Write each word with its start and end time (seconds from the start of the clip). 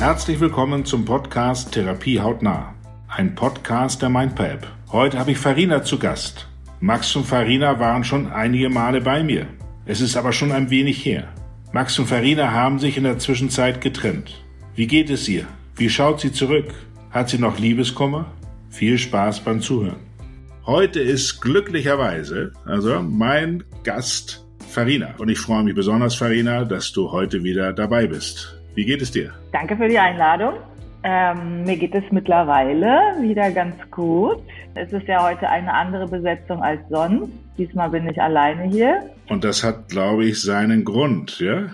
Herzlich 0.00 0.40
willkommen 0.40 0.86
zum 0.86 1.04
Podcast 1.04 1.72
Therapie 1.72 2.20
hautnah. 2.20 2.74
Ein 3.06 3.34
Podcast 3.34 4.00
der 4.00 4.08
MindPap. 4.08 4.66
Heute 4.90 5.18
habe 5.18 5.32
ich 5.32 5.36
Farina 5.36 5.82
zu 5.82 5.98
Gast. 5.98 6.48
Max 6.80 7.14
und 7.16 7.26
Farina 7.26 7.78
waren 7.78 8.02
schon 8.02 8.32
einige 8.32 8.70
Male 8.70 9.02
bei 9.02 9.22
mir. 9.22 9.46
Es 9.84 10.00
ist 10.00 10.16
aber 10.16 10.32
schon 10.32 10.52
ein 10.52 10.70
wenig 10.70 11.04
her. 11.04 11.28
Max 11.74 11.98
und 11.98 12.06
Farina 12.06 12.50
haben 12.50 12.78
sich 12.78 12.96
in 12.96 13.04
der 13.04 13.18
Zwischenzeit 13.18 13.82
getrennt. 13.82 14.42
Wie 14.74 14.86
geht 14.86 15.10
es 15.10 15.28
ihr? 15.28 15.44
Wie 15.76 15.90
schaut 15.90 16.20
sie 16.20 16.32
zurück? 16.32 16.72
Hat 17.10 17.28
sie 17.28 17.38
noch 17.38 17.58
Liebeskummer? 17.58 18.24
Viel 18.70 18.96
Spaß 18.96 19.40
beim 19.40 19.60
Zuhören. 19.60 20.00
Heute 20.64 21.00
ist 21.00 21.42
glücklicherweise 21.42 22.54
also 22.64 23.02
mein 23.02 23.64
Gast 23.84 24.46
Farina 24.66 25.14
und 25.18 25.28
ich 25.28 25.38
freue 25.38 25.62
mich 25.62 25.74
besonders 25.74 26.14
Farina, 26.14 26.64
dass 26.64 26.90
du 26.90 27.12
heute 27.12 27.44
wieder 27.44 27.74
dabei 27.74 28.06
bist. 28.06 28.59
Wie 28.80 28.86
geht 28.86 29.02
es 29.02 29.10
dir? 29.10 29.34
Danke 29.52 29.76
für 29.76 29.88
die 29.88 29.98
Einladung. 29.98 30.54
Ähm, 31.02 31.64
mir 31.64 31.76
geht 31.76 31.94
es 31.94 32.02
mittlerweile 32.10 33.14
wieder 33.20 33.50
ganz 33.50 33.76
gut. 33.90 34.38
Es 34.74 34.90
ist 34.90 35.06
ja 35.06 35.22
heute 35.22 35.50
eine 35.50 35.70
andere 35.74 36.08
Besetzung 36.08 36.62
als 36.62 36.80
sonst. 36.88 37.30
Diesmal 37.58 37.90
bin 37.90 38.08
ich 38.08 38.18
alleine 38.22 38.62
hier. 38.62 39.02
Und 39.28 39.44
das 39.44 39.62
hat, 39.62 39.90
glaube 39.90 40.24
ich, 40.24 40.40
seinen 40.40 40.86
Grund, 40.86 41.40
ja? 41.40 41.66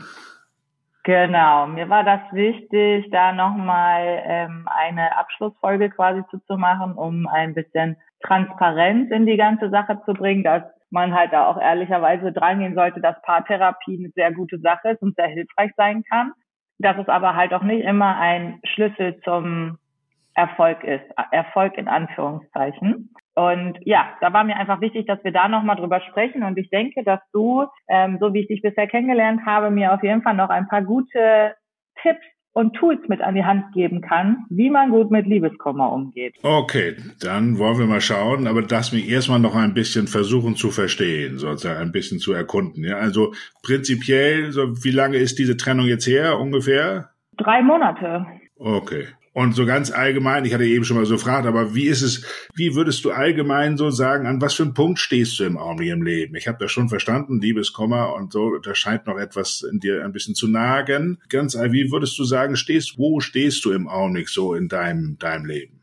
Genau, 1.04 1.68
mir 1.68 1.88
war 1.88 2.02
das 2.02 2.22
wichtig, 2.32 3.08
da 3.12 3.32
nochmal 3.32 4.24
ähm, 4.26 4.66
eine 4.66 5.16
Abschlussfolge 5.16 5.90
quasi 5.90 6.22
zu, 6.32 6.38
zu 6.48 6.56
machen, 6.56 6.94
um 6.94 7.28
ein 7.28 7.54
bisschen 7.54 7.98
Transparenz 8.24 9.12
in 9.12 9.26
die 9.26 9.36
ganze 9.36 9.70
Sache 9.70 10.00
zu 10.06 10.12
bringen, 10.12 10.42
dass 10.42 10.64
man 10.90 11.14
halt 11.14 11.32
da 11.32 11.46
auch 11.46 11.60
ehrlicherweise 11.60 12.32
drangehen 12.32 12.74
sollte, 12.74 13.00
dass 13.00 13.22
Paartherapie 13.22 13.96
eine 13.96 14.10
sehr 14.16 14.32
gute 14.32 14.58
Sache 14.58 14.88
ist 14.88 15.02
und 15.02 15.14
sehr 15.14 15.28
hilfreich 15.28 15.70
sein 15.76 16.02
kann 16.10 16.32
dass 16.78 16.98
es 16.98 17.08
aber 17.08 17.34
halt 17.34 17.54
auch 17.54 17.62
nicht 17.62 17.84
immer 17.84 18.16
ein 18.18 18.60
Schlüssel 18.64 19.20
zum 19.22 19.78
Erfolg 20.34 20.84
ist. 20.84 21.04
Erfolg 21.30 21.78
in 21.78 21.88
Anführungszeichen. 21.88 23.14
Und 23.34 23.78
ja, 23.82 24.08
da 24.20 24.32
war 24.32 24.44
mir 24.44 24.56
einfach 24.56 24.80
wichtig, 24.80 25.06
dass 25.06 25.22
wir 25.24 25.32
da 25.32 25.48
nochmal 25.48 25.76
drüber 25.76 26.00
sprechen. 26.00 26.42
Und 26.42 26.58
ich 26.58 26.70
denke, 26.70 27.04
dass 27.04 27.20
du, 27.32 27.66
ähm, 27.88 28.18
so 28.20 28.32
wie 28.32 28.40
ich 28.40 28.48
dich 28.48 28.62
bisher 28.62 28.86
kennengelernt 28.86 29.42
habe, 29.46 29.70
mir 29.70 29.92
auf 29.92 30.02
jeden 30.02 30.22
Fall 30.22 30.34
noch 30.34 30.50
ein 30.50 30.68
paar 30.68 30.82
gute 30.82 31.54
Tipps 32.02 32.24
und 32.56 32.72
Tools 32.72 33.06
mit 33.08 33.20
an 33.20 33.34
die 33.34 33.44
Hand 33.44 33.74
geben 33.74 34.00
kann, 34.00 34.46
wie 34.48 34.70
man 34.70 34.88
gut 34.88 35.10
mit 35.10 35.26
Liebeskummer 35.26 35.92
umgeht. 35.92 36.36
Okay, 36.42 36.96
dann 37.20 37.58
wollen 37.58 37.78
wir 37.78 37.84
mal 37.84 38.00
schauen, 38.00 38.46
aber 38.46 38.62
das 38.62 38.92
mir 38.92 39.06
erstmal 39.06 39.40
noch 39.40 39.54
ein 39.54 39.74
bisschen 39.74 40.06
versuchen 40.06 40.56
zu 40.56 40.70
verstehen, 40.70 41.36
sozusagen 41.36 41.78
ein 41.78 41.92
bisschen 41.92 42.18
zu 42.18 42.32
erkunden. 42.32 42.82
Ja, 42.82 42.96
also 42.96 43.34
prinzipiell, 43.62 44.52
so 44.52 44.82
wie 44.82 44.90
lange 44.90 45.18
ist 45.18 45.38
diese 45.38 45.58
Trennung 45.58 45.84
jetzt 45.84 46.06
her 46.06 46.40
ungefähr? 46.40 47.10
Drei 47.36 47.60
Monate. 47.60 48.24
Okay. 48.56 49.08
Und 49.36 49.52
so 49.52 49.66
ganz 49.66 49.92
allgemein, 49.92 50.46
ich 50.46 50.54
hatte 50.54 50.64
eben 50.64 50.84
schon 50.84 50.96
mal 50.96 51.04
so 51.04 51.16
gefragt, 51.16 51.46
aber 51.46 51.74
wie 51.74 51.88
ist 51.88 52.00
es, 52.00 52.24
wie 52.54 52.74
würdest 52.74 53.04
du 53.04 53.10
allgemein 53.10 53.76
so 53.76 53.90
sagen, 53.90 54.26
an 54.26 54.40
was 54.40 54.54
für 54.54 54.62
einem 54.62 54.72
Punkt 54.72 54.98
stehst 54.98 55.38
du 55.38 55.44
im 55.44 55.58
Augenblick 55.58 55.92
im 55.92 56.02
Leben? 56.02 56.36
Ich 56.36 56.48
habe 56.48 56.56
das 56.58 56.72
schon 56.72 56.88
verstanden, 56.88 57.38
Liebeskummer 57.42 58.14
und 58.14 58.32
so, 58.32 58.56
da 58.56 58.74
scheint 58.74 59.06
noch 59.06 59.18
etwas 59.18 59.60
in 59.70 59.78
dir 59.78 60.02
ein 60.02 60.12
bisschen 60.12 60.34
zu 60.34 60.48
nagen. 60.48 61.18
Ganz, 61.28 61.54
wie 61.54 61.92
würdest 61.92 62.18
du 62.18 62.24
sagen, 62.24 62.56
stehst, 62.56 62.98
wo 62.98 63.20
stehst 63.20 63.62
du 63.66 63.72
im 63.72 63.88
Augenblick 63.88 64.30
so 64.30 64.54
in 64.54 64.68
deinem, 64.68 65.18
deinem 65.18 65.44
Leben? 65.44 65.82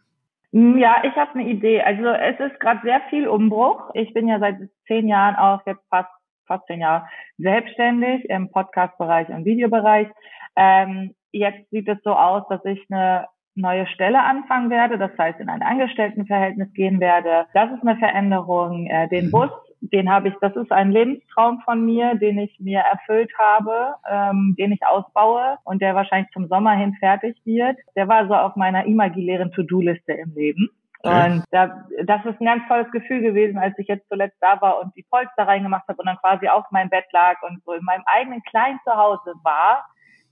Hm, 0.51 0.79
ja, 0.79 1.03
ich 1.03 1.15
habe 1.15 1.35
eine 1.35 1.47
Idee. 1.47 1.79
Also 1.83 2.07
es 2.07 2.51
ist 2.51 2.59
gerade 2.59 2.79
sehr 2.83 3.01
viel 3.11 3.27
Umbruch. 3.27 3.91
Ich 3.93 4.15
bin 4.15 4.27
ja 4.27 4.39
seit 4.39 4.55
zehn 4.87 5.07
Jahren 5.07 5.35
auch 5.35 5.63
jetzt 5.67 5.83
fast 5.91 6.09
fast 6.47 6.65
zehn 6.65 6.81
Jahre 6.81 7.05
selbstständig 7.37 8.25
im 8.31 8.49
Podcast-Bereich 8.49 9.29
und 9.29 9.45
Videobereich. 9.45 10.07
Ähm, 10.55 11.13
jetzt 11.31 11.69
sieht 11.69 11.87
es 11.87 11.97
so 12.03 12.13
aus, 12.13 12.43
dass 12.49 12.65
ich 12.65 12.83
eine 12.89 13.27
neue 13.55 13.87
Stelle 13.87 14.23
anfangen 14.23 14.69
werde, 14.69 14.97
das 14.97 15.11
heißt 15.17 15.39
in 15.39 15.49
ein 15.49 15.61
Angestelltenverhältnis 15.61 16.73
gehen 16.73 16.99
werde. 16.99 17.45
Das 17.53 17.71
ist 17.71 17.81
eine 17.81 17.97
Veränderung. 17.97 18.87
Äh, 18.87 19.07
den 19.09 19.27
mhm. 19.27 19.31
Bus, 19.31 19.49
den 19.81 20.09
habe 20.09 20.29
ich, 20.29 20.35
das 20.41 20.55
ist 20.55 20.71
ein 20.71 20.91
Lebenstraum 20.91 21.61
von 21.61 21.85
mir, 21.85 22.15
den 22.15 22.39
ich 22.39 22.57
mir 22.59 22.79
erfüllt 22.79 23.31
habe, 23.37 23.95
ähm, 24.09 24.55
den 24.57 24.71
ich 24.71 24.85
ausbaue 24.85 25.57
und 25.65 25.81
der 25.81 25.95
wahrscheinlich 25.95 26.31
zum 26.31 26.47
Sommer 26.47 26.71
hin 26.73 26.95
fertig 26.99 27.37
wird. 27.45 27.77
Der 27.95 28.07
war 28.07 28.27
so 28.27 28.33
auf 28.33 28.55
meiner 28.55 28.85
imaginären 28.85 29.51
To-Do-Liste 29.51 30.13
im 30.13 30.33
Leben. 30.33 30.69
Und 31.05 31.43
da, 31.51 31.85
das 32.05 32.23
ist 32.23 32.39
ein 32.39 32.45
ganz 32.45 32.65
tolles 32.69 32.89
Gefühl 32.91 33.19
gewesen, 33.19 33.57
als 33.57 33.77
ich 33.77 33.89
jetzt 33.89 34.07
zuletzt 34.07 34.37
da 34.39 34.61
war 34.61 34.79
und 34.79 34.95
die 34.95 35.05
Polster 35.09 35.45
reingemacht 35.45 35.85
habe 35.89 35.99
und 35.99 36.05
dann 36.05 36.17
quasi 36.17 36.47
auf 36.47 36.63
meinem 36.71 36.89
Bett 36.89 37.03
lag 37.11 37.41
und 37.41 37.61
so 37.65 37.73
in 37.73 37.83
meinem 37.83 38.03
eigenen 38.05 38.41
kleinen 38.43 38.79
Zuhause 38.85 39.33
war 39.43 39.85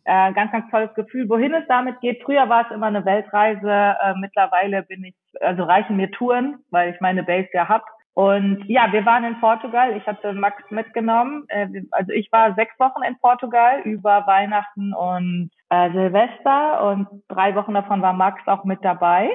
äh, 0.06 0.34
ganz, 0.34 0.51
ganz 0.51 0.69
tolles 0.72 0.94
Gefühl. 0.94 1.29
Wohin 1.29 1.53
es 1.53 1.67
damit 1.67 2.00
geht, 2.01 2.22
früher 2.23 2.50
war 2.50 2.66
es 2.66 2.75
immer 2.75 2.88
eine 2.88 3.06
Weltreise, 3.06 3.97
äh, 4.01 4.13
mittlerweile 4.19 4.84
bin 4.84 5.03
ich, 5.03 5.16
also 5.39 5.63
reichen 5.63 5.97
mir 5.97 6.12
Touren, 6.12 6.59
weil 6.69 6.94
ich 6.94 7.01
meine 7.01 7.23
Base 7.23 7.50
ja 7.53 7.67
hab. 7.67 7.84
Und 8.13 8.66
ja, 8.67 8.91
wir 8.91 9.06
waren 9.06 9.23
in 9.23 9.39
Portugal. 9.39 9.95
Ich 9.95 10.06
hatte 10.06 10.34
Max 10.34 10.62
mitgenommen. 10.69 11.45
Äh, 11.47 11.67
also 11.91 12.12
ich 12.12 12.31
war 12.31 12.53
sechs 12.56 12.78
Wochen 12.79 13.03
in 13.07 13.17
Portugal 13.19 13.81
über 13.81 14.28
Weihnachten 14.28 14.94
und 14.94 15.50
äh, 15.69 15.91
Silvester 15.91 16.91
und 16.91 17.07
drei 17.29 17.56
Wochen 17.56 17.73
davon 17.73 18.01
war 18.01 18.13
Max 18.13 18.41
auch 18.47 18.66
mit 18.66 18.83
dabei. 18.83 19.29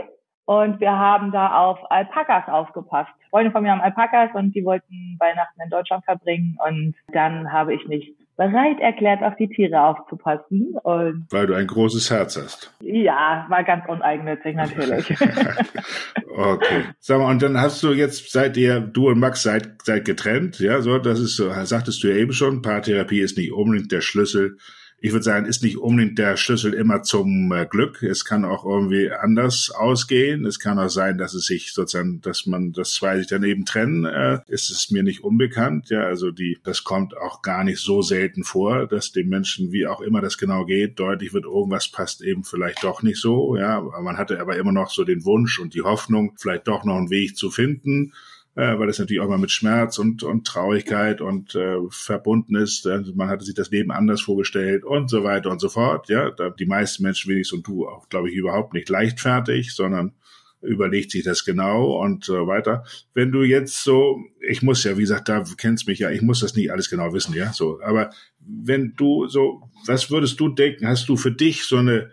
Und 0.44 0.78
wir 0.78 0.93
haben 0.93 1.33
da 1.33 1.59
auf 1.59 1.91
Alpakas 1.91 2.48
aufgepasst. 2.48 3.10
Freunde 3.31 3.50
von 3.50 3.62
mir 3.62 3.72
haben 3.72 3.81
Alpakas 3.81 4.31
und 4.34 4.54
die 4.54 4.65
wollten 4.65 5.16
Weihnachten 5.19 5.60
in 5.60 5.71
Deutschland 5.71 6.04
verbringen. 6.04 6.56
Und 6.65 6.94
dann 7.09 7.53
habe 7.53 7.75
ich 7.75 7.87
mich 7.88 8.15
bereit 8.36 8.80
erklärt, 8.80 9.22
auf 9.22 9.34
die 9.36 9.48
Tiere 9.48 9.80
aufzupassen. 9.82 10.74
Und 10.82 11.26
Weil 11.30 11.47
du 11.47 11.54
ein 11.54 11.66
großes 11.66 12.10
Herz 12.10 12.36
hast. 12.36 12.72
Ja, 12.80 13.47
war 13.48 13.64
ganz 13.64 13.84
uneigennützig 13.88 14.54
natürlich. 14.54 15.10
okay. 16.36 16.82
Sag 17.00 17.19
mal, 17.19 17.30
und 17.30 17.42
dann 17.42 17.60
hast 17.60 17.82
du 17.82 17.92
jetzt, 17.92 18.30
seit 18.30 18.56
ihr, 18.56 18.80
du 18.80 19.08
und 19.08 19.19
Max 19.19 19.42
seid, 19.42 19.82
seid 19.82 20.04
getrennt, 20.04 20.60
ja, 20.60 20.80
so, 20.82 20.98
das 20.98 21.19
ist 21.19 21.36
so, 21.36 21.50
sagtest 21.64 22.02
du 22.02 22.08
ja 22.08 22.16
eben 22.16 22.32
schon, 22.32 22.62
Paartherapie 22.62 23.20
ist 23.20 23.38
nicht 23.38 23.52
unbedingt 23.52 23.91
der 23.91 24.02
Schlüssel 24.02 24.58
ich 24.99 25.12
würde 25.12 25.25
sagen, 25.25 25.47
ist 25.47 25.62
nicht 25.62 25.77
unbedingt 25.77 26.19
der 26.19 26.37
Schlüssel 26.39 26.73
immer 26.73 27.03
zum 27.03 27.53
äh, 27.53 27.67
Glück. 27.67 28.03
Es 28.03 28.25
kann 28.25 28.47
auch 28.47 28.65
irgendwie 28.65 29.11
anders 29.11 29.71
ausgehen. 29.71 30.47
Es 30.47 30.59
kann 30.59 30.79
auch 30.79 30.89
sein, 30.89 31.19
dass 31.19 31.34
es 31.34 31.47
sich 31.47 31.73
sozusagen, 31.73 32.23
dass 32.23 32.47
man 32.47 32.73
das 32.73 32.95
zwei 32.95 33.19
sich 33.19 33.27
daneben 33.27 33.67
trennen, 33.67 34.07
äh, 34.07 34.41
ist 34.47 34.71
es 34.71 34.91
mir 34.91 35.03
nicht 35.03 35.23
unbekannt. 35.23 35.91
Ja, 35.91 36.05
also 36.05 36.31
die, 36.31 36.59
das 36.65 36.83
kommt 36.83 37.17
auch 37.17 37.43
gar 37.43 37.62
nicht 37.62 37.79
so 37.79 38.01
selten 38.01 38.43
vor, 38.43 38.87
dass 38.87 39.12
dem 39.12 39.29
Menschen, 39.29 39.71
wie 39.71 39.87
auch 39.87 40.01
immer 40.01 40.23
das 40.23 40.39
genau 40.39 40.65
geht, 40.65 40.99
deutlich 40.99 41.34
wird, 41.34 41.45
irgendwas 41.45 41.89
passt 41.89 42.23
eben 42.23 42.43
vielleicht 42.43 42.83
doch 42.83 43.03
nicht 43.03 43.21
so. 43.21 43.57
Ja, 43.57 43.81
man 43.81 44.17
hatte 44.17 44.41
aber 44.41 44.57
immer 44.57 44.73
noch 44.73 44.91
so 44.91 45.05
den 45.05 45.25
Wunsch 45.27 45.59
und 45.59 45.75
die 45.75 45.83
Hoffnung, 45.83 46.33
vielleicht 46.39 46.69
doch 46.69 46.84
noch 46.84 46.97
einen 46.97 47.11
Weg 47.11 47.37
zu 47.37 47.51
finden 47.51 48.13
äh, 48.56 48.78
weil 48.78 48.87
das 48.87 48.99
natürlich 48.99 49.21
auch 49.21 49.28
mal 49.28 49.39
mit 49.39 49.50
Schmerz 49.50 49.99
und, 49.99 50.22
und 50.22 50.47
Traurigkeit 50.47 51.21
und 51.21 51.55
äh, 51.55 51.77
verbunden 51.91 52.56
ist. 52.56 52.87
Also 52.87 53.15
man 53.15 53.28
hatte 53.28 53.44
sich 53.44 53.55
das 53.55 53.71
Leben 53.71 53.93
anders 53.93 54.22
vorgestellt 54.22 54.84
und 54.84 55.11
so 55.11 55.22
weiter 55.22 55.50
und 55.50 55.61
so 55.61 55.69
fort. 55.69 56.09
Ja, 56.09 56.31
die 56.31 56.66
meisten 56.66 57.03
Menschen, 57.03 57.31
wenigstens 57.31 57.59
und 57.59 57.66
du 57.66 57.87
auch, 57.87 58.09
glaube 58.09 58.31
ich, 58.31 58.34
überhaupt 58.34 58.72
nicht 58.72 58.89
leichtfertig, 58.89 59.75
sondern 59.75 60.15
überlegt 60.62 61.11
sich 61.11 61.22
das 61.22 61.45
genau 61.45 62.00
und 62.03 62.25
so 62.25 62.47
weiter. 62.47 62.84
Wenn 63.12 63.31
du 63.31 63.43
jetzt 63.43 63.84
so, 63.84 64.19
ich 64.41 64.62
muss 64.62 64.84
ja, 64.84 64.97
wie 64.97 65.03
gesagt, 65.03 65.28
da 65.28 65.45
kennst 65.59 65.87
mich 65.87 65.99
ja, 65.99 66.11
ich 66.11 66.22
muss 66.22 66.41
das 66.41 66.56
nicht 66.56 66.72
alles 66.72 66.89
genau 66.89 67.12
wissen, 67.12 67.34
ja, 67.34 67.53
so. 67.53 67.78
Aber 67.83 68.11
wenn 68.39 68.95
du 68.97 69.28
so, 69.28 69.62
was 69.87 70.11
würdest 70.11 70.41
du 70.41 70.49
denken? 70.49 70.89
Hast 70.89 71.11
du 71.11 71.19
für 71.19 71.31
dich 71.31 71.65
so 71.65 71.77
eine, 71.77 72.11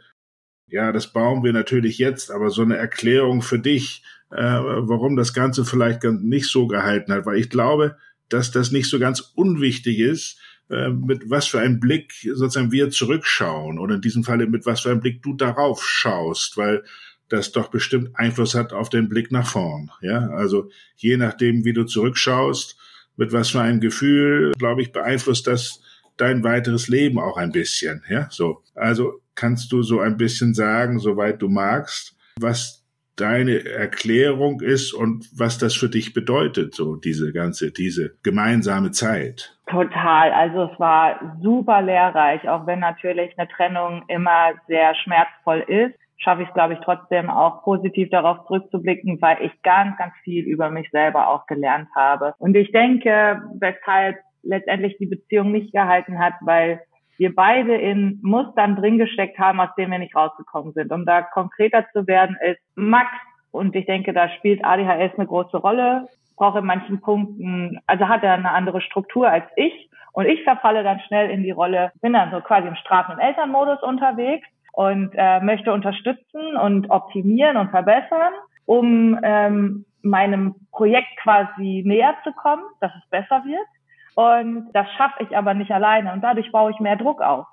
ja, 0.68 0.92
das 0.92 1.14
bauen 1.14 1.42
wir 1.44 1.54
natürlich 1.54 2.00
jetzt, 2.00 2.32
aber 2.32 2.50
so 2.50 2.64
eine 2.64 2.76
Erklärung 2.76 3.42
für 3.42 3.60
dich, 3.60 4.04
äh, 4.36 4.60
warum 4.62 5.16
das 5.16 5.34
Ganze 5.34 5.66
vielleicht 5.66 6.04
nicht 6.04 6.48
so 6.48 6.68
gehalten 6.68 7.14
hat, 7.14 7.26
weil 7.26 7.38
ich 7.38 7.50
glaube, 7.50 7.98
dass 8.30 8.52
das 8.52 8.72
nicht 8.72 8.90
so 8.90 9.00
ganz 9.00 9.20
unwichtig 9.36 10.00
ist, 10.00 10.40
äh, 10.70 10.90
mit 10.90 11.30
was 11.30 11.48
für 11.48 11.60
einem 11.60 11.80
Blick 11.80 12.14
sozusagen 12.34 12.72
wir 12.72 12.90
zurückschauen 12.90 13.80
oder 13.80 13.96
in 13.96 14.02
diesem 14.02 14.24
Falle 14.24 14.48
mit 14.48 14.66
was 14.66 14.82
für 14.82 14.92
einem 14.92 15.02
Blick 15.02 15.22
du 15.22 15.34
darauf 15.34 15.86
schaust, 15.86 16.58
weil 16.58 16.84
das 17.30 17.52
doch 17.52 17.70
bestimmt 17.70 18.12
Einfluss 18.14 18.56
hat 18.56 18.74
auf 18.74 18.90
den 18.90 19.10
Blick 19.10 19.32
nach 19.32 19.48
vorn. 19.48 19.92
Ja, 20.02 20.30
also 20.30 20.70
je 20.96 21.18
nachdem, 21.18 21.66
wie 21.66 21.74
du 21.74 21.84
zurückschaust, 21.84 22.78
mit 23.18 23.32
was 23.32 23.52
für 23.52 23.62
einem 23.62 23.80
Gefühl, 23.80 24.54
glaube 24.58 24.82
ich, 24.82 24.92
beeinflusst 24.92 25.48
das 25.48 25.82
dein 26.18 26.44
weiteres 26.44 26.88
Leben 26.88 27.20
auch 27.20 27.38
ein 27.38 27.52
bisschen. 27.52 28.04
Ja, 28.10 28.28
so. 28.32 28.64
Also 28.76 29.22
kannst 29.36 29.72
du 29.72 29.82
so 29.82 30.00
ein 30.00 30.18
bisschen 30.18 30.54
sagen, 30.54 31.00
soweit 31.00 31.42
du 31.42 31.50
magst, 31.50 32.16
was 32.40 32.83
deine 33.16 33.66
Erklärung 33.66 34.62
ist 34.62 34.94
und 34.94 35.28
was 35.38 35.58
das 35.58 35.76
für 35.76 35.90
dich 35.90 36.14
bedeutet, 36.14 36.74
so 36.74 36.96
diese 36.96 37.32
ganze, 37.32 37.72
diese 37.72 38.16
gemeinsame 38.24 38.92
Zeit. 38.92 39.58
Total. 39.68 40.32
Also 40.32 40.64
es 40.72 40.80
war 40.80 41.38
super 41.42 41.82
lehrreich, 41.82 42.48
auch 42.50 42.66
wenn 42.66 42.80
natürlich 42.80 43.38
eine 43.38 43.48
Trennung 43.50 44.04
immer 44.08 44.54
sehr 44.68 44.96
schmerzvoll 44.96 45.64
ist 45.68 45.96
schaffe 46.24 46.44
ich 46.44 46.48
es, 46.48 46.54
glaube 46.54 46.74
ich, 46.74 46.80
trotzdem 46.80 47.30
auch 47.30 47.64
positiv 47.64 48.10
darauf 48.10 48.46
zurückzublicken, 48.48 49.22
weil 49.22 49.42
ich 49.42 49.62
ganz, 49.62 49.98
ganz 49.98 50.14
viel 50.24 50.46
über 50.46 50.70
mich 50.70 50.90
selber 50.92 51.28
auch 51.28 51.46
gelernt 51.48 51.90
habe. 51.96 52.34
Und 52.40 52.56
ich 52.56 52.72
denke, 52.72 53.42
weshalb 53.60 54.18
letztendlich 54.42 54.98
die 54.98 55.06
Beziehung 55.06 55.52
nicht 55.52 55.74
gehalten 55.74 56.20
hat, 56.20 56.34
weil 56.42 56.82
wir 57.18 57.36
beide 57.36 57.76
in 57.76 58.20
Mustern 58.22 58.76
drin 58.76 58.98
gesteckt 58.98 59.38
haben, 59.40 59.60
aus 59.60 59.70
denen 59.78 59.92
wir 59.92 60.00
nicht 60.00 60.16
rausgekommen 60.16 60.74
sind. 60.74 60.92
Um 60.92 61.06
da 61.06 61.22
konkreter 61.22 61.86
zu 61.94 62.08
werden, 62.08 62.38
ist 62.42 62.62
Max, 62.76 63.10
und 63.52 63.76
ich 63.76 63.86
denke, 63.86 64.14
da 64.14 64.30
spielt 64.30 64.66
ADHS 64.66 65.18
eine 65.18 65.28
große 65.28 65.58
Rolle, 65.58 66.08
braucht 66.36 66.58
in 66.58 66.66
manchen 66.66 67.02
Punkten, 67.02 67.80
also 67.86 68.08
hat 68.08 68.24
er 68.24 68.34
eine 68.34 68.52
andere 68.52 68.82
Struktur 68.82 69.30
als 69.30 69.46
ich. 69.56 69.90
Und 70.12 70.26
ich 70.26 70.44
verfalle 70.44 70.84
dann 70.84 71.00
schnell 71.02 71.30
in 71.30 71.44
die 71.44 71.52
Rolle, 71.52 71.92
bin 72.02 72.14
dann 72.14 72.32
so 72.32 72.40
quasi 72.42 72.68
im 72.68 72.76
Strafen- 72.76 73.14
und 73.14 73.20
Elternmodus 73.20 73.82
unterwegs 73.82 74.48
und 74.74 75.12
äh, 75.16 75.40
möchte 75.40 75.72
unterstützen 75.72 76.58
und 76.58 76.90
optimieren 76.90 77.58
und 77.58 77.70
verbessern, 77.70 78.34
um 78.66 79.20
ähm, 79.24 79.86
meinem 80.02 80.56
Projekt 80.72 81.16
quasi 81.22 81.84
näher 81.86 82.16
zu 82.24 82.32
kommen, 82.34 82.64
dass 82.80 82.92
es 82.96 83.10
besser 83.10 83.44
wird. 83.46 83.68
Und 84.16 84.72
das 84.74 84.88
schaffe 84.98 85.24
ich 85.24 85.36
aber 85.36 85.54
nicht 85.54 85.72
alleine 85.72 86.14
und 86.14 86.22
dadurch 86.22 86.52
baue 86.52 86.72
ich 86.72 86.80
mehr 86.80 86.96
Druck 86.96 87.22
auf. 87.22 87.46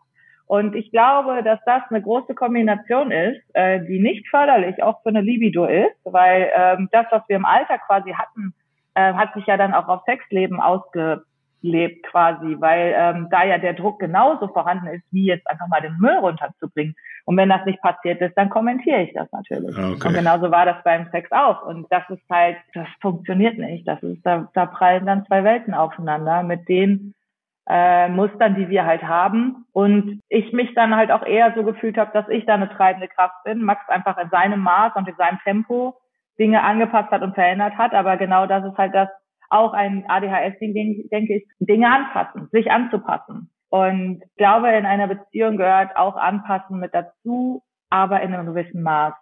Und 0.46 0.74
ich 0.74 0.90
glaube, 0.90 1.42
dass 1.44 1.60
das 1.64 1.82
eine 1.90 2.02
große 2.02 2.34
Kombination 2.34 3.12
ist, 3.12 3.40
äh, 3.54 3.80
die 3.86 4.00
nicht 4.00 4.28
förderlich 4.28 4.82
auch 4.82 5.00
für 5.02 5.10
eine 5.10 5.20
Libido 5.20 5.64
ist, 5.64 5.94
weil 6.04 6.50
ähm, 6.52 6.88
das, 6.90 7.06
was 7.10 7.22
wir 7.28 7.36
im 7.36 7.44
Alter 7.44 7.78
quasi 7.78 8.12
hatten, 8.12 8.52
äh, 8.94 9.12
hat 9.14 9.32
sich 9.34 9.46
ja 9.46 9.56
dann 9.56 9.74
auch 9.74 9.86
auf 9.86 10.02
Sexleben 10.06 10.60
ausge 10.60 11.22
lebt 11.62 12.06
quasi, 12.06 12.56
weil 12.58 12.94
ähm, 12.96 13.28
da 13.30 13.44
ja 13.44 13.58
der 13.58 13.74
Druck 13.74 14.00
genauso 14.00 14.48
vorhanden 14.48 14.86
ist, 14.86 15.04
wie 15.10 15.26
jetzt 15.26 15.46
einfach 15.48 15.68
mal 15.68 15.80
den 15.80 15.96
Müll 15.98 16.16
runterzubringen. 16.16 16.94
Und 17.24 17.36
wenn 17.36 17.48
das 17.48 17.64
nicht 17.66 17.80
passiert 17.82 18.20
ist, 18.20 18.36
dann 18.36 18.50
kommentiere 18.50 19.02
ich 19.02 19.12
das 19.12 19.30
natürlich. 19.32 19.76
Ah, 19.76 19.90
okay. 19.90 20.08
Und 20.08 20.14
genauso 20.14 20.50
war 20.50 20.64
das 20.64 20.82
beim 20.84 21.08
Sex 21.10 21.30
auch. 21.32 21.64
Und 21.64 21.86
das 21.90 22.02
ist 22.08 22.22
halt, 22.30 22.56
das 22.74 22.88
funktioniert 23.00 23.58
nicht. 23.58 23.86
Das 23.86 24.02
ist, 24.02 24.24
da, 24.24 24.48
da 24.54 24.66
prallen 24.66 25.06
dann 25.06 25.26
zwei 25.26 25.44
Welten 25.44 25.74
aufeinander 25.74 26.42
mit 26.42 26.68
den 26.68 27.14
äh, 27.68 28.08
Mustern, 28.08 28.56
die 28.56 28.68
wir 28.68 28.84
halt 28.86 29.02
haben. 29.02 29.66
Und 29.72 30.20
ich 30.28 30.52
mich 30.52 30.74
dann 30.74 30.96
halt 30.96 31.10
auch 31.10 31.24
eher 31.24 31.52
so 31.54 31.62
gefühlt 31.62 31.98
habe, 31.98 32.10
dass 32.12 32.28
ich 32.28 32.46
da 32.46 32.54
eine 32.54 32.70
treibende 32.70 33.08
Kraft 33.08 33.44
bin. 33.44 33.62
Max 33.62 33.88
einfach 33.88 34.18
in 34.18 34.30
seinem 34.30 34.60
Maß 34.60 34.92
und 34.96 35.08
in 35.08 35.16
seinem 35.16 35.38
Tempo 35.44 35.94
Dinge 36.38 36.62
angepasst 36.62 37.10
hat 37.10 37.22
und 37.22 37.34
verändert 37.34 37.76
hat. 37.76 37.92
Aber 37.94 38.16
genau 38.16 38.46
das 38.46 38.64
ist 38.64 38.78
halt 38.78 38.94
das, 38.94 39.08
auch 39.50 39.72
ein 39.72 40.04
ADHS-Ding, 40.08 41.08
denke 41.10 41.36
ich, 41.36 41.46
Dinge 41.58 41.90
anpassen, 41.90 42.48
sich 42.52 42.70
anzupassen. 42.70 43.50
Und 43.68 44.22
ich 44.24 44.36
glaube, 44.36 44.68
in 44.70 44.86
einer 44.86 45.06
Beziehung 45.06 45.56
gehört 45.56 45.96
auch 45.96 46.16
Anpassen 46.16 46.80
mit 46.80 46.94
dazu, 46.94 47.62
aber 47.88 48.20
in 48.22 48.34
einem 48.34 48.46
gewissen 48.46 48.82
Maß. 48.82 49.14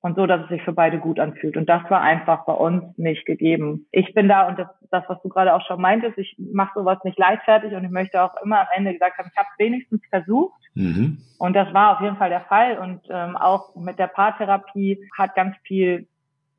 Und 0.00 0.16
so, 0.16 0.26
dass 0.26 0.42
es 0.42 0.48
sich 0.50 0.62
für 0.62 0.74
beide 0.74 0.98
gut 0.98 1.18
anfühlt. 1.18 1.56
Und 1.56 1.66
das 1.66 1.82
war 1.88 2.02
einfach 2.02 2.44
bei 2.44 2.52
uns 2.52 2.84
nicht 2.98 3.24
gegeben. 3.24 3.86
Ich 3.90 4.12
bin 4.12 4.28
da 4.28 4.46
und 4.46 4.58
das, 4.58 4.68
das 4.90 5.04
was 5.08 5.22
du 5.22 5.30
gerade 5.30 5.54
auch 5.54 5.66
schon 5.66 5.80
meintest, 5.80 6.18
ich 6.18 6.36
mache 6.38 6.72
sowas 6.74 6.98
nicht 7.04 7.18
leichtfertig 7.18 7.72
und 7.72 7.84
ich 7.84 7.90
möchte 7.90 8.22
auch 8.22 8.34
immer 8.44 8.60
am 8.60 8.66
Ende 8.76 8.92
gesagt 8.92 9.16
haben, 9.16 9.30
ich 9.32 9.38
habe 9.38 9.48
wenigstens 9.56 10.02
versucht. 10.10 10.60
Mhm. 10.74 11.22
Und 11.38 11.56
das 11.56 11.72
war 11.72 11.96
auf 11.96 12.02
jeden 12.02 12.16
Fall 12.16 12.28
der 12.28 12.42
Fall. 12.42 12.76
Und 12.76 13.00
ähm, 13.08 13.34
auch 13.38 13.74
mit 13.76 13.98
der 13.98 14.08
Paartherapie 14.08 15.00
hat 15.16 15.34
ganz 15.34 15.56
viel 15.62 16.06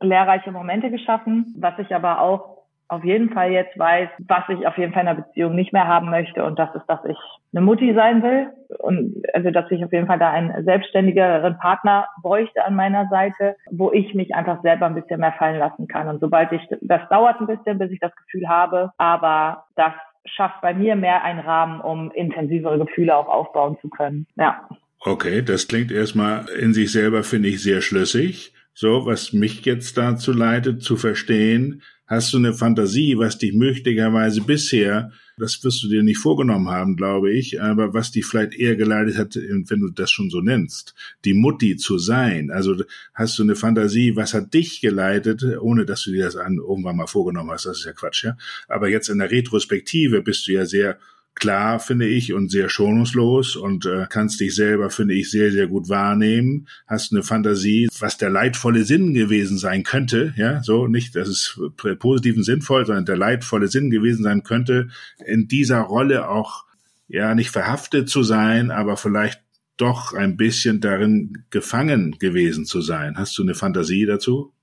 lehrreiche 0.01 0.51
Momente 0.51 0.89
geschaffen, 0.89 1.54
was 1.60 1.77
ich 1.77 1.94
aber 1.94 2.22
auch 2.22 2.64
auf 2.88 3.04
jeden 3.04 3.32
Fall 3.32 3.52
jetzt 3.52 3.78
weiß, 3.78 4.10
was 4.28 4.44
ich 4.50 4.68
auf 4.68 4.78
jeden 4.78 4.94
Fall 4.94 5.04
in 5.04 5.08
einer 5.08 5.22
Beziehung 5.22 5.56
nicht 5.56 5.74
mehr 5.74 5.88
haben 5.88 6.10
möchte 6.10 6.44
und 6.44 6.60
das 6.60 6.74
ist, 6.76 6.86
dass 6.88 7.04
ich 7.06 7.18
eine 7.54 7.62
Mutti 7.62 7.94
sein 7.96 8.22
will 8.22 8.48
und 8.80 9.24
also 9.34 9.50
dass 9.52 9.70
ich 9.72 9.84
auf 9.84 9.92
jeden 9.92 10.08
Fall 10.08 10.20
da 10.20 10.32
einen 10.32 10.64
selbstständigeren 10.66 11.58
Partner 11.58 12.08
bräuchte 12.22 12.64
an 12.64 12.76
meiner 12.76 13.08
Seite, 13.10 13.56
wo 13.72 13.92
ich 13.92 14.14
mich 14.14 14.36
einfach 14.36 14.62
selber 14.62 14.86
ein 14.86 14.96
bisschen 14.96 15.20
mehr 15.20 15.34
fallen 15.34 15.60
lassen 15.60 15.88
kann 15.88 16.08
und 16.08 16.20
sobald 16.20 16.52
ich 16.52 16.62
das 16.82 17.02
dauert 17.10 17.40
ein 17.40 17.48
bisschen, 17.48 17.80
bis 17.80 17.92
ich 17.92 18.00
das 18.00 18.16
Gefühl 18.16 18.48
habe, 18.48 18.92
aber 18.98 19.66
das 19.76 19.94
schafft 20.26 20.62
bei 20.62 20.74
mir 20.74 20.96
mehr 20.96 21.24
einen 21.24 21.40
Rahmen, 21.40 21.82
um 21.82 22.12
intensivere 22.12 22.80
Gefühle 22.80 23.16
auch 23.16 23.28
aufbauen 23.28 23.78
zu 23.82 23.90
können. 23.90 24.28
Ja. 24.36 24.68
Okay, 25.00 25.44
das 25.44 25.68
klingt 25.68 25.92
erstmal 25.92 26.50
in 26.50 26.74
sich 26.74 26.92
selber 26.92 27.24
finde 27.24 27.50
ich 27.50 27.62
sehr 27.62 27.82
schlüssig. 27.82 28.54
So, 28.74 29.06
was 29.06 29.32
mich 29.32 29.64
jetzt 29.66 29.98
dazu 29.98 30.34
leitet, 30.34 30.82
zu 30.82 30.98
verstehen, 30.98 31.82
Hast 32.07 32.34
du 32.34 32.38
eine 32.38 32.54
Fantasie, 32.54 33.18
was 33.18 33.40
dich 33.40 33.54
möglicherweise 33.54 34.42
bisher, 34.42 35.12
das 35.38 35.63
wirst 35.63 35.84
du 35.84 35.90
dir 35.90 36.04
nicht 36.04 36.19
vorgenommen 36.19 36.69
haben, 36.69 36.96
glaube 36.96 37.34
ich, 37.34 37.62
aber 37.62 37.94
was 37.94 38.12
dich 38.12 38.25
vielleicht 38.25 38.54
eher 38.54 38.75
geleitet 38.75 39.18
hat, 39.18 39.36
wenn 39.36 39.80
du 39.80 39.90
das 39.90 40.12
schon 40.12 40.30
so 40.30 40.40
nennst, 40.40 40.94
die 41.25 41.34
Mutti 41.34 41.78
zu 41.78 41.98
sein? 41.98 42.52
Also 42.52 42.84
hast 43.13 43.40
du 43.40 43.44
eine 43.44 43.56
Fantasie, 43.56 44.16
was 44.16 44.34
hat 44.34 44.54
dich 44.54 44.81
geleitet, 44.81 45.44
ohne 45.60 45.86
dass 45.86 46.04
du 46.04 46.12
dir 46.12 46.25
das 46.25 46.36
an, 46.36 46.57
irgendwann 46.57 46.98
mal 46.98 47.07
vorgenommen 47.07 47.50
hast, 47.50 47.66
das 47.66 47.80
ist 47.80 47.86
ja 47.86 47.94
Quatsch, 47.94 48.24
ja? 48.24 48.38
Aber 48.68 48.88
jetzt 48.88 49.10
in 49.10 49.18
der 49.18 49.31
Retrospektive 49.31 50.22
bist 50.22 50.48
du 50.48 50.54
ja 50.54 50.66
sehr 50.66 51.00
klar, 51.36 51.80
finde 51.80 52.08
ich, 52.08 52.34
und 52.34 52.50
sehr 52.50 52.70
schonungslos 52.70 53.56
und 53.56 53.86
äh, 53.86 54.06
kannst 54.10 54.40
dich 54.40 54.56
selber, 54.56 54.90
finde 54.90 55.14
ich, 55.14 55.30
sehr, 55.30 55.52
sehr 55.52 55.68
gut 55.68 55.90
wahrnehmen. 55.90 56.68
Hast 56.88 57.12
eine 57.12 57.24
Fantasie, 57.24 57.88
was 58.00 58.18
der 58.18 58.30
leidvolle 58.30 58.84
Sinn 58.84 59.14
gewesen 59.14 59.58
sein 59.58 59.84
könnte, 59.84 60.34
ja, 60.38 60.64
so 60.64 60.88
nicht, 60.88 61.16
dass 61.16 61.28
es 61.28 61.60
positiven 62.00 62.44
sinnvoll, 62.44 62.86
sondern 62.86 63.06
der 63.06 63.18
leidvolle 63.18 63.68
Sinn 63.68 63.90
gewesen 63.90 64.24
sein 64.24 64.44
könnte, 64.44 64.88
in 65.26 65.48
dieser 65.48 65.82
Rolle 65.82 66.30
auch, 66.30 66.64
ja, 67.08 67.36
nicht 67.36 67.52
verhaftet 67.52 68.10
zu 68.10 68.24
sein, 68.24 68.72
aber 68.72 68.98
vielleicht 68.98 69.42
doch 69.78 70.14
ein 70.14 70.38
bisschen 70.38 70.80
darin 70.80 71.44
gefangen 71.50 72.18
gewesen 72.18 72.66
zu 72.66 72.82
sein. 72.82 73.18
Hast 73.18 73.38
du 73.38 73.44
eine 73.44 73.56
Fantasie 73.56 74.06
dazu? 74.06 74.54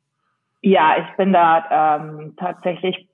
Ja, 0.62 0.96
ich 0.96 1.16
bin 1.16 1.32
da 1.32 1.98
ähm, 2.00 2.34
tatsächlich 2.36 3.08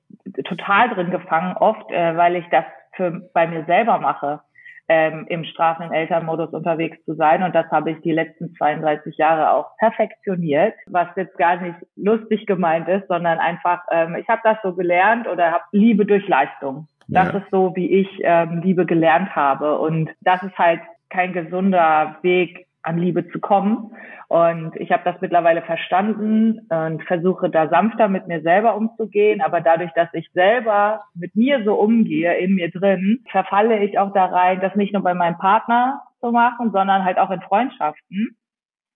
total 0.45 0.95
drin 0.95 1.11
gefangen, 1.11 1.57
oft, 1.57 1.91
äh, 1.91 2.17
weil 2.17 2.37
ich 2.37 2.45
das 2.51 2.65
für 2.99 3.23
bei 3.33 3.47
mir 3.47 3.65
selber 3.65 3.99
mache, 3.99 4.41
ähm, 4.89 5.27
im 5.29 5.45
strafenden 5.45 5.93
Elternmodus 5.93 6.51
unterwegs 6.51 7.03
zu 7.05 7.15
sein. 7.15 7.43
Und 7.43 7.55
das 7.55 7.71
habe 7.71 7.91
ich 7.91 8.01
die 8.01 8.13
letzten 8.13 8.55
32 8.55 9.17
Jahre 9.17 9.53
auch 9.53 9.77
perfektioniert, 9.79 10.75
was 10.87 11.09
jetzt 11.17 11.37
gar 11.39 11.57
nicht 11.61 11.77
lustig 11.97 12.47
gemeint 12.47 12.89
ist, 12.89 13.07
sondern 13.09 13.39
einfach, 13.39 13.83
ähm, 13.91 14.17
ich 14.17 14.29
habe 14.29 14.41
das 14.45 14.57
so 14.63 14.75
gelernt 14.75 15.27
oder 15.29 15.53
habe 15.53 15.65
Liebe 15.73 16.05
durch 16.05 16.27
Leistung. 16.29 16.87
Das 17.09 17.33
ja. 17.33 17.39
ist 17.39 17.51
so, 17.51 17.75
wie 17.75 17.91
ich 18.01 18.09
ähm, 18.23 18.61
Liebe 18.63 18.85
gelernt 18.85 19.35
habe. 19.35 19.79
Und 19.79 20.11
das 20.21 20.43
ist 20.43 20.59
halt 20.59 20.81
kein 21.11 21.33
gesunder 21.33 22.17
Weg, 22.23 22.68
an 22.83 22.99
Liebe 22.99 23.29
zu 23.29 23.41
kommen. 23.41 23.93
Und 24.29 24.77
ich 24.77 24.93
habe 24.93 25.03
das 25.05 25.21
mittlerweile 25.21 25.63
verstanden 25.63 26.67
und 26.69 27.03
versuche 27.05 27.51
da 27.51 27.69
sanfter 27.69 28.09
mit 28.09 28.29
mir 28.29 28.43
selber 28.43 28.77
umzugehen. 28.77 29.41
Aber 29.41 29.61
dadurch, 29.61 29.93
dass 29.95 30.09
ich 30.13 30.31
selber 30.33 31.05
mit 31.15 31.35
mir 31.35 31.65
so 31.65 31.75
umgehe, 31.75 32.37
in 32.39 32.55
mir 32.55 32.71
drin, 32.71 33.25
verfalle 33.31 33.79
ich 33.83 33.99
auch 33.99 34.13
da 34.13 34.27
rein, 34.27 34.61
das 34.61 34.75
nicht 34.75 34.93
nur 34.93 35.03
bei 35.03 35.15
meinem 35.15 35.39
Partner 35.39 36.03
zu 36.21 36.31
machen, 36.31 36.71
sondern 36.73 37.05
halt 37.05 37.19
auch 37.19 37.31
in 37.31 37.41
Freundschaften. 37.41 38.37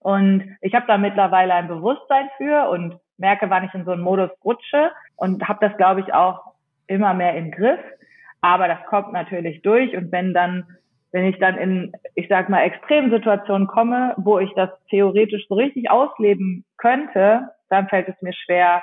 Und 0.00 0.56
ich 0.60 0.74
habe 0.74 0.86
da 0.86 0.98
mittlerweile 0.98 1.54
ein 1.54 1.68
Bewusstsein 1.68 2.28
für 2.36 2.68
und 2.68 2.98
merke, 3.18 3.48
wann 3.50 3.64
ich 3.64 3.74
in 3.74 3.84
so 3.84 3.92
einen 3.92 4.02
Modus 4.02 4.30
rutsche 4.44 4.90
und 5.16 5.48
habe 5.48 5.66
das, 5.66 5.76
glaube 5.76 6.00
ich, 6.00 6.12
auch 6.12 6.54
immer 6.88 7.14
mehr 7.14 7.36
im 7.36 7.52
Griff. 7.52 7.80
Aber 8.40 8.66
das 8.66 8.84
kommt 8.86 9.12
natürlich 9.12 9.62
durch 9.62 9.96
und 9.96 10.10
wenn 10.10 10.34
dann 10.34 10.66
wenn 11.12 11.26
ich 11.26 11.38
dann 11.38 11.56
in, 11.58 11.92
ich 12.14 12.28
sag 12.28 12.48
mal, 12.48 12.62
Extremsituationen 12.62 13.68
komme, 13.68 14.14
wo 14.16 14.38
ich 14.38 14.50
das 14.54 14.70
theoretisch 14.88 15.46
so 15.48 15.54
richtig 15.54 15.90
ausleben 15.90 16.64
könnte, 16.78 17.50
dann 17.68 17.88
fällt 17.88 18.08
es 18.08 18.20
mir 18.22 18.32
schwer. 18.32 18.82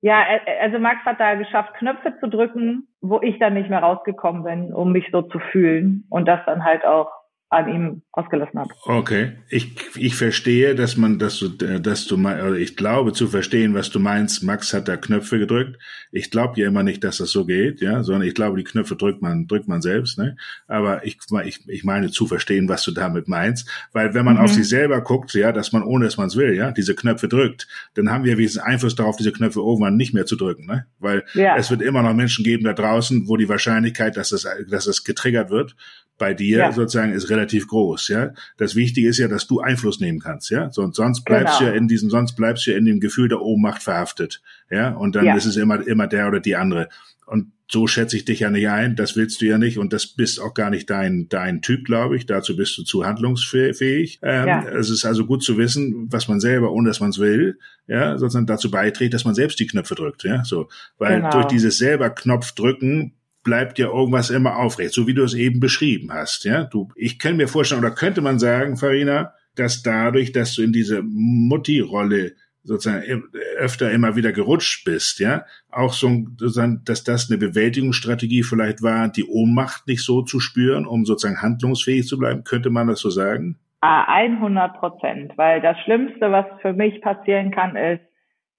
Ja, 0.00 0.24
also 0.60 0.78
Max 0.78 1.04
hat 1.04 1.18
da 1.18 1.34
geschafft, 1.34 1.74
Knöpfe 1.74 2.18
zu 2.20 2.28
drücken, 2.28 2.88
wo 3.00 3.20
ich 3.22 3.38
dann 3.38 3.54
nicht 3.54 3.70
mehr 3.70 3.82
rausgekommen 3.82 4.44
bin, 4.44 4.72
um 4.72 4.92
mich 4.92 5.08
so 5.10 5.22
zu 5.22 5.38
fühlen 5.38 6.04
und 6.10 6.26
das 6.26 6.40
dann 6.46 6.64
halt 6.64 6.84
auch 6.84 7.10
an 7.54 7.68
ihm 7.68 8.02
ausgelassen 8.12 8.60
habe. 8.60 8.70
Okay, 8.84 9.32
ich, 9.48 9.74
ich 9.96 10.16
verstehe, 10.16 10.74
dass 10.74 10.96
man, 10.96 11.18
dass 11.18 11.38
du, 11.38 11.48
dass 11.48 12.06
du, 12.06 12.16
oder 12.16 12.54
ich 12.54 12.76
glaube 12.76 13.12
zu 13.12 13.28
verstehen, 13.28 13.74
was 13.74 13.90
du 13.90 14.00
meinst. 14.00 14.42
Max 14.42 14.72
hat 14.72 14.88
da 14.88 14.96
Knöpfe 14.96 15.38
gedrückt. 15.38 15.78
Ich 16.12 16.30
glaube 16.30 16.60
ja 16.60 16.68
immer 16.68 16.82
nicht, 16.82 17.04
dass 17.04 17.18
das 17.18 17.30
so 17.30 17.44
geht, 17.44 17.80
ja, 17.80 18.02
sondern 18.02 18.28
ich 18.28 18.34
glaube, 18.34 18.56
die 18.56 18.64
Knöpfe 18.64 18.96
drückt 18.96 19.22
man, 19.22 19.46
drückt 19.46 19.68
man 19.68 19.82
selbst, 19.82 20.18
ne? 20.18 20.36
Aber 20.66 21.04
ich, 21.04 21.18
ich, 21.44 21.68
ich 21.68 21.84
meine 21.84 22.10
zu 22.10 22.26
verstehen, 22.26 22.68
was 22.68 22.82
du 22.84 22.90
damit 22.90 23.28
meinst, 23.28 23.68
weil 23.92 24.14
wenn 24.14 24.24
man 24.24 24.34
mhm. 24.34 24.40
auf 24.40 24.52
sich 24.52 24.68
selber 24.68 25.00
guckt, 25.00 25.32
ja, 25.34 25.52
dass 25.52 25.72
man 25.72 25.82
ohne, 25.82 26.04
dass 26.04 26.16
man 26.16 26.26
es 26.26 26.36
will, 26.36 26.54
ja, 26.54 26.72
diese 26.72 26.94
Knöpfe 26.94 27.28
drückt, 27.28 27.68
dann 27.94 28.10
haben 28.10 28.24
wir 28.24 28.36
wenigstens 28.36 28.62
Einfluss 28.62 28.94
darauf, 28.94 29.16
diese 29.16 29.32
Knöpfe 29.32 29.60
irgendwann 29.60 29.96
nicht 29.96 30.14
mehr 30.14 30.26
zu 30.26 30.36
drücken, 30.36 30.66
ne? 30.66 30.86
Weil 30.98 31.24
ja. 31.34 31.56
es 31.56 31.70
wird 31.70 31.82
immer 31.82 32.02
noch 32.02 32.14
Menschen 32.14 32.44
geben 32.44 32.64
da 32.64 32.72
draußen, 32.72 33.28
wo 33.28 33.36
die 33.36 33.48
Wahrscheinlichkeit, 33.48 34.16
dass 34.16 34.32
es, 34.32 34.46
dass 34.68 34.86
es 34.86 35.04
getriggert 35.04 35.50
wird, 35.50 35.76
bei 36.18 36.34
dir 36.34 36.58
ja. 36.58 36.72
sozusagen 36.72 37.12
ist 37.12 37.30
relativ 37.30 37.66
groß, 37.66 38.08
ja. 38.08 38.32
Das 38.56 38.76
Wichtige 38.76 39.08
ist 39.08 39.18
ja, 39.18 39.28
dass 39.28 39.46
du 39.46 39.60
Einfluss 39.60 40.00
nehmen 40.00 40.20
kannst, 40.20 40.50
ja. 40.50 40.70
Sonst, 40.70 40.96
sonst 40.96 41.24
bleibst 41.24 41.58
genau. 41.58 41.70
du 41.70 41.74
ja 41.74 41.80
in 41.80 41.88
diesem, 41.88 42.10
sonst 42.10 42.36
bleibst 42.36 42.66
du 42.66 42.70
ja 42.70 42.76
in 42.76 42.84
dem 42.84 43.00
Gefühl 43.00 43.28
der 43.28 43.42
Ohnmacht 43.42 43.82
verhaftet, 43.82 44.42
ja. 44.70 44.90
Und 44.90 45.16
dann 45.16 45.24
ja. 45.24 45.36
ist 45.36 45.46
es 45.46 45.56
immer, 45.56 45.86
immer 45.86 46.06
der 46.06 46.28
oder 46.28 46.40
die 46.40 46.56
andere. 46.56 46.88
Und 47.26 47.52
so 47.70 47.86
schätze 47.86 48.16
ich 48.16 48.24
dich 48.24 48.40
ja 48.40 48.50
nicht 48.50 48.68
ein, 48.68 48.94
das 48.94 49.16
willst 49.16 49.40
du 49.40 49.46
ja 49.46 49.56
nicht 49.56 49.78
und 49.78 49.92
das 49.92 50.06
bist 50.06 50.40
auch 50.40 50.52
gar 50.52 50.68
nicht 50.70 50.90
dein, 50.90 51.28
dein 51.30 51.62
Typ, 51.62 51.84
glaube 51.86 52.16
ich. 52.16 52.26
Dazu 52.26 52.56
bist 52.56 52.76
du 52.76 52.82
zu 52.82 53.06
handlungsfähig. 53.06 54.20
Ähm, 54.22 54.46
ja. 54.46 54.68
Es 54.68 54.90
ist 54.90 55.04
also 55.04 55.24
gut 55.24 55.42
zu 55.42 55.56
wissen, 55.56 56.06
was 56.10 56.28
man 56.28 56.40
selber, 56.40 56.72
ohne 56.72 56.88
dass 56.88 57.00
man 57.00 57.10
es 57.10 57.18
will, 57.18 57.58
ja, 57.86 58.18
sozusagen 58.18 58.46
dazu 58.46 58.70
beiträgt, 58.70 59.14
dass 59.14 59.24
man 59.24 59.34
selbst 59.34 59.58
die 59.58 59.66
Knöpfe 59.66 59.94
drückt, 59.94 60.24
ja, 60.24 60.44
so. 60.44 60.68
Weil 60.98 61.16
genau. 61.16 61.30
durch 61.30 61.46
dieses 61.46 61.78
selber 61.78 62.10
Knopf 62.10 62.52
drücken 62.52 63.14
bleibt 63.44 63.78
ja 63.78 63.86
irgendwas 63.86 64.30
immer 64.30 64.56
aufrecht, 64.56 64.92
so 64.92 65.06
wie 65.06 65.14
du 65.14 65.22
es 65.22 65.34
eben 65.34 65.60
beschrieben 65.60 66.12
hast. 66.12 66.44
Ja, 66.44 66.64
du, 66.64 66.88
ich 66.96 67.18
kann 67.18 67.36
mir 67.36 67.46
vorstellen, 67.46 67.82
oder 67.84 67.94
könnte 67.94 68.22
man 68.22 68.38
sagen, 68.38 68.76
Farina, 68.76 69.34
dass 69.54 69.82
dadurch, 69.82 70.32
dass 70.32 70.54
du 70.54 70.62
in 70.62 70.72
diese 70.72 71.02
Mutti-Rolle 71.02 72.32
sozusagen 72.64 73.24
öfter 73.58 73.90
immer 73.92 74.16
wieder 74.16 74.32
gerutscht 74.32 74.86
bist, 74.86 75.20
ja, 75.20 75.44
auch 75.70 75.92
so, 75.92 76.08
sozusagen, 76.38 76.80
dass 76.86 77.04
das 77.04 77.30
eine 77.30 77.38
Bewältigungsstrategie 77.38 78.42
vielleicht 78.42 78.82
war, 78.82 79.08
die 79.08 79.24
Ohnmacht 79.24 79.86
nicht 79.86 80.02
so 80.02 80.22
zu 80.22 80.40
spüren, 80.40 80.86
um 80.86 81.04
sozusagen 81.04 81.42
handlungsfähig 81.42 82.06
zu 82.06 82.18
bleiben, 82.18 82.42
könnte 82.42 82.70
man 82.70 82.88
das 82.88 83.00
so 83.00 83.10
sagen? 83.10 83.58
100 83.82 84.80
Prozent, 84.80 85.32
weil 85.36 85.60
das 85.60 85.78
Schlimmste, 85.80 86.32
was 86.32 86.46
für 86.62 86.72
mich 86.72 87.02
passieren 87.02 87.50
kann, 87.50 87.76
ist, 87.76 88.00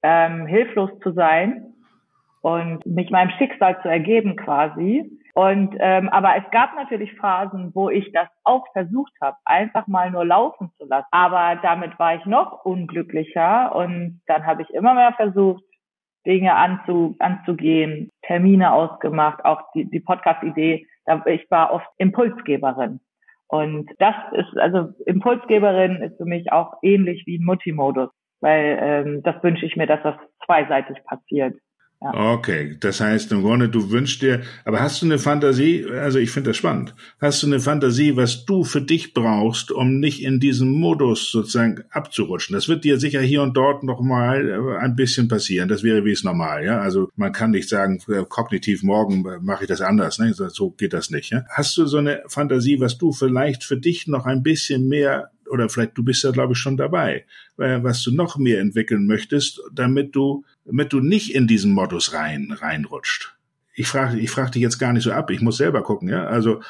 ähm, 0.04 0.46
hilflos 0.46 0.92
zu 1.02 1.14
sein 1.14 1.75
und 2.46 2.86
mich 2.86 3.10
meinem 3.10 3.32
Schicksal 3.40 3.82
zu 3.82 3.88
ergeben 3.90 4.36
quasi. 4.36 5.10
Und 5.34 5.76
ähm, 5.80 6.10
aber 6.10 6.36
es 6.38 6.44
gab 6.52 6.76
natürlich 6.76 7.12
Phasen, 7.16 7.72
wo 7.74 7.90
ich 7.90 8.12
das 8.12 8.28
auch 8.44 8.68
versucht 8.72 9.14
habe, 9.20 9.36
einfach 9.46 9.88
mal 9.88 10.12
nur 10.12 10.26
laufen 10.26 10.70
zu 10.78 10.86
lassen. 10.86 11.08
Aber 11.10 11.60
damit 11.64 11.98
war 11.98 12.14
ich 12.14 12.26
noch 12.28 12.64
unglücklicher 12.64 13.76
und 13.76 14.22
dann 14.28 14.46
habe 14.46 14.62
ich 14.62 14.70
immer 14.70 14.94
mehr 14.94 15.14
versucht, 15.14 15.64
Dinge 16.28 16.54
anzu, 16.54 17.16
anzugehen, 17.18 18.12
Termine 18.22 18.74
ausgemacht, 18.74 19.44
auch 19.44 19.64
die, 19.74 19.90
die 19.90 20.00
Podcast-Idee. 20.00 20.86
Ich 21.26 21.50
war 21.50 21.74
oft 21.74 21.88
Impulsgeberin. 21.98 23.00
Und 23.48 23.90
das 23.98 24.14
ist, 24.34 24.56
also 24.60 24.90
Impulsgeberin 25.08 25.96
ist 26.04 26.18
für 26.18 26.26
mich 26.26 26.52
auch 26.52 26.74
ähnlich 26.84 27.24
wie 27.26 27.40
ein 27.40 27.46
Mutti-Modus, 27.46 28.12
weil 28.40 28.78
ähm, 28.80 29.24
das 29.24 29.42
wünsche 29.42 29.66
ich 29.66 29.76
mir, 29.76 29.88
dass 29.88 30.04
das 30.04 30.16
zweiseitig 30.46 31.04
passiert. 31.06 31.56
Ja. 32.02 32.34
Okay, 32.34 32.76
das 32.80 33.00
heißt 33.00 33.32
im 33.32 33.42
Grunde, 33.42 33.70
du 33.70 33.90
wünschst 33.90 34.22
dir, 34.22 34.42
aber 34.66 34.82
hast 34.82 35.02
du 35.02 35.06
eine 35.06 35.18
Fantasie, 35.18 35.86
also 35.90 36.20
ich 36.20 36.30
finde 36.30 36.50
das 36.50 36.58
spannend, 36.58 36.94
hast 37.22 37.42
du 37.42 37.48
eine 37.48 37.60
Fantasie, 37.60 38.16
was 38.18 38.46
du 38.46 38.64
für 38.64 38.82
dich 38.82 39.14
brauchst, 39.14 39.72
um 39.72 40.00
nicht 40.00 40.22
in 40.22 40.40
diesem 40.40 40.70
Modus 40.72 41.32
sozusagen 41.32 41.84
abzurutschen? 41.90 42.54
Das 42.54 42.68
wird 42.68 42.84
dir 42.84 43.00
sicher 43.00 43.22
hier 43.22 43.42
und 43.42 43.56
dort 43.56 43.84
nochmal 43.84 44.50
äh, 44.50 44.78
ein 44.78 44.96
bisschen 44.96 45.30
passieren, 45.30 45.70
das 45.70 45.84
wäre 45.84 46.04
wie 46.04 46.12
es 46.12 46.24
normal, 46.24 46.66
ja, 46.66 46.80
also 46.80 47.10
man 47.16 47.32
kann 47.32 47.52
nicht 47.52 47.70
sagen, 47.70 48.00
äh, 48.10 48.24
kognitiv 48.28 48.84
morgen 48.84 49.26
äh, 49.26 49.40
mache 49.42 49.64
ich 49.64 49.70
das 49.70 49.82
anders, 49.82 50.20
ne? 50.20 50.34
so 50.34 50.72
geht 50.72 50.94
das 50.94 51.10
nicht. 51.10 51.32
Ja? 51.32 51.46
Hast 51.50 51.78
du 51.78 51.86
so 51.86 51.98
eine 51.98 52.24
Fantasie, 52.28 52.80
was 52.82 52.98
du 52.98 53.14
vielleicht 53.14 53.64
für 53.64 53.78
dich 53.78 54.06
noch 54.08 54.26
ein 54.26 54.44
bisschen 54.44 54.88
mehr 54.90 55.32
oder 55.50 55.70
vielleicht 55.70 55.98
du 55.98 56.04
bist 56.04 56.24
ja, 56.24 56.32
glaube 56.32 56.54
ich, 56.54 56.60
schon 56.60 56.76
dabei, 56.76 57.26
was 57.58 58.02
du 58.04 58.12
noch 58.12 58.38
mehr 58.38 58.60
entwickeln 58.60 59.06
möchtest, 59.06 59.62
damit 59.72 60.16
du, 60.16 60.44
damit 60.66 60.92
du 60.94 61.00
nicht 61.00 61.34
in 61.34 61.48
diesen 61.48 61.74
Modus 61.74 62.14
rein, 62.14 62.56
reinrutscht. 62.60 63.36
Ich 63.76 63.88
frage, 63.88 64.20
ich 64.20 64.32
frage 64.32 64.52
dich 64.52 64.62
jetzt 64.62 64.80
gar 64.80 64.94
nicht 64.94 65.04
so 65.04 65.12
ab. 65.12 65.30
Ich 65.30 65.42
muss 65.42 65.58
selber 65.58 65.84
gucken, 65.84 66.10
ja. 66.10 66.26
Also, 66.26 66.62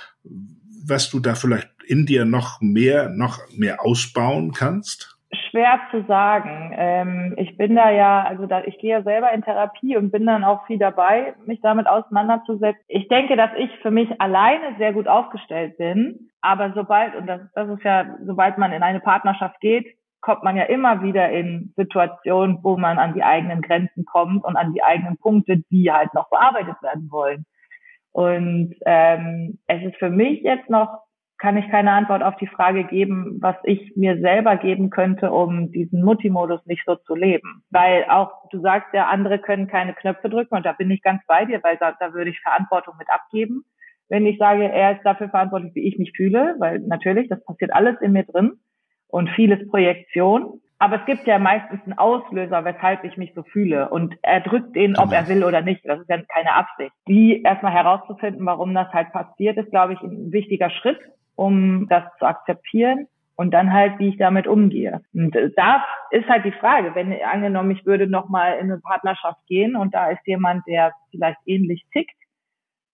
was 0.88 1.10
du 1.10 1.20
da 1.20 1.36
vielleicht 1.36 1.70
in 1.88 2.06
dir 2.06 2.26
noch 2.26 2.62
mehr, 2.62 3.10
noch 3.10 3.40
mehr 3.56 3.86
ausbauen 3.86 4.52
kannst? 4.52 5.16
Schwer 5.50 5.80
zu 5.92 6.04
sagen. 6.08 6.74
Ähm, 6.76 7.34
ich 7.38 7.58
bin 7.58 7.76
da 7.76 7.92
ja, 7.92 8.24
also 8.24 8.46
da, 8.46 8.64
ich 8.64 8.78
gehe 8.80 8.92
ja 8.92 9.04
selber 9.04 9.32
in 9.34 9.42
Therapie 9.42 9.98
und 9.98 10.12
bin 10.12 10.26
dann 10.26 10.44
auch 10.44 10.66
viel 10.66 10.78
dabei, 10.78 11.36
mich 11.46 11.62
damit 11.62 11.88
auseinanderzusetzen. 11.88 12.84
Ich 12.88 13.08
denke, 13.08 13.36
dass 13.36 13.52
ich 13.58 13.70
für 13.82 13.92
mich 13.92 14.10
alleine 14.20 14.76
sehr 14.78 14.94
gut 14.94 15.08
aufgestellt 15.08 15.78
bin. 15.78 16.30
Aber 16.42 16.74
sobald, 16.74 17.16
und 17.16 17.28
das, 17.28 17.42
das 17.54 17.70
ist 17.70 17.84
ja, 17.84 18.18
sobald 18.26 18.58
man 18.58 18.72
in 18.72 18.84
eine 18.84 19.00
Partnerschaft 19.00 19.60
geht, 19.62 19.88
kommt 20.26 20.44
man 20.44 20.58
ja 20.58 20.64
immer 20.64 21.04
wieder 21.04 21.30
in 21.30 21.72
Situationen, 21.78 22.58
wo 22.64 22.78
man 22.78 22.98
an 22.98 23.14
die 23.14 23.22
eigenen 23.22 23.62
Grenzen 23.62 24.06
kommt 24.06 24.44
und 24.44 24.56
an 24.56 24.74
die 24.74 24.82
eigenen 24.82 25.18
Punkte, 25.18 25.58
die 25.70 25.92
halt 25.92 26.16
noch 26.16 26.32
bearbeitet 26.32 26.82
werden 26.82 27.12
wollen. 27.12 27.46
Und 28.12 28.74
ähm, 28.88 29.60
es 29.68 29.84
ist 29.84 29.98
für 29.98 30.10
mich 30.10 30.42
jetzt 30.42 30.68
noch 30.68 31.06
kann 31.38 31.58
ich 31.58 31.70
keine 31.70 31.92
Antwort 31.92 32.24
auf 32.24 32.38
die 32.38 32.48
Frage 32.48 32.86
geben, 32.86 33.38
was 33.42 33.56
ich 33.64 33.94
mir 33.96 34.20
selber 34.20 34.56
geben 34.56 34.90
könnte, 34.90 35.32
um 35.32 35.72
diesen 35.72 36.02
Mutti-Modus 36.02 36.66
nicht 36.66 36.84
so 36.86 36.96
zu 36.96 37.14
leben. 37.14 37.62
Weil 37.70 38.06
auch, 38.06 38.50
du 38.50 38.62
sagst 38.62 38.94
ja, 38.94 39.08
andere 39.08 39.38
können 39.38 39.68
keine 39.68 39.94
Knöpfe 39.94 40.30
drücken 40.30 40.56
und 40.56 40.66
da 40.66 40.72
bin 40.72 40.90
ich 40.90 41.04
ganz 41.04 41.22
bei 41.28 41.46
dir, 41.46 41.62
weil 41.62 41.78
da, 41.78 41.92
da 42.00 42.14
würde 42.14 42.32
ich 42.32 42.40
Verantwortung 42.40 42.96
mit 42.98 43.10
abgeben. 43.12 43.66
Wenn 44.08 44.26
ich 44.26 44.40
sage, 44.40 44.72
er 44.72 44.94
ist 44.94 45.04
dafür 45.04 45.30
verantwortlich, 45.30 45.76
wie 45.76 45.88
ich 45.88 46.00
mich 46.00 46.14
fühle, 46.16 46.56
weil 46.58 46.80
natürlich, 46.80 47.28
das 47.28 47.44
passiert 47.44 47.74
alles 47.74 48.00
in 48.02 48.14
mir 48.14 48.24
drin 48.24 48.54
und 49.08 49.30
vieles 49.32 49.68
Projektion. 49.70 50.62
Aber 50.78 51.00
es 51.00 51.06
gibt 51.06 51.26
ja 51.26 51.40
meistens 51.40 51.82
einen 51.84 51.98
Auslöser, 51.98 52.66
weshalb 52.66 53.04
ich 53.06 53.16
mich 53.16 53.34
so 53.34 53.44
fühle. 53.44 53.90
Und 53.90 54.16
er 54.22 54.42
drückt 54.42 54.76
den, 54.76 54.98
ob 54.98 55.14
er 55.14 55.28
will 55.30 55.44
oder 55.44 55.62
nicht. 55.62 55.86
Das 55.86 56.02
ist 56.02 56.10
ja 56.10 56.22
keine 56.22 56.54
Absicht. 56.54 56.92
Die 57.08 57.42
erstmal 57.42 57.72
herauszufinden, 57.72 58.46
warum 58.46 58.74
das 58.74 58.92
halt 58.92 59.12
passiert, 59.14 59.58
ist, 59.58 59.72
glaube 59.72 59.94
ich, 59.94 60.02
ein 60.02 60.32
wichtiger 60.34 60.70
Schritt 60.70 61.00
um 61.36 61.88
das 61.90 62.04
zu 62.18 62.26
akzeptieren 62.26 63.08
und 63.36 63.52
dann 63.54 63.74
halt, 63.74 64.00
wie 64.00 64.10
ich 64.10 64.18
damit 64.18 64.48
umgehe. 64.48 65.02
Und 65.14 65.36
da 65.56 65.86
ist 66.12 66.28
halt 66.30 66.46
die 66.46 66.54
Frage, 66.54 66.96
wenn 66.96 67.14
angenommen, 67.22 67.72
ich 67.72 67.86
würde 67.86 68.08
nochmal 68.08 68.54
in 68.54 68.72
eine 68.72 68.80
Partnerschaft 68.80 69.46
gehen 69.48 69.76
und 69.76 69.94
da 69.94 70.10
ist 70.10 70.26
jemand, 70.26 70.66
der 70.68 70.94
vielleicht 71.12 71.40
ähnlich 71.46 71.86
tickt, 71.92 72.16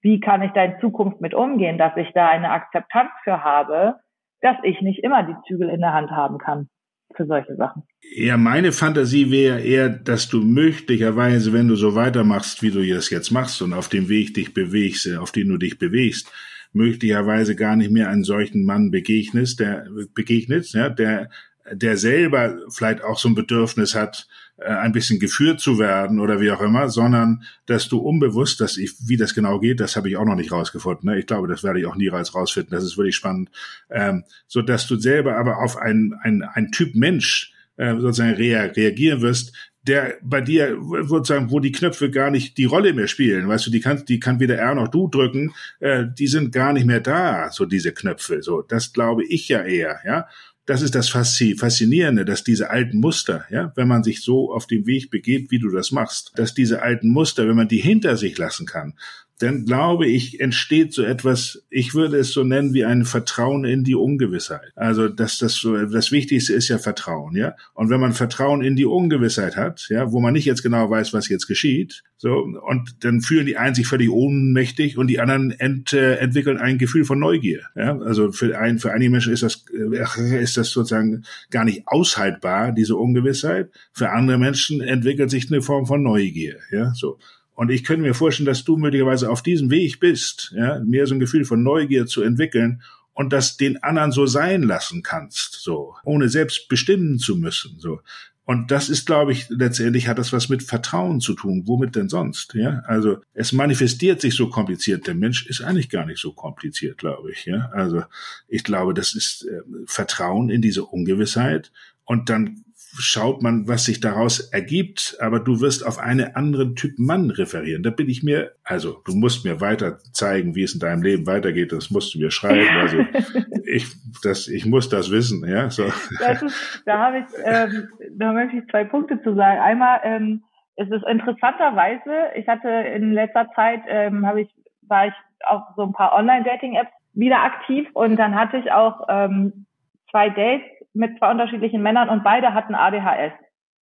wie 0.02 0.20
kann 0.20 0.42
ich 0.42 0.52
da 0.52 0.64
in 0.64 0.80
Zukunft 0.80 1.22
mit 1.22 1.36
umgehen, 1.36 1.78
dass 1.78 1.96
ich 1.96 2.12
da 2.14 2.28
eine 2.30 2.50
Akzeptanz 2.50 3.12
für 3.24 3.44
habe, 3.44 4.00
dass 4.42 4.58
ich 4.64 4.82
nicht 4.82 5.04
immer 5.04 5.24
die 5.24 5.36
Zügel 5.48 5.70
in 5.70 5.80
der 5.80 5.94
Hand 5.94 6.12
haben 6.12 6.38
kann 6.38 6.70
für 7.16 7.26
solche 7.26 7.56
Sachen. 7.56 7.84
Ja, 8.16 8.38
meine 8.38 8.72
Fantasie 8.72 9.32
wäre 9.32 9.60
eher, 9.62 9.90
dass 9.90 10.30
du 10.30 10.42
möglicherweise, 10.42 11.54
wenn 11.54 11.68
du 11.68 11.76
so 11.76 11.96
weitermachst, 11.96 12.64
wie 12.64 12.72
du 12.72 12.86
das 12.88 13.10
jetzt 13.10 13.32
machst 13.32 13.62
und 13.62 13.74
auf 13.74 13.90
dem 13.90 14.10
Weg 14.10 14.34
dich 14.34 14.54
bewegst, 14.54 15.08
auf 15.18 15.32
den 15.32 15.50
du 15.50 15.58
dich 15.58 15.78
bewegst, 15.78 16.32
möglicherweise 16.74 17.56
gar 17.56 17.76
nicht 17.76 17.92
mehr 17.92 18.10
einen 18.10 18.24
solchen 18.24 18.66
Mann 18.66 18.92
begegnest, 18.92 19.60
der 19.60 19.88
begegnet, 20.14 20.72
ja, 20.74 20.90
der 20.90 21.30
der 21.74 21.98
selber 21.98 22.58
vielleicht 22.70 23.04
auch 23.04 23.18
so 23.18 23.30
ein 23.30 23.36
Bedürfnis 23.36 23.96
hat, 23.96 24.28
äh, 24.51 24.51
ein 24.66 24.92
bisschen 24.92 25.20
geführt 25.20 25.60
zu 25.60 25.80
werden 25.80 26.20
oder 26.20 26.40
wie 26.40 26.52
auch 26.52 26.62
immer, 26.62 26.90
sondern 26.90 27.44
dass 27.66 27.88
du 27.88 27.98
unbewusst, 27.98 28.62
dass 28.62 28.78
ich, 28.78 28.94
wie 29.08 29.18
das 29.18 29.34
genau 29.34 29.60
geht, 29.60 29.80
das 29.80 29.96
habe 29.96 30.10
ich 30.10 30.18
auch 30.18 30.26
noch 30.26 30.36
nicht 30.36 30.52
rausgefunden. 30.52 31.10
Ne? 31.10 31.20
Ich 31.20 31.26
glaube, 31.26 31.48
das 31.48 31.64
werde 31.64 31.80
ich 31.80 31.86
auch 31.86 31.96
nie 31.96 32.10
rausfinden. 32.10 32.72
Das 32.72 32.84
ist 32.84 32.98
wirklich 32.98 33.16
spannend, 33.16 33.50
ähm, 33.90 34.24
so 34.48 34.62
dass 34.62 34.88
du 34.88 34.98
selber 34.98 35.38
aber 35.38 35.58
auf 35.58 35.78
einen 35.78 36.14
ein, 36.22 36.44
ein 36.44 36.72
Typ 36.72 36.96
Mensch 36.96 37.54
äh, 37.78 37.96
sozusagen 38.00 38.36
reagieren 38.36 39.22
wirst, 39.22 39.54
der 39.84 40.18
bei 40.22 40.42
dir 40.42 40.78
sozusagen, 41.06 41.50
wo 41.50 41.60
die 41.60 41.72
Knöpfe 41.72 42.12
gar 42.12 42.30
nicht 42.30 42.58
die 42.58 42.66
Rolle 42.66 42.94
mehr 42.94 43.08
spielen, 43.08 43.48
weißt 43.48 43.68
du, 43.68 43.72
die 43.72 43.80
kann, 43.80 44.06
die 44.06 44.20
kann 44.20 44.40
weder 44.40 44.58
er 44.58 44.76
noch 44.76 44.90
du 44.90 45.08
drücken, 45.08 45.54
äh, 45.80 46.06
die 46.08 46.28
sind 46.28 46.52
gar 46.52 46.74
nicht 46.74 46.86
mehr 46.86 47.00
da, 47.00 47.50
so 47.52 47.66
diese 47.66 47.92
Knöpfe, 47.92 48.44
so, 48.44 48.62
das 48.62 48.94
glaube 48.94 49.26
ich 49.26 49.48
ja 49.50 49.64
eher, 49.64 50.00
ja. 50.06 50.28
Das 50.66 50.82
ist 50.82 50.94
das 50.94 51.10
Faszinierende, 51.10 52.24
dass 52.24 52.44
diese 52.44 52.70
alten 52.70 53.00
Muster, 53.00 53.46
ja, 53.50 53.74
wenn 53.76 53.88
man 53.88 54.04
sich 54.04 54.22
so 54.22 54.54
auf 54.54 54.68
den 54.68 54.86
Weg 54.86 55.10
begeht, 55.10 55.50
wie 55.50 55.60
du 55.60 55.70
das 55.70 55.92
machst, 55.92 56.32
dass 56.36 56.54
diese 56.54 56.82
alten 56.82 57.10
Muster, 57.10 57.48
wenn 57.48 57.56
man 57.56 57.68
die 57.68 57.82
hinter 57.82 58.16
sich 58.16 58.38
lassen 58.38 58.68
kann, 58.68 58.94
dann 59.42 59.66
glaube 59.66 60.08
ich, 60.08 60.40
entsteht 60.40 60.94
so 60.94 61.04
etwas, 61.04 61.64
ich 61.70 61.96
würde 61.96 62.18
es 62.18 62.32
so 62.32 62.44
nennen 62.44 62.74
wie 62.74 62.86
ein 62.86 63.06
Vertrauen 63.06 63.66
in 63.66 63.84
die 63.84 63.96
Ungewissheit. 63.96 64.72
Also, 64.76 65.08
das 65.08 65.40
so, 65.40 65.76
das 65.86 66.12
Wichtigste 66.12 66.54
ist 66.54 66.68
ja 66.68 66.78
Vertrauen, 66.78 67.36
ja. 67.36 67.56
Und 67.74 67.90
wenn 67.90 68.00
man 68.00 68.14
Vertrauen 68.14 68.62
in 68.62 68.76
die 68.76 68.86
Ungewissheit 68.86 69.58
hat, 69.58 69.88
ja, 69.90 70.12
wo 70.12 70.20
man 70.20 70.34
nicht 70.34 70.46
jetzt 70.46 70.62
genau 70.62 70.90
weiß, 70.90 71.14
was 71.14 71.28
jetzt 71.28 71.48
geschieht, 71.48 72.04
so, 72.18 72.34
und 72.34 73.04
dann 73.04 73.22
fühlen 73.22 73.48
die 73.48 73.58
einen 73.58 73.74
sich 73.74 73.88
völlig 73.88 74.12
ohnmächtig 74.12 74.98
und 74.98 75.08
die 75.08 75.20
anderen 75.20 75.52
ent, 75.52 75.92
äh, 75.94 76.18
entwickeln 76.18 76.58
ein 76.58 76.78
Gefühl 76.78 77.04
von 77.04 77.18
Neugier, 77.18 77.64
ja. 77.76 77.98
Also 77.98 78.32
für 78.32 78.58
ein, 78.60 78.78
für 78.78 78.92
einige 78.92 79.10
Menschen 79.10 79.34
ist 79.34 79.42
das, 79.42 79.66
äh, 79.74 80.42
ist 80.44 80.58
das 80.58 80.70
sozusagen 80.70 81.24
gar 81.50 81.66
nicht 81.66 81.88
aushaltbar, 81.88 82.74
diese 82.74 82.96
Ungewissheit. 82.96 83.72
Für 83.92 84.12
andere 84.12 84.38
Menschen 84.38 84.82
entwickelt 84.82 85.32
sich 85.32 85.52
eine 85.52 85.64
Form 85.64 85.88
von 85.88 86.04
Neugier, 86.04 86.58
ja, 86.72 86.94
so. 86.94 87.18
Und 87.62 87.70
ich 87.70 87.84
könnte 87.84 88.02
mir 88.02 88.16
vorstellen, 88.16 88.48
dass 88.48 88.64
du 88.64 88.76
möglicherweise 88.76 89.30
auf 89.30 89.44
diesem 89.44 89.70
Weg 89.70 90.00
bist, 90.00 90.52
ja, 90.58 90.80
mehr 90.80 91.06
so 91.06 91.14
ein 91.14 91.20
Gefühl 91.20 91.46
von 91.46 91.62
Neugier 91.62 92.08
zu 92.08 92.24
entwickeln 92.24 92.82
und 93.14 93.32
das 93.32 93.56
den 93.56 93.84
anderen 93.84 94.12
so 94.12 94.26
sein 94.26 94.64
lassen 94.64 95.04
kannst, 95.04 95.62
so, 95.62 95.94
ohne 96.04 96.28
selbst 96.28 96.70
bestimmen 96.70 97.20
zu 97.20 97.36
müssen, 97.36 97.76
so. 97.78 98.00
Und 98.46 98.72
das 98.72 98.90
ist, 98.90 99.06
glaube 99.06 99.32
ich, 99.32 99.48
letztendlich 99.50 100.08
hat 100.08 100.18
das 100.18 100.34
was 100.34 100.50
mit 100.50 100.64
Vertrauen 100.64 101.22
zu 101.22 101.36
tun. 101.36 101.68
Womit 101.68 101.96
denn 101.96 102.10
sonst? 102.10 102.56
Ja, 102.56 102.82
also 102.88 103.20
es 103.36 103.52
manifestiert 103.52 104.22
sich 104.22 104.34
so 104.34 104.50
kompliziert. 104.50 105.06
Der 105.06 105.14
Mensch 105.14 105.46
ist 105.46 105.62
eigentlich 105.62 105.90
gar 105.90 106.08
nicht 106.08 106.20
so 106.20 106.32
kompliziert, 106.32 106.98
glaube 106.98 107.32
ich. 107.32 107.46
Ja, 107.46 107.70
also 107.74 108.02
ich 108.48 108.64
glaube, 108.64 108.96
das 108.96 109.14
ist 109.14 109.46
äh, 109.46 109.62
Vertrauen 109.86 110.50
in 110.50 110.64
diese 110.64 110.84
Ungewissheit 110.84 111.72
und 112.06 112.30
dann 112.30 112.64
schaut 112.98 113.42
man, 113.42 113.68
was 113.68 113.86
sich 113.86 114.00
daraus 114.00 114.40
ergibt, 114.52 115.18
aber 115.20 115.40
du 115.40 115.62
wirst 115.62 115.86
auf 115.86 115.98
einen 115.98 116.36
anderen 116.36 116.76
Typ 116.76 117.00
Mann 117.00 117.30
referieren. 117.30 117.84
Da 117.84 117.90
bin 117.90 118.10
ich 118.10 118.24
mir, 118.24 118.52
also 118.64 119.02
du 119.06 119.16
musst 119.16 119.46
mir 119.46 119.62
weiter 119.62 120.00
zeigen, 120.12 120.56
wie 120.56 120.64
es 120.64 120.74
in 120.74 120.80
deinem 120.80 121.02
Leben 121.02 121.26
weitergeht, 121.26 121.72
das 121.72 121.90
musst 121.92 122.14
du 122.14 122.20
mir 122.20 122.32
schreiben. 122.32 122.70
Also 122.78 122.98
ich, 123.66 123.88
das, 124.24 124.48
ich 124.48 124.66
muss 124.66 124.90
das 124.90 125.12
wissen, 125.12 125.48
ja. 125.48 125.70
So. 125.70 125.86
Ist, 125.86 126.84
da 126.86 127.00
habe 127.00 127.20
ich, 127.20 127.26
ähm, 127.44 127.90
da 128.12 128.34
möchte 128.34 128.58
ich 128.58 128.68
zwei 128.70 128.84
Punkte 128.84 129.22
zu 129.24 129.36
sagen. 129.36 129.60
Einmal, 129.60 130.00
ähm, 130.04 130.44
es 130.76 130.90
ist 130.90 131.06
interessanterweise, 131.08 132.32
ich 132.36 132.48
hatte 132.48 132.70
in 132.70 133.14
letzter 133.14 133.48
Zeit, 133.56 133.82
ähm, 133.88 134.26
habe 134.26 134.42
ich 134.42 134.50
war 134.92 135.08
ich 135.08 135.14
auf 135.46 135.64
so 135.76 135.84
ein 135.84 135.94
paar 135.94 136.14
Online-Dating-Apps 136.14 136.92
wieder 137.14 137.42
aktiv 137.42 137.88
und 137.94 138.18
dann 138.18 138.36
hatte 138.36 138.58
ich 138.58 138.72
auch 138.72 139.08
ähm, 139.10 139.66
zwei 140.12 140.30
Dates 140.30 140.68
mit 140.94 141.18
zwei 141.18 141.32
unterschiedlichen 141.32 141.82
Männern 141.82 142.10
und 142.10 142.24
beide 142.24 142.54
hatten 142.54 142.76
ADHS 142.76 143.34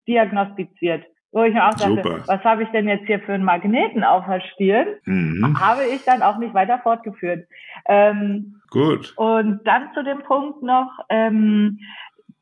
diagnostiziert. 0.06 1.04
Wo 1.30 1.42
ich 1.42 1.52
mir 1.52 1.66
auch 1.66 1.74
dachte, 1.74 2.02
Super. 2.02 2.22
was 2.26 2.42
habe 2.42 2.62
ich 2.62 2.70
denn 2.70 2.88
jetzt 2.88 3.06
hier 3.06 3.20
für 3.20 3.34
einen 3.34 3.44
Magneten 3.44 4.02
auf 4.02 4.24
der 4.26 4.40
Stirn? 4.40 4.88
Mhm. 5.04 5.60
Habe 5.60 5.84
ich 5.84 6.02
dann 6.04 6.22
auch 6.22 6.38
nicht 6.38 6.54
weiter 6.54 6.78
fortgeführt. 6.78 7.46
Ähm, 7.86 8.62
Gut. 8.70 9.12
Und 9.16 9.60
dann 9.64 9.92
zu 9.92 10.02
dem 10.02 10.22
Punkt 10.22 10.62
noch, 10.62 10.90
ähm, 11.10 11.78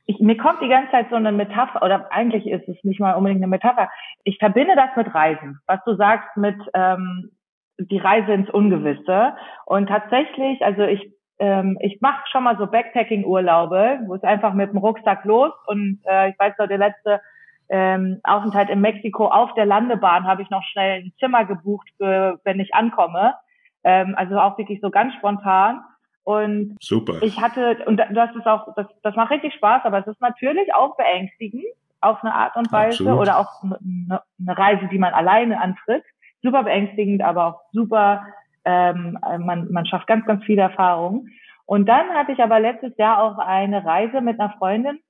ich, 0.07 0.21
mir 0.21 0.37
kommt 0.37 0.63
die 0.63 0.69
ganze 0.69 0.93
Zeit 0.93 1.11
so 1.11 1.17
eine 1.17 1.33
Metapher, 1.33 1.83
oder 1.83 2.13
eigentlich 2.13 2.47
ist 2.47 2.69
es 2.69 2.77
nicht 2.85 3.01
mal 3.01 3.15
unbedingt 3.15 3.41
eine 3.41 3.49
Metapher. 3.49 3.91
Ich 4.23 4.39
verbinde 4.39 4.77
das 4.77 4.91
mit 4.97 5.13
Reisen, 5.13 5.59
was 5.67 5.81
du 5.85 5.97
sagst 5.97 6.37
mit 6.37 6.57
ähm, 6.73 7.33
die 7.79 7.99
Reise 7.99 8.33
ins 8.33 8.51
Ungewisse. 8.51 9.35
Und 9.65 9.89
tatsächlich, 9.89 10.65
also 10.65 10.83
ich 10.83 11.13
ähm, 11.39 11.79
ich 11.81 12.01
mache 12.01 12.23
schon 12.31 12.45
mal 12.45 12.57
so 12.59 12.67
Backpacking-Urlaube, 12.67 14.01
wo 14.07 14.15
es 14.15 14.23
einfach 14.23 14.55
mit 14.55 14.71
dem 14.71 14.79
Rucksack 14.79 15.25
los 15.25 15.53
und 15.67 16.01
äh, 16.05 16.31
ich 16.31 16.39
weiß 16.39 16.55
noch, 16.59 16.69
der 16.69 16.79
letzte 16.79 17.21
ähm, 17.69 18.21
Aufenthalt 18.23 18.71
in 18.71 18.81
Mexiko 18.81 19.27
auf 19.27 19.53
der 19.55 19.67
Landebahn 19.67 20.27
habe 20.27 20.43
ich 20.43 20.51
noch 20.51 20.63
schnell 20.65 21.03
ein 21.03 21.13
Zimmer 21.19 21.45
gebucht, 21.45 21.89
für, 21.97 22.41
wenn 22.45 22.61
ich 22.61 22.75
ankomme. 22.75 23.35
Ähm, 23.83 24.15
also 24.17 24.39
auch 24.39 24.57
wirklich 24.59 24.81
so 24.81 24.91
ganz 24.91 25.15
spontan. 25.15 25.83
Und 26.23 26.77
Super. 26.81 27.23
ich 27.23 27.41
hatte, 27.41 27.85
und 27.87 27.99
das 27.99 28.35
ist 28.35 28.47
auch, 28.47 28.75
das, 28.75 28.87
das 29.03 29.15
macht 29.15 29.31
richtig 29.31 29.55
Spaß, 29.55 29.85
aber 29.85 29.99
es 29.99 30.07
ist 30.07 30.21
natürlich 30.21 30.75
auch 30.75 30.97
beängstigend 30.97 31.65
auf 32.01 32.23
eine 32.23 32.35
Art 32.35 32.57
und 32.57 32.71
Weise 32.73 33.05
Absolut. 33.05 33.21
oder 33.21 33.39
auch 33.39 33.63
eine, 33.63 34.23
eine 34.41 34.59
Reise, 34.59 34.89
die 34.91 34.99
man 34.99 35.15
alleine 35.15 35.61
antritt. 35.61 36.05
Super 36.43 36.65
beängstigend, 36.65 37.23
aber 37.23 37.47
auch 37.47 37.61
super, 37.73 38.27
ähm, 38.67 39.19
man, 39.39 39.71
man 39.71 39.87
schafft 39.87 40.07
ganz, 40.07 40.27
ganz 40.27 40.45
viele 40.45 40.63
Erfahrungen. 40.63 41.31
Und 41.65 41.89
dann 41.89 42.11
hatte 42.11 42.33
ich 42.33 42.43
aber 42.43 42.61
letztes 42.61 42.97
Jahr 42.99 43.23
auch 43.23 43.39
eine 43.39 43.85
Reise 43.85 44.21
mit 44.21 44.39
einer 44.39 44.55
Freundin, 44.59 45.01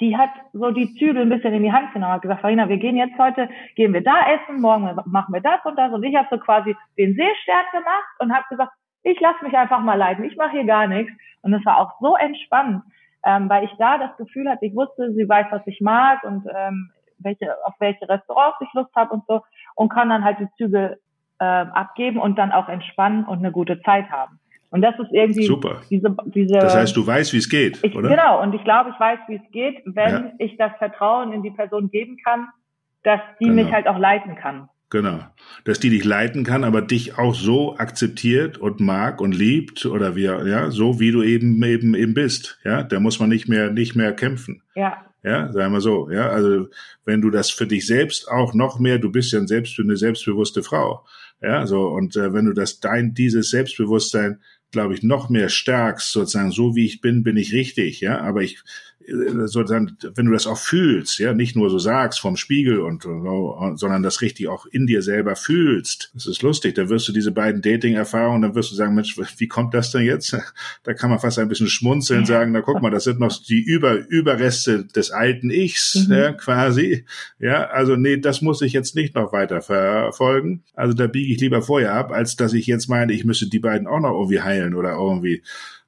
die 0.00 0.16
hat 0.16 0.30
so 0.52 0.70
die 0.70 0.94
Zügel 0.96 1.22
ein 1.22 1.28
bisschen 1.28 1.54
in 1.54 1.62
die 1.62 1.72
Hand 1.72 1.92
genommen, 1.92 2.12
hat 2.12 2.22
gesagt, 2.22 2.40
Farina, 2.40 2.68
wir 2.68 2.78
gehen 2.78 2.96
jetzt 2.96 3.16
heute, 3.18 3.48
gehen 3.76 3.92
wir 3.92 4.02
da 4.02 4.16
essen, 4.34 4.60
morgen 4.60 4.90
machen 5.06 5.32
wir 5.32 5.40
das 5.40 5.64
und 5.64 5.76
das. 5.76 5.92
Und 5.92 6.02
ich 6.02 6.16
habe 6.16 6.26
so 6.30 6.38
quasi 6.38 6.76
den 6.98 7.14
Seestern 7.14 7.64
gemacht 7.72 8.14
und 8.18 8.34
habe 8.34 8.44
gesagt, 8.50 8.72
ich 9.02 9.20
lasse 9.20 9.44
mich 9.44 9.56
einfach 9.56 9.80
mal 9.80 9.94
leiten, 9.94 10.24
ich 10.24 10.36
mache 10.36 10.52
hier 10.52 10.64
gar 10.64 10.86
nichts. 10.86 11.12
Und 11.42 11.54
es 11.54 11.64
war 11.64 11.78
auch 11.78 11.92
so 12.00 12.16
entspannt, 12.16 12.82
ähm, 13.24 13.48
weil 13.48 13.64
ich 13.64 13.72
da 13.78 13.98
das 13.98 14.16
Gefühl 14.16 14.48
hatte, 14.50 14.66
ich 14.66 14.74
wusste, 14.74 15.12
sie 15.12 15.28
weiß, 15.28 15.46
was 15.50 15.66
ich 15.66 15.80
mag 15.80 16.24
und 16.24 16.44
ähm, 16.54 16.90
welche, 17.18 17.54
auf 17.64 17.74
welche 17.78 18.08
Restaurants 18.08 18.58
ich 18.60 18.72
Lust 18.72 18.94
habe 18.96 19.12
und 19.14 19.24
so 19.26 19.42
und 19.74 19.90
kann 19.90 20.08
dann 20.08 20.24
halt 20.24 20.40
die 20.40 20.48
Zügel 20.56 20.98
äh, 21.38 21.44
abgeben 21.44 22.18
und 22.18 22.38
dann 22.38 22.52
auch 22.52 22.68
entspannen 22.68 23.24
und 23.24 23.38
eine 23.38 23.52
gute 23.52 23.80
Zeit 23.82 24.10
haben. 24.10 24.38
Und 24.70 24.82
das 24.82 24.98
ist 24.98 25.12
irgendwie 25.12 25.44
Super. 25.44 25.82
diese, 25.88 26.16
diese. 26.26 26.54
Das 26.54 26.74
heißt, 26.74 26.96
du 26.96 27.06
weißt, 27.06 27.32
wie 27.32 27.38
es 27.38 27.48
geht, 27.48 27.78
ich, 27.84 27.94
oder? 27.94 28.08
Genau. 28.08 28.42
Und 28.42 28.54
ich 28.54 28.64
glaube, 28.64 28.90
ich 28.90 28.98
weiß, 28.98 29.20
wie 29.28 29.36
es 29.36 29.52
geht, 29.52 29.80
wenn 29.84 30.10
ja. 30.10 30.32
ich 30.38 30.56
das 30.56 30.72
Vertrauen 30.78 31.32
in 31.32 31.44
die 31.44 31.52
Person 31.52 31.90
geben 31.90 32.16
kann, 32.24 32.48
dass 33.04 33.20
die 33.38 33.44
genau. 33.44 33.62
mich 33.62 33.72
halt 33.72 33.86
auch 33.86 33.98
leiten 33.98 34.34
kann. 34.34 34.68
Genau. 34.90 35.20
Dass 35.64 35.80
die 35.80 35.90
dich 35.90 36.04
leiten 36.04 36.44
kann, 36.44 36.64
aber 36.64 36.82
dich 36.82 37.18
auch 37.18 37.34
so 37.34 37.76
akzeptiert 37.78 38.58
und 38.58 38.80
mag 38.80 39.20
und 39.20 39.34
liebt 39.34 39.86
oder 39.86 40.16
wie, 40.16 40.24
ja, 40.24 40.70
so 40.70 40.98
wie 41.00 41.10
du 41.10 41.22
eben, 41.22 41.62
eben, 41.62 41.94
eben 41.94 42.14
bist. 42.14 42.58
Ja, 42.64 42.82
da 42.82 43.00
muss 43.00 43.20
man 43.20 43.28
nicht 43.28 43.48
mehr, 43.48 43.70
nicht 43.70 43.96
mehr 43.96 44.12
kämpfen. 44.12 44.62
Ja. 44.74 45.04
Ja, 45.24 45.50
sagen 45.52 45.72
wir 45.72 45.80
so. 45.80 46.10
Ja, 46.10 46.28
also 46.28 46.68
wenn 47.04 47.22
du 47.22 47.30
das 47.30 47.50
für 47.50 47.66
dich 47.66 47.86
selbst 47.86 48.28
auch 48.28 48.54
noch 48.54 48.78
mehr, 48.78 48.98
du 48.98 49.10
bist 49.10 49.32
ja 49.32 49.38
ein 49.38 49.46
selbst, 49.46 49.78
eine 49.80 49.96
selbstbewusste 49.96 50.62
Frau. 50.62 51.04
Ja, 51.44 51.66
so 51.66 51.88
und 51.88 52.16
äh, 52.16 52.32
wenn 52.32 52.46
du 52.46 52.52
das 52.52 52.80
dein 52.80 53.12
dieses 53.14 53.50
Selbstbewusstsein 53.50 54.40
glaube 54.74 54.92
ich, 54.94 55.04
noch 55.04 55.30
mehr 55.30 55.48
stärkst, 55.48 56.10
sozusagen, 56.10 56.50
so 56.50 56.74
wie 56.74 56.84
ich 56.84 57.00
bin, 57.00 57.22
bin 57.22 57.36
ich 57.36 57.52
richtig, 57.52 58.00
ja, 58.00 58.20
aber 58.20 58.42
ich, 58.42 58.60
sozusagen, 59.06 59.96
wenn 60.14 60.26
du 60.26 60.32
das 60.32 60.46
auch 60.46 60.58
fühlst, 60.58 61.18
ja, 61.18 61.34
nicht 61.34 61.56
nur 61.56 61.70
so 61.70 61.78
sagst 61.78 62.20
vom 62.20 62.36
Spiegel 62.36 62.80
und 62.80 63.02
so, 63.02 63.58
sondern 63.76 64.02
das 64.02 64.22
richtig 64.22 64.48
auch 64.48 64.66
in 64.66 64.86
dir 64.86 65.02
selber 65.02 65.36
fühlst. 65.36 66.10
Das 66.14 66.26
ist 66.26 66.42
lustig. 66.42 66.74
Da 66.74 66.88
wirst 66.88 67.08
du 67.08 67.12
diese 67.12 67.32
beiden 67.32 67.62
Dating-Erfahrungen, 67.62 68.42
dann 68.42 68.54
wirst 68.54 68.70
du 68.70 68.74
sagen, 68.74 68.94
Mensch, 68.94 69.16
wie 69.38 69.48
kommt 69.48 69.74
das 69.74 69.90
denn 69.90 70.04
jetzt? 70.04 70.36
Da 70.84 70.94
kann 70.94 71.10
man 71.10 71.18
fast 71.18 71.38
ein 71.38 71.48
bisschen 71.48 71.68
schmunzeln, 71.68 72.26
sagen, 72.26 72.52
na 72.52 72.60
guck 72.60 72.80
mal, 72.82 72.90
das 72.90 73.04
sind 73.04 73.18
noch 73.20 73.32
die 73.42 73.62
Über 73.62 73.96
Überreste 74.08 74.84
des 74.84 75.10
alten 75.10 75.50
Ichs, 75.50 76.06
mhm. 76.06 76.14
ja, 76.14 76.32
quasi. 76.32 77.04
Ja, 77.38 77.66
also 77.68 77.96
nee, 77.96 78.18
das 78.18 78.42
muss 78.42 78.62
ich 78.62 78.72
jetzt 78.72 78.94
nicht 78.94 79.14
noch 79.14 79.32
weiter 79.32 79.60
verfolgen. 79.60 80.62
Also 80.74 80.94
da 80.94 81.06
biege 81.06 81.32
ich 81.32 81.40
lieber 81.40 81.62
vorher 81.62 81.94
ab, 81.94 82.12
als 82.12 82.36
dass 82.36 82.52
ich 82.52 82.66
jetzt 82.66 82.88
meine, 82.88 83.12
ich 83.12 83.24
müsste 83.24 83.48
die 83.48 83.58
beiden 83.58 83.86
auch 83.86 84.00
noch 84.00 84.12
irgendwie 84.12 84.40
heilen 84.40 84.74
oder 84.74 84.92
irgendwie 84.92 85.42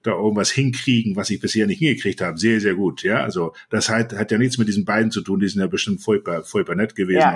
da 0.07 0.13
irgendwas 0.13 0.51
hinkriegen, 0.51 1.17
was 1.17 1.31
ich 1.31 1.41
bisher 1.41 1.67
nicht 1.67 1.79
hingekriegt 1.79 2.21
habe. 2.21 2.39
Sehr, 2.39 2.61
sehr 2.61 2.75
gut. 2.75 3.03
Ja, 3.03 3.23
also 3.23 3.53
das 3.71 3.89
hat, 3.89 4.13
hat 4.13 4.31
ja 4.31 4.39
nichts 4.39 4.59
mit 4.59 4.69
diesen 4.69 4.85
beiden 4.85 5.11
zu 5.11 5.23
tun. 5.23 5.41
Die 5.41 5.49
sind 5.49 5.61
ja 5.61 5.67
bestimmt 5.67 6.03
furchtbar, 6.03 6.43
furchtbar 6.43 6.75
nett 6.75 6.95
gewesen 6.95 7.21
ja. 7.21 7.35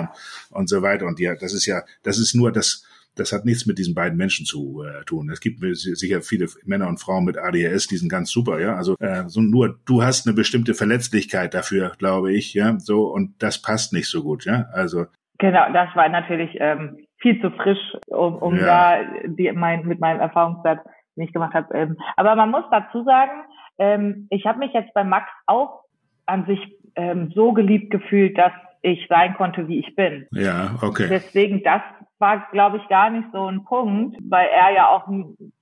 und, 0.49 0.57
und 0.57 0.69
so 0.69 0.81
weiter. 0.81 1.05
Und 1.05 1.19
ja, 1.19 1.35
das 1.35 1.53
ist 1.53 1.65
ja, 1.65 1.83
das 2.03 2.17
ist 2.17 2.33
nur 2.33 2.51
das, 2.51 2.85
das 3.15 3.33
hat 3.33 3.45
nichts 3.45 3.65
mit 3.65 3.77
diesen 3.77 3.93
beiden 3.93 4.17
Menschen 4.17 4.45
zu 4.45 4.83
äh, 4.83 5.03
tun. 5.05 5.29
Es 5.29 5.41
gibt 5.41 5.59
sicher 5.61 6.21
viele 6.21 6.47
Männer 6.65 6.87
und 6.87 6.99
Frauen 6.99 7.25
mit 7.25 7.37
ADHS, 7.37 7.87
die 7.87 7.97
sind 7.97 8.09
ganz 8.09 8.31
super, 8.31 8.59
ja. 8.59 8.75
Also 8.75 8.95
äh, 8.99 9.23
so 9.27 9.41
nur 9.41 9.79
du 9.85 10.03
hast 10.03 10.25
eine 10.25 10.35
bestimmte 10.35 10.73
Verletzlichkeit 10.73 11.53
dafür, 11.53 11.91
glaube 11.97 12.33
ich, 12.33 12.53
ja. 12.53 12.79
So 12.79 13.03
und 13.07 13.41
das 13.41 13.61
passt 13.61 13.93
nicht 13.93 14.07
so 14.07 14.23
gut, 14.23 14.45
ja. 14.45 14.67
Also 14.71 15.07
genau, 15.39 15.71
das 15.73 15.93
war 15.95 16.07
natürlich 16.09 16.51
ähm, 16.59 17.05
viel 17.17 17.39
zu 17.41 17.51
frisch, 17.51 17.95
um, 18.07 18.35
um 18.37 18.55
ja. 18.55 18.65
da 18.65 19.03
die, 19.27 19.51
mein, 19.51 19.85
mit 19.85 19.99
meinem 19.99 20.19
Erfahrungswert 20.19 20.79
nicht 21.15 21.33
gemacht 21.33 21.53
habe. 21.53 21.73
Ähm, 21.73 21.97
aber 22.15 22.35
man 22.35 22.51
muss 22.51 22.63
dazu 22.71 23.03
sagen, 23.03 23.43
ähm, 23.77 24.27
ich 24.29 24.45
habe 24.45 24.59
mich 24.59 24.73
jetzt 24.73 24.93
bei 24.93 25.03
Max 25.03 25.27
auch 25.45 25.81
an 26.25 26.45
sich 26.45 26.59
ähm, 26.95 27.31
so 27.33 27.53
geliebt 27.53 27.91
gefühlt, 27.91 28.37
dass 28.37 28.53
ich 28.81 29.07
sein 29.07 29.35
konnte, 29.35 29.67
wie 29.67 29.79
ich 29.79 29.95
bin. 29.95 30.27
Ja, 30.31 30.75
okay. 30.81 31.07
Deswegen, 31.09 31.63
das 31.63 31.81
war, 32.19 32.47
glaube 32.51 32.77
ich, 32.77 32.87
gar 32.87 33.09
nicht 33.09 33.27
so 33.31 33.45
ein 33.45 33.63
Punkt, 33.63 34.17
weil 34.27 34.47
er 34.47 34.73
ja 34.73 34.89
auch 34.89 35.07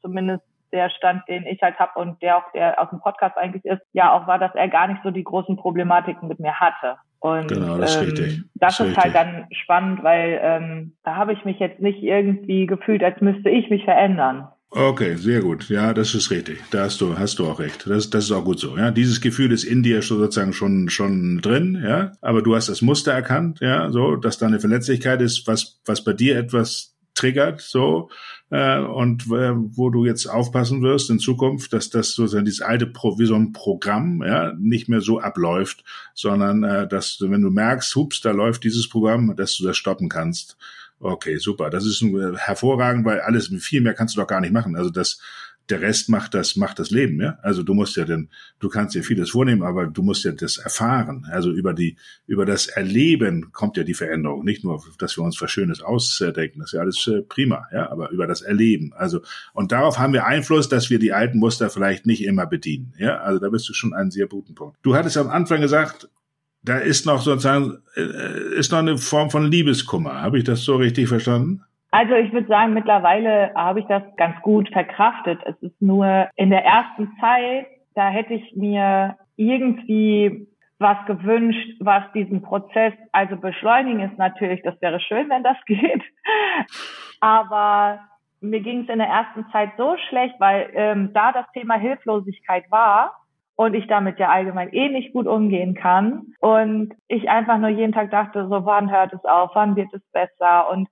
zumindest 0.01 0.43
der 0.71 0.89
Stand, 0.91 1.23
den 1.27 1.45
ich 1.45 1.62
halt 1.62 1.79
habe 1.79 1.99
und 1.99 2.21
der 2.21 2.38
auch 2.38 2.51
der 2.53 2.79
aus 2.79 2.89
dem 2.91 2.99
Podcast 2.99 3.38
eigentlich 3.38 3.65
ist, 3.65 3.81
ja 3.93 4.13
auch 4.13 4.27
war, 4.27 4.38
dass 4.38 4.53
er 4.55 4.67
gar 4.67 4.88
nicht 4.88 5.01
so 5.03 5.12
die 5.12 5.23
großen 5.23 5.57
Problematiken 5.57 6.27
mit 6.27 6.39
mir 6.39 6.59
hatte. 6.59 6.97
Und 7.19 7.47
genau, 7.47 7.77
das 7.77 7.95
ist, 7.95 8.01
ähm, 8.01 8.05
richtig. 8.05 8.43
das, 8.55 8.77
das 8.77 8.88
ist, 8.88 8.97
halt 8.97 9.05
richtig. 9.07 9.15
halt 9.15 9.15
dann 9.15 9.47
spannend, 9.51 10.03
weil 10.03 10.39
ähm, 10.41 10.95
da 11.03 11.15
habe 11.15 11.33
ich 11.33 11.43
mich 11.43 11.59
jetzt 11.59 11.81
nicht 11.81 12.01
irgendwie 12.01 12.65
gefühlt, 12.65 13.03
als 13.03 13.19
müsste 13.19 13.49
ich 13.49 13.69
mich 13.69 13.83
verändern. 13.83 14.47
Okay, 14.71 15.15
sehr 15.15 15.41
gut. 15.41 15.67
Ja, 15.69 15.93
das 15.93 16.13
ist 16.13 16.29
richtig. 16.29 16.62
Da 16.69 16.84
hast 16.84 17.01
du, 17.01 17.17
hast 17.17 17.39
du 17.39 17.47
auch 17.47 17.60
recht. 17.60 17.88
Das, 17.88 18.12
das 18.12 18.25
ist 18.25 18.32
auch 18.32 18.45
gut 18.45 18.60
so. 18.60 18.77
Ja, 18.77 18.91
dieses 18.91 19.19
Gefühl 19.19 19.51
ist 19.51 19.63
in 19.63 19.82
dir 19.82 20.03
sozusagen 20.03 20.53
schon, 20.53 20.89
schon 20.89 21.41
drin. 21.41 21.82
Ja, 21.84 22.12
aber 22.21 22.43
du 22.43 22.55
hast 22.55 22.69
das 22.69 22.84
Muster 22.84 23.12
erkannt. 23.12 23.60
Ja, 23.62 23.89
so, 23.91 24.15
dass 24.15 24.38
da 24.38 24.45
eine 24.45 24.60
Verletzlichkeit 24.60 25.21
ist, 25.21 25.47
was, 25.47 25.79
was 25.86 26.03
bei 26.03 26.13
dir 26.13 26.38
etwas 26.38 26.95
triggert, 27.15 27.62
so, 27.62 28.10
äh, 28.49 28.79
und 28.79 29.23
äh, 29.27 29.51
wo 29.53 29.89
du 29.89 30.05
jetzt 30.05 30.27
aufpassen 30.27 30.82
wirst 30.82 31.10
in 31.10 31.19
Zukunft, 31.19 31.73
dass 31.73 31.89
das 31.89 32.13
sozusagen 32.13 32.45
dieses 32.45 32.62
alte 32.62 32.88
Pro, 32.88 33.19
wie 33.19 33.25
so 33.25 33.36
ein 33.36 33.51
Programm, 33.51 34.23
ja, 34.25 34.53
nicht 34.58 34.88
mehr 34.88 35.01
so 35.01 35.19
abläuft, 35.19 35.84
sondern 36.13 36.63
äh, 36.63 36.88
dass 36.88 37.17
wenn 37.19 37.41
du 37.41 37.49
merkst, 37.49 37.93
hups, 37.95 38.21
da 38.21 38.32
läuft 38.32 38.63
dieses 38.63 38.88
Programm, 38.88 39.36
dass 39.36 39.58
du 39.58 39.65
das 39.65 39.75
stoppen 39.75 40.08
kannst 40.08 40.58
Okay, 40.99 41.38
super. 41.38 41.69
Das 41.69 41.85
ist 41.85 42.01
äh, 42.01 42.35
hervorragend, 42.35 43.05
weil 43.05 43.21
alles 43.21 43.47
viel 43.59 43.81
mehr 43.81 43.93
kannst 43.93 44.15
du 44.15 44.21
doch 44.21 44.27
gar 44.27 44.41
nicht 44.41 44.51
machen. 44.51 44.75
Also 44.75 44.89
das, 44.89 45.19
der 45.69 45.81
Rest 45.81 46.09
macht 46.09 46.33
das, 46.33 46.55
macht 46.55 46.79
das 46.79 46.89
Leben, 46.89 47.21
ja. 47.21 47.38
Also 47.41 47.63
du 47.63 47.73
musst 47.73 47.95
ja 47.95 48.03
denn, 48.03 48.29
du 48.59 48.69
kannst 48.69 48.95
dir 48.95 49.03
vieles 49.03 49.29
vornehmen, 49.29 49.63
aber 49.63 49.88
du 49.88 50.01
musst 50.01 50.25
ja 50.25 50.31
das 50.31 50.57
erfahren. 50.57 51.25
Also 51.31 51.51
über 51.51 51.73
die, 51.73 51.95
über 52.27 52.45
das 52.45 52.67
Erleben 52.67 53.51
kommt 53.53 53.77
ja 53.77 53.83
die 53.83 53.93
Veränderung. 53.93 54.43
Nicht 54.43 54.63
nur, 54.63 54.83
dass 54.97 55.15
wir 55.17 55.23
uns 55.23 55.41
was 55.41 55.51
Schönes 55.51 55.81
ausdenken. 55.81 56.59
Das 56.59 56.69
ist 56.69 56.73
ja 56.73 56.81
alles 56.81 57.07
äh, 57.07 57.21
prima, 57.21 57.67
ja. 57.71 57.89
Aber 57.89 58.09
über 58.09 58.27
das 58.27 58.41
Erleben. 58.41 58.91
Also, 58.93 59.21
und 59.53 59.71
darauf 59.71 59.99
haben 59.99 60.13
wir 60.13 60.25
Einfluss, 60.25 60.69
dass 60.69 60.89
wir 60.89 60.99
die 60.99 61.13
alten 61.13 61.39
Muster 61.39 61.69
vielleicht 61.69 62.05
nicht 62.05 62.25
immer 62.25 62.45
bedienen, 62.45 62.93
ja. 62.97 63.19
Also 63.19 63.39
da 63.39 63.49
bist 63.49 63.69
du 63.69 63.73
schon 63.73 63.93
einen 63.93 64.12
sehr 64.12 64.27
guten 64.27 64.55
Punkt. 64.55 64.77
Du 64.81 64.95
hattest 64.95 65.17
am 65.17 65.29
Anfang 65.29 65.62
gesagt, 65.62 66.09
da 66.63 66.77
ist 66.77 67.05
noch 67.05 67.19
sozusagen, 67.19 67.77
äh, 67.95 68.57
ist 68.57 68.71
noch 68.71 68.79
eine 68.79 68.97
Form 68.97 69.29
von 69.29 69.49
Liebeskummer. 69.49 70.21
Habe 70.21 70.37
ich 70.37 70.43
das 70.43 70.63
so 70.63 70.75
richtig 70.75 71.07
verstanden? 71.07 71.63
Also 71.91 72.13
ich 72.13 72.31
würde 72.31 72.47
sagen, 72.47 72.73
mittlerweile 72.73 73.51
habe 73.55 73.79
ich 73.79 73.85
das 73.87 74.03
ganz 74.17 74.39
gut 74.41 74.69
verkraftet. 74.69 75.39
Es 75.45 75.55
ist 75.61 75.81
nur 75.81 76.27
in 76.35 76.51
der 76.51 76.63
ersten 76.63 77.11
Zeit, 77.19 77.65
da 77.95 78.09
hätte 78.09 78.35
ich 78.35 78.55
mir 78.55 79.17
irgendwie 79.37 80.47
was 80.77 80.97
gewünscht, 81.07 81.75
was 81.79 82.03
diesen 82.13 82.41
Prozess, 82.41 82.93
also 83.11 83.35
beschleunigen 83.35 84.01
ist 84.01 84.17
natürlich, 84.17 84.61
das 84.63 84.81
wäre 84.81 84.99
schön, 84.99 85.29
wenn 85.29 85.43
das 85.43 85.57
geht. 85.65 86.03
Aber 87.19 87.99
mir 88.39 88.61
ging 88.61 88.83
es 88.83 88.89
in 88.89 88.99
der 88.99 89.07
ersten 89.07 89.45
Zeit 89.51 89.71
so 89.77 89.97
schlecht, 90.07 90.35
weil 90.39 90.69
ähm, 90.73 91.11
da 91.13 91.31
das 91.31 91.45
Thema 91.53 91.75
Hilflosigkeit 91.75 92.69
war, 92.71 93.18
und 93.59 93.73
ich 93.73 93.87
damit 93.87 94.19
ja 94.19 94.29
allgemein 94.29 94.71
eh 94.71 94.87
nicht 94.87 95.11
gut 95.11 95.27
umgehen 95.27 95.73
kann. 95.73 96.27
Und 96.39 96.93
ich 97.09 97.29
einfach 97.29 97.57
nur 97.57 97.67
jeden 97.67 97.91
Tag 97.91 98.09
dachte, 98.09 98.47
so 98.47 98.63
wann 98.63 98.89
hört 98.89 99.11
es 99.11 99.25
auf, 99.25 99.51
wann 99.53 99.75
wird 99.75 99.93
es 99.93 100.01
besser 100.13 100.71
und 100.71 100.87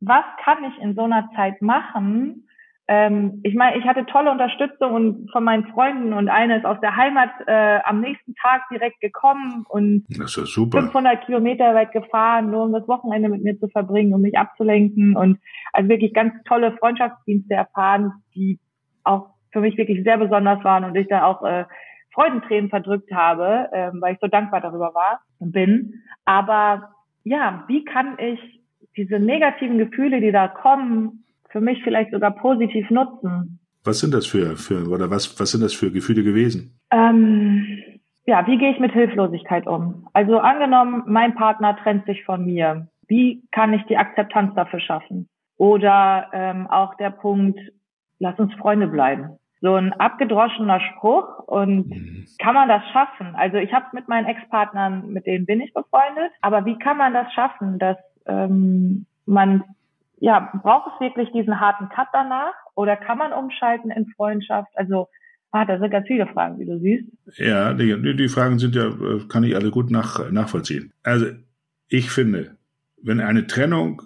was 0.00 0.24
kann 0.44 0.58
ich 0.64 0.82
in 0.82 0.94
so 0.94 1.04
einer 1.04 1.30
Zeit 1.34 1.62
machen, 1.62 2.46
ähm, 2.88 3.40
ich 3.42 3.54
meine, 3.54 3.78
ich 3.78 3.86
hatte 3.86 4.04
tolle 4.04 4.30
Unterstützung 4.30 4.92
und 4.92 5.30
von 5.32 5.44
meinen 5.44 5.64
Freunden 5.68 6.12
und 6.12 6.28
eine 6.28 6.58
ist 6.58 6.66
aus 6.66 6.78
der 6.82 6.94
Heimat 6.94 7.30
äh, 7.46 7.78
am 7.84 8.02
nächsten 8.02 8.34
Tag 8.34 8.68
direkt 8.70 9.00
gekommen 9.00 9.64
und 9.70 10.04
das 10.10 10.36
ist 10.36 10.52
super. 10.52 10.82
500 10.82 11.24
Kilometer 11.24 11.74
weit 11.74 11.92
gefahren, 11.92 12.50
nur 12.50 12.64
um 12.64 12.72
das 12.72 12.86
Wochenende 12.86 13.30
mit 13.30 13.42
mir 13.42 13.58
zu 13.58 13.68
verbringen, 13.68 14.12
um 14.12 14.20
mich 14.20 14.36
abzulenken 14.36 15.16
und 15.16 15.38
also 15.72 15.88
wirklich 15.88 16.12
ganz 16.12 16.34
tolle 16.44 16.76
Freundschaftsdienste 16.76 17.54
erfahren, 17.54 18.12
die 18.34 18.58
auch 19.04 19.30
für 19.52 19.60
mich 19.60 19.78
wirklich 19.78 20.04
sehr 20.04 20.18
besonders 20.18 20.62
waren 20.64 20.84
und 20.84 20.94
ich 20.96 21.08
da 21.08 21.24
auch 21.24 21.42
äh, 21.44 21.64
Freudentränen 22.12 22.70
verdrückt 22.70 23.12
habe, 23.12 23.68
äh, 23.72 23.90
weil 23.94 24.14
ich 24.14 24.20
so 24.20 24.26
dankbar 24.26 24.60
darüber 24.60 24.94
war 24.94 25.20
und 25.38 25.52
bin. 25.52 26.02
Aber 26.24 26.90
ja, 27.24 27.64
wie 27.68 27.84
kann 27.84 28.18
ich 28.18 28.60
diese 28.96 29.18
negativen 29.18 29.78
Gefühle, 29.78 30.20
die 30.20 30.32
da 30.32 30.48
kommen, 30.48 31.24
für 31.50 31.60
mich 31.60 31.82
vielleicht 31.82 32.10
sogar 32.10 32.32
positiv 32.32 32.88
nutzen. 32.90 33.60
Was 33.84 34.00
sind 34.00 34.14
das 34.14 34.26
für, 34.26 34.56
für 34.56 34.88
oder 34.88 35.10
was, 35.10 35.38
was 35.40 35.52
sind 35.52 35.62
das 35.62 35.72
für 35.72 35.90
Gefühle 35.90 36.22
gewesen? 36.22 36.78
Ähm, 36.90 37.66
ja, 38.26 38.46
wie 38.46 38.58
gehe 38.58 38.72
ich 38.72 38.78
mit 38.78 38.92
Hilflosigkeit 38.92 39.66
um? 39.66 40.06
Also 40.12 40.38
angenommen, 40.38 41.02
mein 41.06 41.34
Partner 41.34 41.76
trennt 41.82 42.06
sich 42.06 42.24
von 42.24 42.44
mir. 42.44 42.88
Wie 43.08 43.42
kann 43.50 43.72
ich 43.72 43.82
die 43.84 43.96
Akzeptanz 43.96 44.54
dafür 44.54 44.80
schaffen? 44.80 45.28
Oder 45.56 46.28
ähm, 46.32 46.66
auch 46.68 46.94
der 46.96 47.10
Punkt, 47.10 47.58
lass 48.18 48.38
uns 48.38 48.52
Freunde 48.54 48.86
bleiben. 48.86 49.39
So 49.60 49.74
ein 49.74 49.92
abgedroschener 49.92 50.80
Spruch 50.80 51.40
und 51.40 51.90
mhm. 51.90 52.24
kann 52.38 52.54
man 52.54 52.68
das 52.68 52.82
schaffen? 52.92 53.34
Also 53.34 53.58
ich 53.58 53.72
habe 53.72 53.86
mit 53.92 54.08
meinen 54.08 54.26
Ex-Partnern, 54.26 55.08
mit 55.08 55.26
denen 55.26 55.46
bin 55.46 55.60
ich 55.60 55.74
befreundet, 55.74 56.32
aber 56.40 56.64
wie 56.64 56.78
kann 56.78 56.96
man 56.96 57.12
das 57.12 57.32
schaffen, 57.34 57.78
dass 57.78 57.98
ähm, 58.26 59.06
man 59.26 59.64
ja, 60.20 60.50
braucht 60.62 60.92
es 60.94 61.00
wirklich 61.00 61.32
diesen 61.32 61.60
harten 61.60 61.88
Cut 61.88 62.08
danach 62.12 62.52
oder 62.74 62.96
kann 62.96 63.18
man 63.18 63.32
umschalten 63.32 63.90
in 63.90 64.06
Freundschaft? 64.14 64.70
Also, 64.74 65.08
ah, 65.50 65.64
da 65.64 65.78
sind 65.78 65.90
ganz 65.90 66.06
viele 66.06 66.26
Fragen, 66.26 66.58
wie 66.58 66.66
du 66.66 66.78
siehst. 66.78 67.08
Ja, 67.38 67.72
die, 67.72 68.16
die 68.16 68.28
Fragen 68.28 68.58
sind 68.58 68.74
ja, 68.74 68.86
äh, 68.88 69.26
kann 69.28 69.44
ich 69.44 69.56
alle 69.56 69.70
gut 69.70 69.90
nach, 69.90 70.30
nachvollziehen. 70.30 70.92
Also, 71.02 71.26
ich 71.88 72.10
finde, 72.10 72.56
wenn 73.02 73.20
eine 73.20 73.46
Trennung 73.46 74.02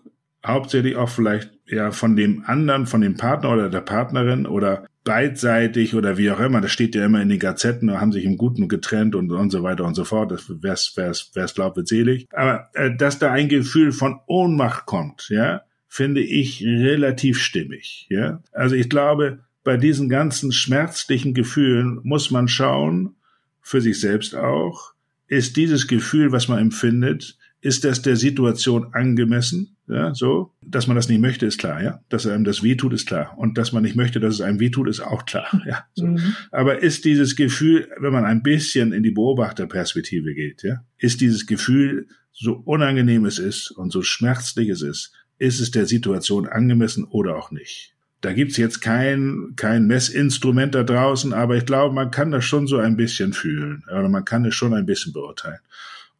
hauptsächlich 0.46 0.96
auch 0.96 1.08
vielleicht 1.08 1.52
ja 1.66 1.90
von 1.90 2.16
dem 2.16 2.44
anderen, 2.46 2.86
von 2.86 3.00
dem 3.00 3.16
Partner 3.16 3.50
oder 3.50 3.68
der 3.68 3.80
Partnerin 3.80 4.46
oder 4.46 4.86
beidseitig 5.04 5.94
oder 5.94 6.16
wie 6.16 6.30
auch 6.30 6.40
immer, 6.40 6.62
das 6.62 6.72
steht 6.72 6.94
ja 6.94 7.04
immer 7.04 7.20
in 7.20 7.28
den 7.28 7.38
Gazetten, 7.38 8.00
haben 8.00 8.12
sich 8.12 8.24
im 8.24 8.38
Guten 8.38 8.68
getrennt 8.68 9.14
und, 9.14 9.30
und 9.30 9.50
so 9.50 9.62
weiter 9.62 9.84
und 9.84 9.94
so 9.94 10.04
fort, 10.04 10.32
das 10.32 10.48
wär's, 10.48 10.94
wär's, 10.96 11.30
wär's 11.34 11.54
glaubt, 11.54 11.76
wird 11.76 11.88
selig. 11.88 12.26
Aber 12.32 12.70
äh, 12.72 12.96
dass 12.96 13.18
da 13.18 13.30
ein 13.30 13.48
Gefühl 13.48 13.92
von 13.92 14.18
Ohnmacht 14.26 14.86
kommt, 14.86 15.28
ja, 15.28 15.62
finde 15.86 16.22
ich 16.22 16.64
relativ 16.64 17.38
stimmig. 17.38 18.06
Ja? 18.08 18.42
Also 18.52 18.74
ich 18.74 18.88
glaube, 18.88 19.40
bei 19.62 19.76
diesen 19.76 20.08
ganzen 20.08 20.52
schmerzlichen 20.52 21.34
Gefühlen 21.34 22.00
muss 22.02 22.30
man 22.30 22.48
schauen, 22.48 23.14
für 23.60 23.80
sich 23.80 24.00
selbst 24.00 24.34
auch, 24.34 24.92
ist 25.26 25.56
dieses 25.56 25.86
Gefühl, 25.86 26.32
was 26.32 26.48
man 26.48 26.58
empfindet, 26.58 27.38
ist 27.64 27.84
das 27.84 28.02
der 28.02 28.16
Situation 28.16 28.92
angemessen? 28.92 29.76
Ja, 29.88 30.14
so, 30.14 30.52
dass 30.60 30.86
man 30.86 30.96
das 30.96 31.08
nicht 31.08 31.22
möchte, 31.22 31.46
ist 31.46 31.56
klar, 31.56 31.82
ja. 31.82 32.00
Dass 32.10 32.26
einem 32.26 32.44
das 32.44 32.62
wehtut, 32.62 32.92
ist 32.92 33.06
klar. 33.06 33.32
Und 33.38 33.56
dass 33.56 33.72
man 33.72 33.82
nicht 33.82 33.96
möchte, 33.96 34.20
dass 34.20 34.34
es 34.34 34.40
einem 34.42 34.60
wehtut, 34.60 34.86
ist 34.86 35.00
auch 35.00 35.24
klar, 35.24 35.46
ja. 35.66 35.84
So. 35.94 36.04
Mhm. 36.04 36.34
Aber 36.52 36.82
ist 36.82 37.06
dieses 37.06 37.36
Gefühl, 37.36 37.88
wenn 37.98 38.12
man 38.12 38.26
ein 38.26 38.42
bisschen 38.42 38.92
in 38.92 39.02
die 39.02 39.12
Beobachterperspektive 39.12 40.34
geht, 40.34 40.62
ja, 40.62 40.84
ist 40.98 41.22
dieses 41.22 41.46
Gefühl, 41.46 42.06
so 42.34 42.52
unangenehm 42.52 43.24
es 43.24 43.38
ist 43.38 43.70
und 43.70 43.90
so 43.90 44.02
schmerzlich 44.02 44.68
es 44.68 44.82
ist, 44.82 45.12
ist 45.38 45.58
es 45.58 45.70
der 45.70 45.86
Situation 45.86 46.46
angemessen 46.46 47.04
oder 47.04 47.36
auch 47.36 47.50
nicht. 47.50 47.94
Da 48.20 48.34
gibt's 48.34 48.58
jetzt 48.58 48.82
kein, 48.82 49.54
kein 49.56 49.86
Messinstrument 49.86 50.74
da 50.74 50.82
draußen, 50.82 51.32
aber 51.32 51.56
ich 51.56 51.64
glaube, 51.64 51.94
man 51.94 52.10
kann 52.10 52.30
das 52.30 52.44
schon 52.44 52.66
so 52.66 52.76
ein 52.76 52.96
bisschen 52.96 53.32
fühlen 53.32 53.84
oder 53.90 54.10
man 54.10 54.26
kann 54.26 54.44
es 54.44 54.54
schon 54.54 54.74
ein 54.74 54.84
bisschen 54.84 55.14
beurteilen. 55.14 55.60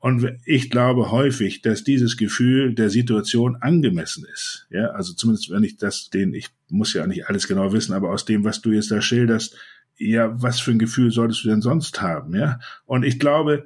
Und 0.04 0.38
ich 0.44 0.68
glaube 0.68 1.10
häufig, 1.10 1.62
dass 1.62 1.82
dieses 1.82 2.18
Gefühl 2.18 2.74
der 2.74 2.90
Situation 2.90 3.56
angemessen 3.56 4.26
ist. 4.30 4.66
Ja, 4.68 4.88
also 4.88 5.14
zumindest 5.14 5.48
wenn 5.50 5.64
ich 5.64 5.78
das, 5.78 6.10
den, 6.10 6.34
ich 6.34 6.50
muss 6.68 6.92
ja 6.92 7.06
nicht 7.06 7.30
alles 7.30 7.48
genau 7.48 7.72
wissen, 7.72 7.94
aber 7.94 8.10
aus 8.10 8.26
dem, 8.26 8.44
was 8.44 8.60
du 8.60 8.72
jetzt 8.72 8.90
da 8.90 9.00
schilderst, 9.00 9.56
ja, 9.96 10.30
was 10.42 10.60
für 10.60 10.72
ein 10.72 10.78
Gefühl 10.78 11.10
solltest 11.10 11.42
du 11.42 11.48
denn 11.48 11.62
sonst 11.62 12.02
haben? 12.02 12.36
Ja, 12.36 12.60
und 12.84 13.02
ich 13.02 13.18
glaube, 13.18 13.64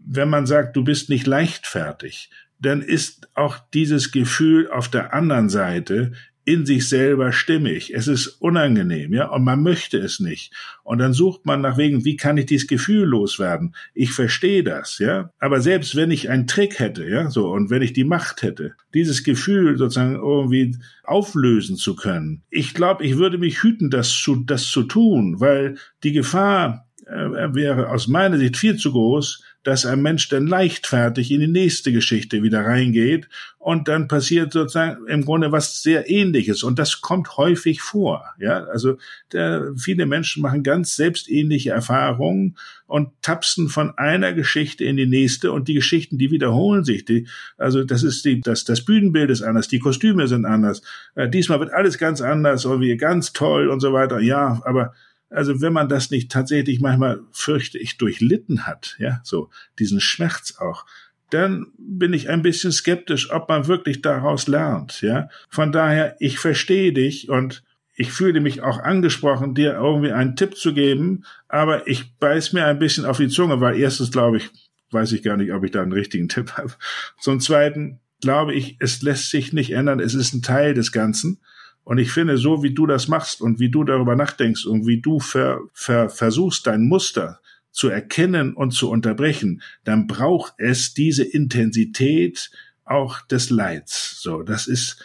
wenn 0.00 0.28
man 0.28 0.46
sagt, 0.46 0.74
du 0.74 0.82
bist 0.82 1.08
nicht 1.08 1.28
leichtfertig, 1.28 2.30
dann 2.58 2.82
ist 2.82 3.28
auch 3.34 3.58
dieses 3.72 4.10
Gefühl 4.10 4.68
auf 4.68 4.88
der 4.88 5.14
anderen 5.14 5.48
Seite 5.48 6.14
in 6.46 6.64
sich 6.64 6.88
selber 6.88 7.32
stimmig. 7.32 7.92
Es 7.92 8.06
ist 8.06 8.28
unangenehm, 8.28 9.12
ja, 9.12 9.28
und 9.28 9.42
man 9.42 9.64
möchte 9.64 9.98
es 9.98 10.20
nicht. 10.20 10.54
Und 10.84 10.98
dann 10.98 11.12
sucht 11.12 11.44
man 11.44 11.60
nach 11.60 11.76
wegen, 11.76 12.04
wie 12.04 12.16
kann 12.16 12.36
ich 12.36 12.46
dieses 12.46 12.68
Gefühl 12.68 13.04
loswerden? 13.04 13.74
Ich 13.94 14.12
verstehe 14.12 14.62
das, 14.62 14.98
ja. 14.98 15.30
Aber 15.40 15.60
selbst 15.60 15.96
wenn 15.96 16.12
ich 16.12 16.30
einen 16.30 16.46
Trick 16.46 16.78
hätte, 16.78 17.04
ja, 17.04 17.30
so, 17.30 17.50
und 17.50 17.68
wenn 17.68 17.82
ich 17.82 17.94
die 17.94 18.04
Macht 18.04 18.42
hätte, 18.42 18.74
dieses 18.94 19.24
Gefühl 19.24 19.76
sozusagen 19.76 20.14
irgendwie 20.14 20.76
auflösen 21.02 21.76
zu 21.76 21.96
können, 21.96 22.44
ich 22.48 22.74
glaube, 22.74 23.04
ich 23.04 23.16
würde 23.16 23.38
mich 23.38 23.64
hüten, 23.64 23.90
das 23.90 24.10
zu, 24.10 24.36
das 24.36 24.70
zu 24.70 24.84
tun, 24.84 25.40
weil 25.40 25.76
die 26.04 26.12
Gefahr 26.12 26.86
äh, 27.06 27.54
wäre 27.54 27.90
aus 27.90 28.06
meiner 28.06 28.38
Sicht 28.38 28.56
viel 28.56 28.76
zu 28.76 28.92
groß, 28.92 29.42
dass 29.66 29.84
ein 29.84 30.00
Mensch 30.00 30.28
dann 30.28 30.46
leichtfertig 30.46 31.32
in 31.32 31.40
die 31.40 31.48
nächste 31.48 31.90
Geschichte 31.90 32.44
wieder 32.44 32.64
reingeht 32.64 33.28
und 33.58 33.88
dann 33.88 34.06
passiert 34.06 34.52
sozusagen 34.52 35.08
im 35.08 35.24
Grunde 35.24 35.50
was 35.50 35.82
sehr 35.82 36.08
ähnliches 36.08 36.62
und 36.62 36.78
das 36.78 37.00
kommt 37.00 37.36
häufig 37.36 37.82
vor. 37.82 38.24
Ja, 38.38 38.62
also 38.66 38.96
der, 39.32 39.72
viele 39.76 40.06
Menschen 40.06 40.40
machen 40.40 40.62
ganz 40.62 40.94
selbstähnliche 40.94 41.70
Erfahrungen 41.70 42.56
und 42.86 43.10
tapsen 43.22 43.68
von 43.68 43.90
einer 43.98 44.34
Geschichte 44.34 44.84
in 44.84 44.96
die 44.96 45.06
nächste 45.06 45.50
und 45.50 45.66
die 45.66 45.74
Geschichten, 45.74 46.16
die 46.16 46.30
wiederholen 46.30 46.84
sich. 46.84 47.04
Die, 47.04 47.26
also 47.58 47.82
das 47.82 48.04
ist 48.04 48.24
die, 48.24 48.40
das, 48.40 48.62
das 48.62 48.84
Bühnenbild 48.84 49.30
ist 49.30 49.42
anders, 49.42 49.66
die 49.66 49.80
Kostüme 49.80 50.28
sind 50.28 50.44
anders. 50.44 50.82
Äh, 51.16 51.28
diesmal 51.28 51.58
wird 51.58 51.72
alles 51.72 51.98
ganz 51.98 52.20
anders, 52.20 52.64
irgendwie 52.64 52.96
ganz 52.96 53.32
toll 53.32 53.68
und 53.68 53.80
so 53.80 53.92
weiter. 53.92 54.20
Ja, 54.20 54.62
aber 54.64 54.94
also 55.36 55.60
wenn 55.60 55.72
man 55.74 55.88
das 55.88 56.10
nicht 56.10 56.30
tatsächlich 56.30 56.80
manchmal, 56.80 57.20
fürchte 57.30 57.78
ich, 57.78 57.98
durchlitten 57.98 58.66
hat, 58.66 58.96
ja, 58.98 59.20
so 59.22 59.50
diesen 59.78 60.00
Schmerz 60.00 60.56
auch, 60.58 60.86
dann 61.30 61.66
bin 61.78 62.14
ich 62.14 62.30
ein 62.30 62.40
bisschen 62.40 62.72
skeptisch, 62.72 63.30
ob 63.30 63.48
man 63.48 63.66
wirklich 63.66 64.00
daraus 64.00 64.46
lernt, 64.46 65.02
ja. 65.02 65.28
Von 65.50 65.72
daher, 65.72 66.16
ich 66.20 66.38
verstehe 66.38 66.92
dich 66.92 67.28
und 67.28 67.62
ich 67.94 68.12
fühle 68.12 68.40
mich 68.40 68.62
auch 68.62 68.78
angesprochen, 68.78 69.54
dir 69.54 69.74
irgendwie 69.74 70.12
einen 70.12 70.36
Tipp 70.36 70.56
zu 70.56 70.72
geben, 70.72 71.24
aber 71.48 71.86
ich 71.86 72.16
beiß 72.16 72.54
mir 72.54 72.64
ein 72.64 72.78
bisschen 72.78 73.04
auf 73.04 73.18
die 73.18 73.28
Zunge, 73.28 73.60
weil 73.60 73.78
erstens 73.78 74.10
glaube 74.10 74.38
ich, 74.38 74.50
weiß 74.90 75.12
ich 75.12 75.22
gar 75.22 75.36
nicht, 75.36 75.52
ob 75.52 75.64
ich 75.64 75.70
da 75.70 75.82
einen 75.82 75.92
richtigen 75.92 76.28
Tipp 76.28 76.52
habe. 76.52 76.72
Zum 77.20 77.40
zweiten 77.40 78.00
glaube 78.22 78.54
ich, 78.54 78.76
es 78.80 79.02
lässt 79.02 79.30
sich 79.30 79.52
nicht 79.52 79.72
ändern, 79.72 80.00
es 80.00 80.14
ist 80.14 80.32
ein 80.32 80.42
Teil 80.42 80.72
des 80.72 80.92
Ganzen. 80.92 81.40
Und 81.86 81.98
ich 81.98 82.10
finde, 82.10 82.36
so 82.36 82.64
wie 82.64 82.74
du 82.74 82.84
das 82.84 83.06
machst 83.06 83.40
und 83.40 83.60
wie 83.60 83.70
du 83.70 83.84
darüber 83.84 84.16
nachdenkst 84.16 84.66
und 84.66 84.88
wie 84.88 85.00
du 85.00 85.20
ver, 85.20 85.60
ver, 85.72 86.08
versuchst, 86.08 86.66
dein 86.66 86.88
Muster 86.88 87.38
zu 87.70 87.88
erkennen 87.88 88.54
und 88.54 88.72
zu 88.72 88.90
unterbrechen, 88.90 89.62
dann 89.84 90.08
braucht 90.08 90.54
es 90.58 90.94
diese 90.94 91.22
Intensität 91.22 92.50
auch 92.84 93.20
des 93.20 93.50
Leids. 93.50 94.20
So, 94.20 94.42
das 94.42 94.66
ist, 94.66 95.00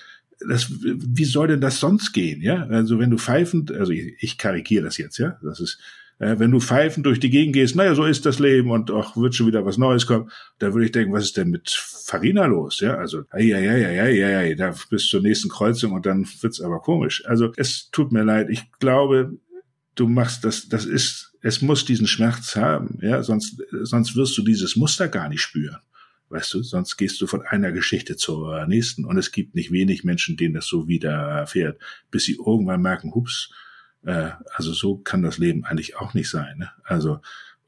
das, 0.50 0.72
wie 0.72 1.26
soll 1.26 1.50
denn 1.50 1.62
das 1.62 1.80
sonst 1.80 2.14
gehen, 2.14 2.42
ja? 2.42 2.64
Also 2.64 2.98
wenn 2.98 3.12
du 3.12 3.20
pfeifend, 3.20 3.72
also 3.72 3.92
ich, 3.92 4.16
ich 4.20 4.40
karikiere 4.40 4.84
das 4.84 4.98
jetzt, 4.98 5.20
ja? 5.20 5.38
Das 5.44 5.60
ist, 5.60 5.78
äh, 6.22 6.38
wenn 6.38 6.52
du 6.52 6.60
pfeifend 6.60 7.08
durch 7.08 7.20
die 7.20 7.32
Gegend 7.32 7.56
gehst, 7.56 7.76
naja, 7.76 7.96
so 7.96 8.06
ist 8.06 8.28
das 8.28 8.38
Leben 8.38 8.70
und 8.70 8.92
auch 8.92 9.18
wird 9.18 9.34
schon 9.34 9.48
wieder 9.48 9.66
was 9.66 9.80
Neues 9.80 10.06
kommen, 10.06 10.30
da 10.60 10.72
würde 10.72 10.86
ich 10.86 10.92
denken, 10.92 11.12
was 11.14 11.24
ist 11.24 11.36
denn 11.36 11.50
mit 11.50 11.72
Farina 11.72 12.46
los? 12.46 12.80
Ja, 12.80 12.96
also, 12.96 13.24
ja, 13.34 13.58
ja, 13.58 13.76
ja, 13.76 13.90
ja, 13.90 14.08
ja, 14.08 14.42
ja, 14.42 14.56
da 14.56 14.76
bis 14.92 15.08
zur 15.08 15.22
nächsten 15.22 15.50
Kreuzung 15.50 15.94
und 15.94 16.06
dann 16.06 16.28
wird's 16.42 16.62
aber 16.62 16.80
komisch. 16.80 17.26
Also, 17.26 17.52
es 17.58 17.90
tut 17.90 18.12
mir 18.12 18.24
leid. 18.24 18.50
Ich 18.52 18.72
glaube, 18.80 19.34
du 19.96 20.08
machst 20.08 20.46
das, 20.46 20.70
das 20.70 20.86
ist, 20.86 21.34
es 21.42 21.64
muss 21.64 21.86
diesen 21.86 22.06
Schmerz 22.06 22.56
haben, 22.56 23.00
ja, 23.02 23.24
sonst, 23.24 23.60
sonst 23.82 24.16
wirst 24.16 24.38
du 24.38 24.44
dieses 24.44 24.76
Muster 24.76 25.08
gar 25.08 25.28
nicht 25.28 25.42
spüren. 25.42 25.80
Weißt 26.30 26.54
du, 26.54 26.62
sonst 26.62 26.98
gehst 26.98 27.20
du 27.20 27.26
von 27.26 27.42
einer 27.42 27.72
Geschichte 27.72 28.16
zur 28.16 28.68
nächsten 28.68 29.06
und 29.06 29.18
es 29.18 29.32
gibt 29.32 29.56
nicht 29.56 29.72
wenig 29.72 30.04
Menschen, 30.04 30.38
denen 30.38 30.54
das 30.54 30.68
so 30.68 30.88
widerfährt, 30.88 31.82
bis 32.12 32.26
sie 32.26 32.38
irgendwann 32.38 32.84
merken, 32.84 33.14
hups, 33.16 33.50
äh, 34.06 34.32
also 34.54 34.74
so 34.74 34.98
kann 34.98 35.22
das 35.22 35.38
Leben 35.38 35.66
eigentlich 35.66 35.98
auch 35.98 36.14
nicht 36.14 36.30
sein. 36.30 36.58
Ne? 36.58 36.70
Also 36.84 37.20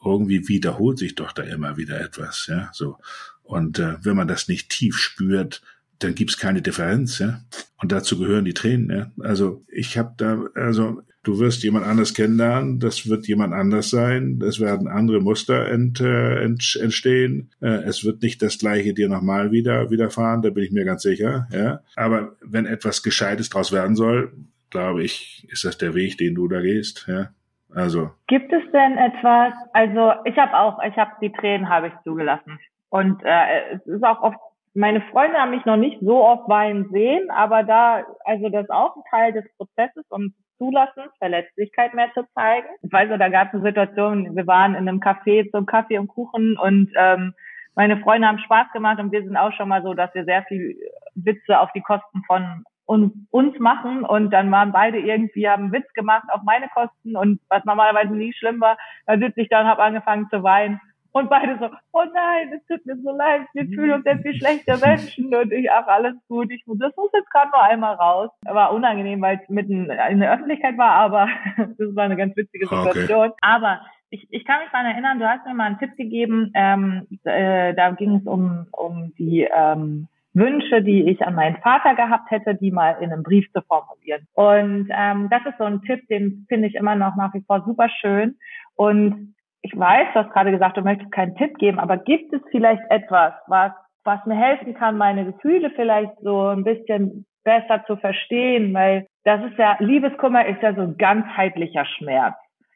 irgendwie 0.03 0.47
wiederholt 0.47 0.97
sich 0.97 1.15
doch 1.15 1.31
da 1.31 1.43
immer 1.43 1.77
wieder 1.77 1.99
etwas, 2.01 2.47
ja. 2.47 2.69
So. 2.73 2.97
Und 3.41 3.79
äh, 3.79 3.95
wenn 4.03 4.15
man 4.15 4.27
das 4.27 4.47
nicht 4.47 4.69
tief 4.69 4.97
spürt, 4.97 5.61
dann 5.99 6.15
gibt's 6.15 6.37
keine 6.37 6.61
Differenz, 6.61 7.19
ja. 7.19 7.41
Und 7.77 7.91
dazu 7.91 8.17
gehören 8.17 8.45
die 8.45 8.53
Tränen, 8.53 8.89
ja. 8.89 9.11
Also 9.21 9.63
ich 9.69 9.97
habe 9.97 10.13
da, 10.17 10.43
also 10.55 11.01
du 11.23 11.39
wirst 11.39 11.63
jemand 11.63 11.85
anders 11.85 12.13
kennenlernen, 12.13 12.79
das 12.79 13.07
wird 13.07 13.27
jemand 13.27 13.53
anders 13.53 13.89
sein, 13.89 14.41
es 14.45 14.59
werden 14.59 14.87
andere 14.87 15.21
Muster 15.21 15.67
ent, 15.69 16.01
äh, 16.01 16.43
ent, 16.43 16.77
entstehen, 16.81 17.51
äh, 17.61 17.83
es 17.83 18.03
wird 18.03 18.21
nicht 18.21 18.41
das 18.41 18.57
gleiche 18.57 18.93
dir 18.93 19.07
nochmal 19.07 19.51
wieder 19.51 19.89
widerfahren, 19.89 20.41
da 20.41 20.49
bin 20.49 20.65
ich 20.65 20.71
mir 20.71 20.83
ganz 20.83 21.03
sicher, 21.03 21.47
ja. 21.51 21.81
Aber 21.95 22.35
wenn 22.41 22.65
etwas 22.65 23.03
Gescheites 23.03 23.49
draus 23.49 23.71
werden 23.71 23.95
soll, 23.95 24.33
glaube 24.73 25.03
ich, 25.03 25.47
ist 25.49 25.63
das 25.63 25.77
der 25.77 25.93
Weg, 25.93 26.17
den 26.17 26.35
du 26.35 26.49
da 26.49 26.59
gehst, 26.59 27.05
ja. 27.07 27.29
Also. 27.73 28.11
Gibt 28.27 28.51
es 28.53 28.63
denn 28.71 28.97
etwas, 28.97 29.53
also 29.71 30.13
ich 30.25 30.37
habe 30.37 30.55
auch, 30.55 30.77
ich 30.83 30.95
habe 30.97 31.11
die 31.21 31.31
Tränen 31.31 31.69
habe 31.69 31.87
ich 31.87 31.93
zugelassen. 32.03 32.59
Und 32.89 33.23
äh, 33.23 33.75
es 33.75 33.85
ist 33.87 34.03
auch 34.03 34.21
oft, 34.21 34.37
meine 34.75 35.01
Freunde 35.11 35.37
haben 35.37 35.51
mich 35.51 35.65
noch 35.65 35.77
nicht 35.77 35.99
so 36.01 36.23
oft 36.23 36.47
weinen 36.49 36.89
sehen, 36.91 37.31
aber 37.31 37.63
da, 37.63 38.03
also 38.25 38.49
das 38.49 38.65
ist 38.65 38.69
auch 38.69 38.95
ein 38.95 39.03
Teil 39.09 39.33
des 39.33 39.45
Prozesses 39.57 40.05
und 40.09 40.35
Zulassen, 40.57 41.03
Verletzlichkeit 41.17 41.93
mehr 41.93 42.11
zu 42.13 42.23
zeigen. 42.35 42.67
Ich 42.83 42.91
weiß, 42.91 43.09
da 43.17 43.29
gab 43.29 43.47
es 43.47 43.55
eine 43.55 43.63
Situation, 43.63 44.35
wir 44.35 44.45
waren 44.45 44.75
in 44.75 44.87
einem 44.87 44.99
Café 44.99 45.49
zum 45.49 45.65
Kaffee 45.65 45.97
und 45.97 46.07
Kuchen 46.07 46.57
und 46.57 46.91
ähm, 46.95 47.33
meine 47.75 47.97
Freunde 47.97 48.27
haben 48.27 48.39
Spaß 48.39 48.67
gemacht 48.71 48.99
und 48.99 49.11
wir 49.11 49.23
sind 49.23 49.35
auch 49.35 49.51
schon 49.53 49.69
mal 49.69 49.81
so, 49.81 49.95
dass 49.95 50.13
wir 50.13 50.25
sehr 50.25 50.43
viel 50.43 50.77
Witze 51.15 51.59
auf 51.59 51.71
die 51.73 51.81
Kosten 51.81 52.21
von 52.27 52.63
uns, 52.85 53.13
uns 53.31 53.57
machen. 53.59 54.03
Und 54.03 54.31
dann 54.31 54.51
waren 54.51 54.71
beide 54.71 54.99
irgendwie, 54.99 55.47
haben 55.47 55.71
Witz 55.71 55.91
gemacht 55.93 56.25
auf 56.29 56.41
meine 56.43 56.67
Kosten. 56.69 57.15
Und 57.15 57.39
was 57.49 57.63
normalerweise 57.65 58.13
nie 58.13 58.33
schlimm 58.33 58.61
war, 58.61 58.77
dann 59.05 59.19
sitze 59.19 59.41
ich 59.41 59.49
da 59.49 59.61
und 59.61 59.67
habe 59.67 59.83
angefangen 59.83 60.27
zu 60.29 60.43
weinen. 60.43 60.79
Und 61.13 61.29
beide 61.29 61.59
so, 61.59 61.69
oh 61.91 62.03
nein, 62.11 62.53
es 62.53 62.65
tut 62.65 62.83
mir 62.87 62.97
so 63.03 63.15
leid, 63.15 63.41
wir 63.53 63.67
fühlen 63.67 63.91
uns 63.91 64.05
jetzt 64.05 64.23
wie 64.23 64.35
schlechte 64.35 64.77
Menschen. 64.83 65.33
Und 65.33 65.53
ich, 65.53 65.71
ach, 65.71 65.85
alles 65.85 66.15
gut, 66.27 66.51
ich 66.51 66.65
muss, 66.65 66.79
das 66.79 66.95
muss 66.95 67.11
jetzt 67.13 67.29
gerade 67.29 67.51
nur 67.51 67.61
einmal 67.61 67.93
raus. 67.93 68.31
War 68.41 68.73
unangenehm, 68.73 69.21
weil 69.21 69.39
es 69.41 69.47
mitten 69.47 69.91
in 69.91 70.19
der 70.19 70.33
Öffentlichkeit 70.33 70.75
war, 70.75 70.89
aber 70.89 71.29
das 71.57 71.95
war 71.95 72.05
eine 72.05 72.17
ganz 72.17 72.35
witzige 72.35 72.65
Situation. 72.65 73.29
Okay. 73.29 73.37
Aber 73.41 73.81
ich, 74.09 74.27
ich 74.31 74.43
kann 74.43 74.61
mich 74.61 74.71
daran 74.71 74.87
erinnern, 74.87 75.19
du 75.19 75.29
hast 75.29 75.45
mir 75.45 75.53
mal 75.53 75.65
einen 75.65 75.77
Tipp 75.77 75.95
gegeben, 75.97 76.51
ähm, 76.55 77.07
äh, 77.25 77.75
da 77.75 77.91
ging 77.91 78.15
es 78.15 78.25
um, 78.25 78.65
um 78.71 79.13
die 79.17 79.47
ähm, 79.55 80.07
Wünsche, 80.33 80.81
die 80.81 81.09
ich 81.09 81.25
an 81.25 81.35
meinen 81.35 81.57
Vater 81.57 81.95
gehabt 81.95 82.31
hätte, 82.31 82.55
die 82.55 82.71
mal 82.71 82.97
in 83.01 83.11
einem 83.11 83.23
Brief 83.23 83.45
zu 83.51 83.61
formulieren. 83.61 84.27
Und 84.33 84.89
ähm, 84.91 85.29
das 85.29 85.45
ist 85.45 85.57
so 85.57 85.65
ein 85.65 85.81
Tipp, 85.83 86.07
den 86.07 86.45
finde 86.49 86.67
ich 86.67 86.75
immer 86.75 86.95
noch 86.95 87.15
nach 87.15 87.33
wie 87.33 87.43
vor 87.45 87.63
super 87.65 87.89
schön. 88.01 88.37
Und 88.75 89.35
ich 89.61 89.77
weiß, 89.77 90.07
du 90.13 90.19
hast 90.19 90.33
gerade 90.33 90.51
gesagt, 90.51 90.77
du 90.77 90.81
möchtest 90.81 91.11
keinen 91.11 91.35
Tipp 91.35 91.57
geben, 91.57 91.79
aber 91.79 91.97
gibt 91.97 92.33
es 92.33 92.41
vielleicht 92.51 92.81
etwas, 92.89 93.33
was, 93.47 93.71
was 94.03 94.25
mir 94.25 94.35
helfen 94.35 94.73
kann, 94.73 94.97
meine 94.97 95.25
Gefühle 95.25 95.71
vielleicht 95.71 96.13
so 96.21 96.47
ein 96.47 96.63
bisschen 96.63 97.25
besser 97.43 97.83
zu 97.85 97.95
verstehen? 97.95 98.73
Weil 98.73 99.07
das 99.23 99.41
ist 99.45 99.57
ja, 99.57 99.77
Liebeskummer 99.79 100.45
ist 100.47 100.61
ja 100.61 100.73
so 100.73 100.81
ein 100.81 100.97
ganzheitlicher 100.97 101.85
Schmerz. 101.85 102.35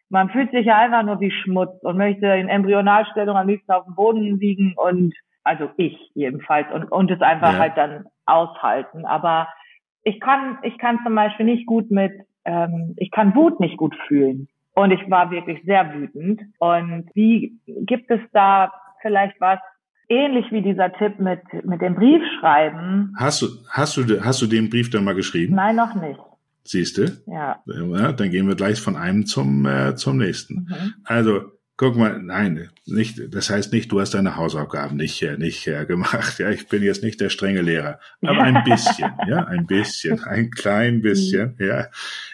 Man 0.10 0.30
fühlt 0.30 0.52
sich 0.52 0.66
ja 0.66 0.78
einfach 0.78 1.04
nur 1.04 1.20
wie 1.20 1.32
Schmutz 1.32 1.84
und 1.84 1.98
möchte 1.98 2.28
in 2.28 2.48
Embryonalstellung 2.48 3.36
am 3.36 3.48
liebsten 3.48 3.72
auf 3.74 3.84
dem 3.84 3.96
Boden 3.96 4.40
liegen 4.40 4.74
und 4.78 5.14
also 5.48 5.70
ich 5.78 5.98
jedenfalls, 6.14 6.68
und, 6.74 6.92
und 6.92 7.10
es 7.10 7.22
einfach 7.22 7.54
ja. 7.54 7.60
halt 7.60 7.78
dann 7.78 8.06
aushalten. 8.26 9.06
Aber 9.06 9.48
ich 10.04 10.20
kann, 10.20 10.60
ich 10.64 10.78
kann 10.78 11.00
zum 11.04 11.16
Beispiel 11.16 11.46
nicht 11.46 11.66
gut 11.66 11.90
mit, 11.90 12.12
ähm, 12.46 12.94
ich 12.98 13.12
kann 13.12 13.36
Wut 13.36 13.60
nicht 13.60 13.78
gut 13.78 13.96
fühlen. 14.08 14.48
Und 14.74 14.92
ich 14.92 15.10
war 15.10 15.32
wirklich 15.32 15.64
sehr 15.66 15.94
wütend. 15.94 16.42
Und 16.60 17.10
wie 17.16 17.60
gibt 17.66 18.12
es 18.12 18.20
da 18.32 18.72
vielleicht 19.02 19.40
was 19.42 19.60
ähnlich 20.08 20.46
wie 20.52 20.62
dieser 20.62 20.94
Tipp 20.94 21.20
mit, 21.20 21.42
mit 21.64 21.82
dem 21.82 21.96
Briefschreiben? 21.96 23.16
Hast 23.18 23.42
du, 23.42 23.48
hast 23.72 23.98
du, 23.98 24.24
hast 24.24 24.42
du 24.42 24.46
den 24.46 24.70
Brief 24.70 24.90
dann 24.90 25.04
mal 25.04 25.16
geschrieben? 25.16 25.56
Nein, 25.56 25.76
noch 25.76 25.96
nicht. 25.96 26.20
Siehst 26.64 26.98
du? 26.98 27.08
Ja. 27.28 27.64
ja. 27.66 28.12
Dann 28.12 28.30
gehen 28.30 28.48
wir 28.48 28.56
gleich 28.56 28.80
von 28.80 28.98
einem 28.98 29.26
zum, 29.26 29.66
äh, 29.66 29.96
zum 29.96 30.18
nächsten. 30.18 30.68
Mhm. 30.70 30.94
Also, 31.06 31.57
Guck 31.78 31.96
mal, 31.96 32.20
nein, 32.20 32.72
nicht, 32.88 33.22
das 33.30 33.52
heißt 33.52 33.72
nicht, 33.72 33.92
du 33.92 34.02
hast 34.02 34.16
deine 34.16 34.36
Hausaufgaben 34.36 34.98
nicht, 34.98 35.22
äh, 35.22 35.38
nicht 35.38 35.68
äh, 35.68 35.86
gemacht. 35.86 36.40
Ja, 36.40 36.50
ich 36.50 36.68
bin 36.68 36.82
jetzt 36.82 37.04
nicht 37.04 37.22
der 37.22 37.30
strenge 37.30 37.62
Lehrer, 37.62 38.00
aber 38.24 38.42
ein 38.42 38.64
bisschen, 38.64 39.12
ja, 39.28 39.46
ein 39.46 39.68
bisschen, 39.68 40.24
ein 40.24 40.50
klein 40.50 41.04
bisschen, 41.04 41.56
mhm. 41.60 41.66
ja. 41.66 41.88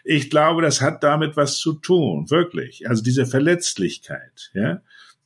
Ich 0.05 0.29
glaube, 0.29 0.61
das 0.61 0.79
hat 0.81 1.03
damit 1.03 1.35
was 1.35 1.57
zu 1.57 1.73
tun, 1.73 2.29
wirklich. 2.31 2.87
Also 2.87 3.03
diese 3.03 3.25
Verletzlichkeit, 3.25 4.49
ja 4.53 4.81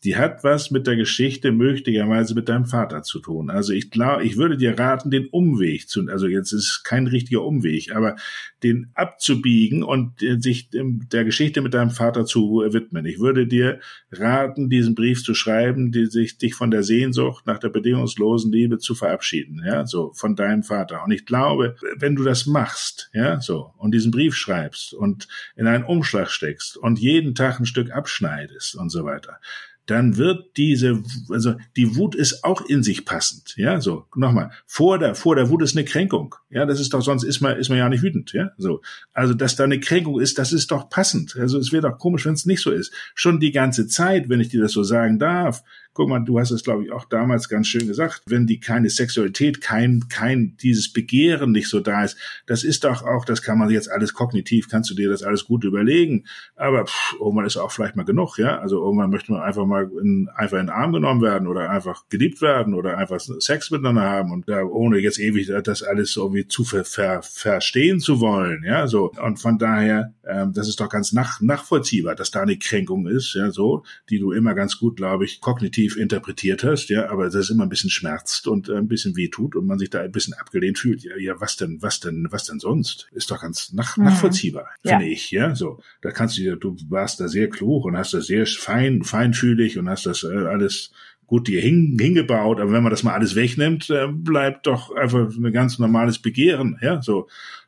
die 0.08 0.16
hat 0.16 0.46
was 0.46 0.72
mit 0.72 0.88
der 0.88 0.96
Geschichte 0.96 1.52
möglicherweise 1.52 2.34
mit 2.34 2.48
deinem 2.48 2.64
Vater 2.64 3.04
zu 3.04 3.20
tun. 3.20 3.50
Also 3.50 3.74
ich 3.74 3.92
glaube, 3.92 4.24
ich 4.24 4.38
würde 4.38 4.56
dir 4.56 4.80
raten, 4.80 5.12
den 5.12 5.28
Umweg 5.28 5.90
zu, 5.90 6.08
also 6.08 6.28
jetzt 6.28 6.54
ist 6.54 6.86
kein 6.86 7.08
richtiger 7.08 7.44
Umweg, 7.44 7.94
aber 7.94 8.16
den 8.64 8.90
abzubiegen 8.94 9.84
und 9.84 10.14
sich 10.40 10.70
der 10.72 11.26
Geschichte 11.26 11.60
mit 11.60 11.74
deinem 11.74 11.90
Vater 11.90 12.24
zu 12.24 12.64
widmen. 12.70 13.06
Ich 13.06 13.20
würde 13.20 13.48
dir 13.48 13.82
raten, 14.10 14.70
diesen 14.70 14.96
Brief 14.96 15.26
zu 15.26 15.34
schreiben, 15.34 15.92
die 15.92 16.06
sich 16.06 16.38
dich 16.38 16.56
von 16.56 16.72
der 16.72 16.84
Sehnsucht 16.84 17.46
nach 17.46 17.60
der 17.60 17.68
bedingungslosen 17.68 18.50
Liebe 18.50 18.78
zu 18.78 18.96
verabschieden, 18.96 19.62
ja, 19.66 19.86
so 19.86 20.14
von 20.14 20.38
deinem 20.38 20.64
Vater. 20.64 21.04
Und 21.04 21.12
ich 21.12 21.26
glaube, 21.26 21.76
wenn 21.98 22.16
du 22.16 22.24
das 22.24 22.46
machst, 22.46 23.10
ja, 23.12 23.42
so 23.42 23.74
und 23.78 23.94
diesen 23.94 24.12
Brief 24.12 24.36
schreibst 24.36 24.94
und 24.94 25.28
in 25.58 25.68
einen 25.68 25.84
Umschlag 25.84 26.30
steckst 26.30 26.78
und 26.78 26.98
jeden 26.98 27.36
Tag 27.36 27.60
ein 27.60 27.66
Stück 27.66 27.92
abschneidest 27.92 28.76
und 28.76 28.90
so 28.90 29.04
weiter, 29.04 29.42
dann 29.88 30.18
wird 30.18 30.58
diese, 30.58 31.02
also 31.30 31.56
die 31.76 31.96
Wut 31.96 32.14
ist 32.14 32.44
auch 32.44 32.62
in 32.62 32.84
sich 32.84 33.06
passend. 33.06 33.56
Ja, 33.58 33.82
so 33.82 34.06
nochmal 34.16 34.52
vor 34.66 35.00
der 35.00 35.16
vor 35.16 35.36
der 35.36 35.50
Wut 35.50 35.64
ist 35.64 35.76
eine 35.76 35.86
Kränkung. 35.86 36.36
Ja, 36.50 36.66
das 36.66 36.80
ist 36.80 36.94
doch 36.94 37.02
sonst 37.02 37.24
ist 37.24 37.42
man 37.42 37.58
ist 37.58 37.70
man 37.70 37.78
ja 37.78 37.90
nicht 37.90 38.04
wütend. 38.04 38.34
Ja, 38.34 38.52
so 38.58 38.82
also 39.14 39.34
dass 39.34 39.56
da 39.56 39.64
eine 39.64 39.80
Kränkung 39.80 40.20
ist, 40.20 40.38
das 40.38 40.54
ist 40.54 40.72
doch 40.72 40.90
passend. 40.90 41.36
Also 41.38 41.58
es 41.58 41.72
wäre 41.72 41.90
doch 41.90 41.98
komisch, 41.98 42.26
wenn 42.26 42.34
es 42.34 42.46
nicht 42.46 42.62
so 42.62 42.72
ist. 42.72 42.94
Schon 43.16 43.40
die 43.40 43.52
ganze 43.52 43.88
Zeit, 43.88 44.30
wenn 44.30 44.42
ich 44.42 44.50
dir 44.50 44.62
das 44.62 44.74
so 44.74 44.84
sagen 44.84 45.20
darf, 45.20 45.64
guck 45.98 46.10
mal, 46.10 46.20
du 46.20 46.38
hast 46.38 46.52
es, 46.52 46.64
glaube 46.64 46.86
ich, 46.86 46.92
auch 46.92 47.06
damals 47.06 47.50
ganz 47.50 47.66
schön 47.66 47.88
gesagt, 47.88 48.22
wenn 48.28 48.46
die 48.46 48.60
keine 48.60 48.88
Sexualität, 48.88 49.62
kein, 49.62 50.04
kein, 50.10 50.56
dieses 50.62 50.94
Begehren 50.94 51.52
nicht 51.52 51.70
so 51.70 51.80
da 51.80 52.04
ist, 52.04 52.18
das 52.46 52.64
ist 52.64 52.84
doch 52.84 53.02
auch, 53.02 53.26
das 53.26 53.42
kann 53.42 53.58
man 53.58 53.72
jetzt 53.72 53.90
alles 53.90 54.14
kognitiv, 54.14 54.70
kannst 54.70 54.92
du 54.92 54.94
dir 54.94 55.10
das 55.10 55.24
alles 55.24 55.46
gut 55.46 55.64
überlegen, 55.64 56.26
aber 56.56 56.86
pff, 56.86 57.16
irgendwann 57.20 57.48
ist 57.48 57.58
auch 57.58 57.72
vielleicht 57.72 57.96
mal 57.96 58.04
genug, 58.04 58.38
ja, 58.38 58.60
also 58.60 58.78
irgendwann 58.78 59.10
möchte 59.10 59.32
man 59.32 59.42
einfach 59.42 59.66
mal 59.66 59.77
in, 59.82 60.30
einfach 60.36 60.60
in 60.60 60.68
den 60.68 60.76
Arm 60.76 60.94
genommen 60.94 61.22
werden 61.22 61.48
oder 61.48 61.70
einfach 61.70 62.04
geliebt 62.10 62.42
werden 62.42 62.74
oder 62.74 62.98
einfach 62.98 63.20
Sex 63.20 63.72
miteinander 63.72 64.04
haben 64.04 64.32
und 64.32 64.48
da, 64.50 64.64
ohne 64.64 65.00
jetzt 65.00 65.20
ewig 65.20 65.52
das 65.64 65.84
alles 65.84 66.16
irgendwie 66.16 66.48
zu 66.48 66.64
ver, 66.64 66.84
ver, 66.84 67.22
verstehen 67.22 68.00
zu 68.00 68.20
wollen, 68.20 68.64
ja, 68.66 68.88
so, 68.88 69.12
und 69.22 69.40
von 69.40 69.58
daher, 69.58 70.14
ähm, 70.26 70.54
das 70.54 70.68
ist 70.68 70.80
doch 70.80 70.90
ganz 70.90 71.12
nach, 71.14 71.42
nachvollziehbar, 71.42 72.16
dass 72.16 72.32
da 72.32 72.42
eine 72.42 72.58
Kränkung 72.58 73.08
ist, 73.08 73.34
ja, 73.34 73.52
so, 73.52 73.84
die 74.10 74.20
du 74.20 74.32
immer 74.32 74.54
ganz 74.54 74.78
gut, 74.78 74.98
glaube 74.98 75.26
ich, 75.26 75.42
kognitiv 75.42 75.98
interpretiert 75.98 76.64
hast, 76.64 76.90
ja, 76.90 77.10
aber 77.10 77.30
das 77.30 77.50
immer 77.50 77.64
ein 77.64 77.70
bisschen 77.70 77.90
schmerzt 77.90 78.48
und 78.48 78.70
äh, 78.70 78.76
ein 78.76 78.88
bisschen 78.88 79.16
wehtut 79.16 79.56
und 79.56 79.66
man 79.66 79.80
sich 79.80 79.90
da 79.90 80.02
ein 80.02 80.12
bisschen 80.12 80.34
abgelehnt 80.34 80.80
fühlt. 80.80 81.04
Ja, 81.04 81.18
ja, 81.18 81.40
was 81.40 81.58
denn, 81.58 81.82
was 81.82 82.00
denn, 82.00 82.28
was 82.32 82.46
denn 82.46 82.60
sonst? 82.60 83.08
Ist 83.12 83.32
doch 83.32 83.42
ganz 83.42 83.74
nach, 83.74 83.98
mhm. 83.98 84.06
nachvollziehbar, 84.06 84.68
finde 84.82 85.06
ja. 85.06 85.12
ich, 85.12 85.32
ja, 85.32 85.56
so. 85.56 85.80
Da 86.02 86.12
kannst 86.12 86.38
du, 86.38 86.56
du 86.56 86.78
warst 86.90 87.20
da 87.20 87.28
sehr 87.28 87.50
klug 87.50 87.86
und 87.86 87.98
hast 87.98 88.14
das 88.14 88.28
sehr 88.28 88.46
fein, 88.46 89.04
feinfühlig 89.04 89.67
und 89.76 89.90
hast 89.90 90.06
das 90.06 90.24
äh, 90.24 90.46
alles 90.46 90.92
gut 91.26 91.48
dir 91.48 91.60
hin, 91.60 91.98
hingebaut, 92.00 92.60
aber 92.60 92.72
wenn 92.72 92.84
man 92.84 92.90
das 92.90 93.04
mal 93.04 93.14
alles 93.14 93.36
wegnimmt, 93.36 93.90
äh, 93.90 94.08
bleibt 94.08 94.66
doch 94.68 94.96
einfach 94.96 95.30
ein 95.30 95.52
ganz 95.52 95.78
normales 95.78 96.20
Begehren, 96.20 96.78
ja, 96.82 97.02
so 97.02 97.28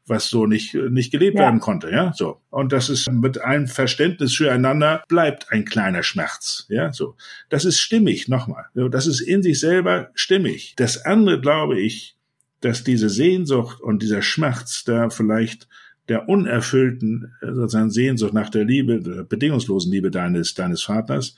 was 0.09 0.29
so 0.29 0.45
nicht, 0.45 0.73
nicht 0.73 1.12
gelebt 1.12 1.38
ja. 1.38 1.43
werden 1.43 1.59
konnte, 1.59 1.91
ja, 1.91 2.13
so. 2.15 2.41
Und 2.49 2.71
das 2.71 2.89
ist 2.89 3.12
mit 3.12 3.41
einem 3.41 3.67
Verständnis 3.67 4.35
füreinander 4.35 5.03
bleibt 5.07 5.51
ein 5.51 5.65
kleiner 5.65 6.03
Schmerz, 6.03 6.65
ja, 6.69 6.91
so. 6.91 7.15
Das 7.49 7.65
ist 7.65 7.79
stimmig, 7.79 8.27
nochmal. 8.27 8.65
Das 8.73 9.07
ist 9.07 9.21
in 9.21 9.43
sich 9.43 9.59
selber 9.59 10.09
stimmig. 10.15 10.73
Das 10.77 11.05
andere 11.05 11.39
glaube 11.39 11.79
ich, 11.79 12.15
dass 12.62 12.83
diese 12.83 13.09
Sehnsucht 13.09 13.79
und 13.79 14.01
dieser 14.01 14.21
Schmerz 14.21 14.83
da 14.83 15.09
vielleicht 15.09 15.67
der 16.09 16.27
unerfüllten 16.27 17.35
sozusagen 17.41 17.91
Sehnsucht 17.91 18.33
nach 18.33 18.49
der 18.49 18.65
Liebe, 18.65 18.99
der 18.99 19.23
bedingungslosen 19.23 19.91
Liebe 19.91 20.09
deines, 20.09 20.55
deines 20.55 20.81
Vaters, 20.81 21.35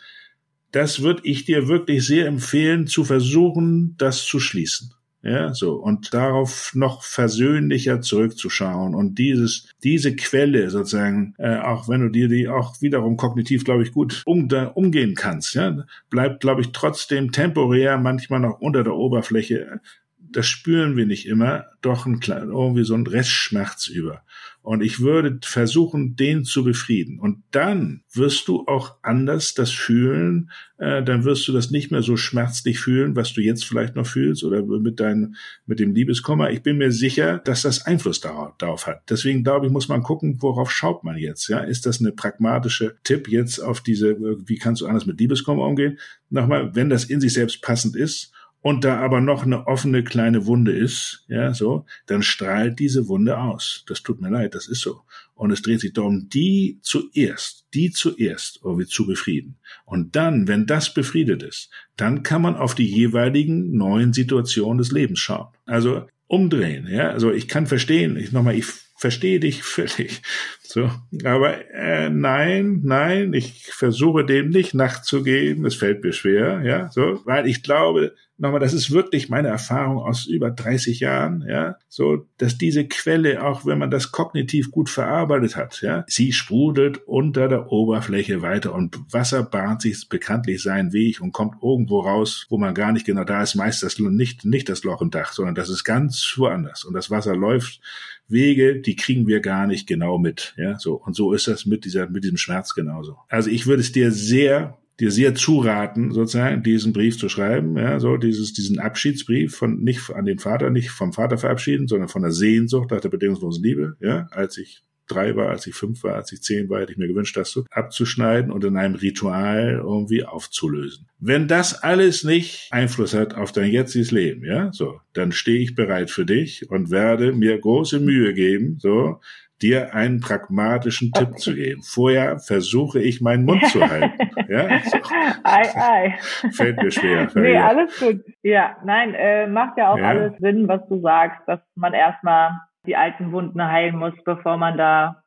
das 0.72 1.02
würde 1.02 1.22
ich 1.24 1.46
dir 1.46 1.68
wirklich 1.68 2.06
sehr 2.06 2.28
empfehlen, 2.28 2.88
zu 2.88 3.04
versuchen, 3.04 3.96
das 3.98 4.24
zu 4.26 4.40
schließen. 4.40 4.94
Ja, 5.24 5.54
so. 5.54 5.74
Und 5.74 6.16
darauf 6.16 6.72
noch 6.74 7.04
versöhnlicher 7.04 8.02
zurückzuschauen 8.02 8.96
und 8.96 9.20
dieses, 9.20 9.68
diese 9.84 10.16
Quelle 10.16 10.72
sozusagen, 10.72 11.36
äh, 11.38 11.58
auch 11.58 11.88
wenn 11.88 12.02
du 12.02 12.10
dir 12.10 12.28
die 12.28 12.48
auch 12.48 12.82
wiederum 12.82 13.18
kognitiv, 13.18 13.64
glaube 13.64 13.84
ich, 13.84 13.92
gut 13.92 14.24
um, 14.26 14.48
da, 14.48 14.66
umgehen 14.66 15.14
kannst, 15.14 15.54
ja, 15.54 15.86
bleibt, 16.10 16.40
glaube 16.40 16.62
ich, 16.62 16.72
trotzdem 16.72 17.32
temporär 17.32 18.00
manchmal 18.00 18.40
noch 18.40 18.62
unter 18.62 18.84
der 18.84 18.96
Oberfläche. 18.96 19.82
Das 20.18 20.48
spüren 20.48 20.98
wir 20.98 21.06
nicht 21.06 21.28
immer, 21.28 21.66
doch 21.82 22.08
ein 22.08 22.20
irgendwie 22.28 22.84
so 22.84 22.96
ein 22.96 23.06
Restschmerz 23.06 23.88
über. 23.88 24.24
Und 24.64 24.84
ich 24.84 25.00
würde 25.00 25.40
versuchen, 25.42 26.16
den 26.16 26.44
zu 26.44 26.64
befrieden. 26.64 27.20
Und 27.20 27.42
dann 27.50 28.04
wirst 28.14 28.48
du 28.48 28.68
auch 28.68 28.96
anders 29.02 29.56
das 29.56 29.72
fühlen. 29.72 30.52
Äh, 30.78 31.04
dann 31.04 31.24
wirst 31.24 31.48
du 31.48 31.52
das 31.52 31.72
nicht 31.72 31.92
mehr 31.92 32.04
so 32.04 32.16
schmerzlich 32.16 32.80
fühlen, 32.80 33.16
was 33.16 33.34
du 33.34 33.42
jetzt 33.42 33.66
vielleicht 33.66 33.96
noch 33.96 34.06
fühlst 34.06 34.44
oder 34.44 34.62
mit 34.64 35.00
deinem, 35.00 35.36
mit 35.66 35.80
dem 35.80 35.96
Liebeskummer. 35.96 36.52
Ich 36.52 36.62
bin 36.62 36.78
mir 36.78 36.92
sicher, 36.92 37.40
dass 37.40 37.64
das 37.64 37.88
Einfluss 37.88 38.22
darauf, 38.22 38.54
darauf 38.60 38.86
hat. 38.86 39.02
Deswegen 39.10 39.44
glaube 39.44 39.66
ich, 39.66 39.72
muss 39.72 39.88
man 39.88 40.04
gucken, 40.04 40.38
worauf 40.42 40.72
schaut 40.72 41.04
man 41.04 41.18
jetzt? 41.18 41.48
Ja, 41.48 41.62
ist 41.62 41.88
das 41.88 42.00
eine 42.00 42.12
pragmatische 42.12 42.98
Tipp 43.04 43.28
jetzt 43.30 43.60
auf 43.60 43.82
diese, 43.82 44.16
wie 44.20 44.58
kannst 44.58 44.82
du 44.82 44.86
anders 44.86 45.08
mit 45.08 45.20
Liebeskummer 45.20 45.66
umgehen? 45.66 45.98
Nochmal, 46.30 46.76
wenn 46.76 46.90
das 46.90 47.06
in 47.06 47.20
sich 47.20 47.34
selbst 47.34 47.64
passend 47.64 47.96
ist 47.96 48.32
und 48.62 48.84
da 48.84 49.00
aber 49.00 49.22
noch 49.22 49.44
eine 49.44 49.68
offene 49.68 50.04
kleine 50.04 50.46
Wunde 50.46 50.72
ist, 50.72 51.26
ja, 51.28 51.54
so, 51.54 51.86
dann 52.06 52.22
strahlt 52.22 52.80
diese 52.80 53.08
Wunde 53.08 53.40
aus. 53.40 53.84
Das 53.88 54.04
tut 54.04 54.22
mir 54.22 54.30
leid, 54.30 54.54
das 54.54 54.68
ist 54.68 54.82
so. 54.82 55.02
Und 55.34 55.52
es 55.52 55.64
dreht 55.64 55.80
sich 55.80 55.94
darum, 55.94 56.30
die 56.30 56.80
zuerst, 56.84 57.66
die 57.74 57.90
zuerst 57.90 58.60
irgendwie 58.64 58.86
zu 58.86 59.08
befrieden. 59.08 59.58
Und 59.86 60.16
dann, 60.16 60.48
wenn 60.48 60.68
das 60.68 60.94
befriedet 60.94 61.42
ist, 61.42 61.72
dann 61.98 62.22
kann 62.22 62.44
man 62.44 62.56
auf 62.56 62.76
die 62.76 62.86
jeweiligen 62.86 63.76
neuen 63.76 64.14
Situationen 64.14 64.78
des 64.78 64.92
Lebens 64.92 65.20
schauen. 65.20 65.48
Also 65.66 66.06
umdrehen, 66.28 66.88
ja. 66.88 67.10
Also 67.10 67.32
ich 67.32 67.48
kann 67.48 67.66
verstehen, 67.66 68.16
ich 68.16 68.32
nochmal, 68.32 68.56
ich 68.56 68.66
verstehe 69.02 69.40
dich 69.40 69.64
völlig. 69.64 70.22
So, 70.62 70.90
aber 71.26 71.70
äh, 71.74 72.10
nein, 72.10 72.82
nein, 72.84 73.34
ich 73.34 73.66
versuche 73.74 74.24
dem 74.24 74.50
nicht 74.50 74.74
nachzugehen. 74.74 75.66
Es 75.66 75.76
fällt 75.76 76.04
mir 76.04 76.14
schwer, 76.14 76.62
ja, 76.64 76.90
so, 76.92 77.20
weil 77.26 77.48
ich 77.48 77.64
glaube, 77.64 78.16
nochmal, 78.42 78.60
das 78.60 78.74
ist 78.74 78.92
wirklich 78.92 79.30
meine 79.30 79.48
Erfahrung 79.48 80.00
aus 80.00 80.26
über 80.26 80.50
30 80.50 81.00
Jahren, 81.00 81.46
ja, 81.48 81.78
so, 81.88 82.28
dass 82.38 82.58
diese 82.58 82.88
Quelle, 82.88 83.44
auch 83.44 83.66
wenn 83.66 83.78
man 83.78 83.92
das 83.92 84.12
kognitiv 84.12 84.72
gut 84.72 84.90
verarbeitet 84.90 85.56
hat, 85.56 85.82
ja, 85.82 86.04
sie 86.08 86.34
sprudelt 86.34 87.08
unter 87.08 87.48
der 87.48 87.72
Oberfläche 87.72 88.42
weiter 88.42 88.74
und 88.74 89.00
Wasser 89.14 89.44
bahnt 89.44 89.84
sich 89.84 90.10
bekanntlich 90.10 90.62
seinen 90.62 90.92
Weg 90.92 91.22
und 91.22 91.32
kommt 91.32 91.62
irgendwo 91.62 92.00
raus, 92.00 92.48
wo 92.50 92.58
man 92.58 92.74
gar 92.74 92.92
nicht 92.92 93.06
genau 93.06 93.24
da 93.24 93.44
ist. 93.44 93.56
Meist 93.56 93.84
das 93.84 94.00
nicht 94.00 94.44
nicht 94.44 94.70
das 94.70 94.84
Loch 94.84 95.02
im 95.02 95.12
Dach, 95.12 95.34
sondern 95.34 95.56
das 95.56 95.70
ist 95.70 95.84
ganz 95.84 96.34
woanders 96.38 96.84
und 96.84 96.94
das 96.94 97.12
Wasser 97.12 97.36
läuft 97.36 97.80
Wege, 98.28 98.80
die 98.80 98.96
kriegen 98.96 99.28
wir 99.28 99.42
gar 99.42 99.68
nicht 99.68 99.88
genau 99.88 100.18
mit. 100.18 100.54
Ja, 100.58 100.80
so. 100.80 100.96
Und 100.96 101.16
so 101.16 101.34
ist 101.34 101.48
das 101.48 101.66
mit 101.66 101.86
dieser, 101.86 102.10
mit 102.10 102.24
diesem 102.24 102.38
Schmerz 102.38 102.74
genauso. 102.74 103.18
Also 103.28 103.50
ich 103.50 103.68
würde 103.68 103.82
es 103.82 103.92
dir 103.92 104.12
sehr 104.12 104.78
dir 105.02 105.12
sehr 105.12 105.34
zuraten, 105.36 106.12
sozusagen 106.12 106.64
diesen 106.64 106.94
Brief 106.94 107.18
zu 107.18 107.28
schreiben, 107.28 107.76
ja, 107.78 108.00
so 108.00 108.18
dieses 108.18 108.54
diesen 108.54 108.80
Abschiedsbrief 108.80 109.56
von 109.56 109.82
nicht 109.82 110.12
an 110.12 110.26
den 110.26 110.40
Vater, 110.40 110.70
nicht 110.70 110.92
vom 110.92 111.12
Vater 111.12 111.38
verabschieden, 111.38 111.88
sondern 111.88 112.08
von 112.08 112.22
der 112.22 112.32
Sehnsucht 112.32 112.92
nach 112.92 113.02
der 113.02 113.10
bedingungslosen 113.10 113.64
Liebe, 113.64 113.98
ja, 114.00 114.28
als 114.32 114.58
ich 114.58 114.84
drei 115.08 115.36
war, 115.36 115.50
als 115.50 115.68
ich 115.68 115.76
fünf 115.76 116.04
war, 116.04 116.16
als 116.16 116.32
ich 116.32 116.42
zehn 116.42 116.70
war, 116.70 116.82
hätte 116.82 116.94
ich 116.94 116.98
mir 116.98 117.08
gewünscht, 117.08 117.36
das 117.36 117.52
so 117.52 117.66
abzuschneiden 117.70 118.52
und 118.52 118.64
in 118.64 118.78
einem 118.78 118.96
Ritual 118.96 119.82
irgendwie 119.84 120.24
aufzulösen. 120.24 121.08
Wenn 121.20 121.48
das 121.48 121.84
alles 121.84 122.24
nicht 122.24 122.68
Einfluss 122.72 123.14
hat 123.14 123.34
auf 123.34 123.52
dein 123.52 123.72
jetziges 123.72 124.12
Leben, 124.12 124.46
ja, 124.46 124.72
so, 124.72 125.02
dann 125.14 125.32
stehe 125.32 125.60
ich 125.60 125.76
bereit 125.76 126.12
für 126.12 126.26
dich 126.26 126.70
und 126.70 126.92
werde 126.92 127.34
mir 127.34 127.58
große 127.58 128.00
Mühe 128.00 128.34
geben, 128.34 128.78
so, 128.80 129.20
dir 129.62 129.94
einen 129.94 130.20
pragmatischen 130.20 131.12
Tipp 131.12 131.38
zu 131.38 131.56
geben. 131.56 131.82
Vorher 131.84 132.40
versuche 132.40 133.00
ich 133.00 133.22
meinen 133.22 133.46
Mund 133.46 133.66
zu 133.68 133.82
halten. 133.82 134.12
Ja, 134.48 134.80
so. 134.84 134.98
ei, 135.44 135.62
ei. 135.76 136.18
Fällt 136.52 136.82
mir 136.82 136.92
schwer. 136.92 137.30
Nee, 137.36 137.58
alles 137.58 137.98
gut. 137.98 138.22
Ja, 138.44 138.76
nein, 138.84 139.14
äh, 139.14 139.48
macht 139.48 139.78
ja 139.78 139.94
auch 139.94 139.98
ja. 139.98 140.10
alles 140.10 140.34
Sinn, 140.40 140.68
was 140.68 140.86
du 140.90 141.00
sagst, 141.00 141.40
dass 141.48 141.62
man 141.76 141.94
erstmal 141.94 142.52
die 142.86 142.98
alten 142.98 143.32
Wunden 143.32 143.64
heilen 143.64 143.96
muss, 143.96 144.14
bevor 144.26 144.58
man 144.58 144.78
da 144.78 145.21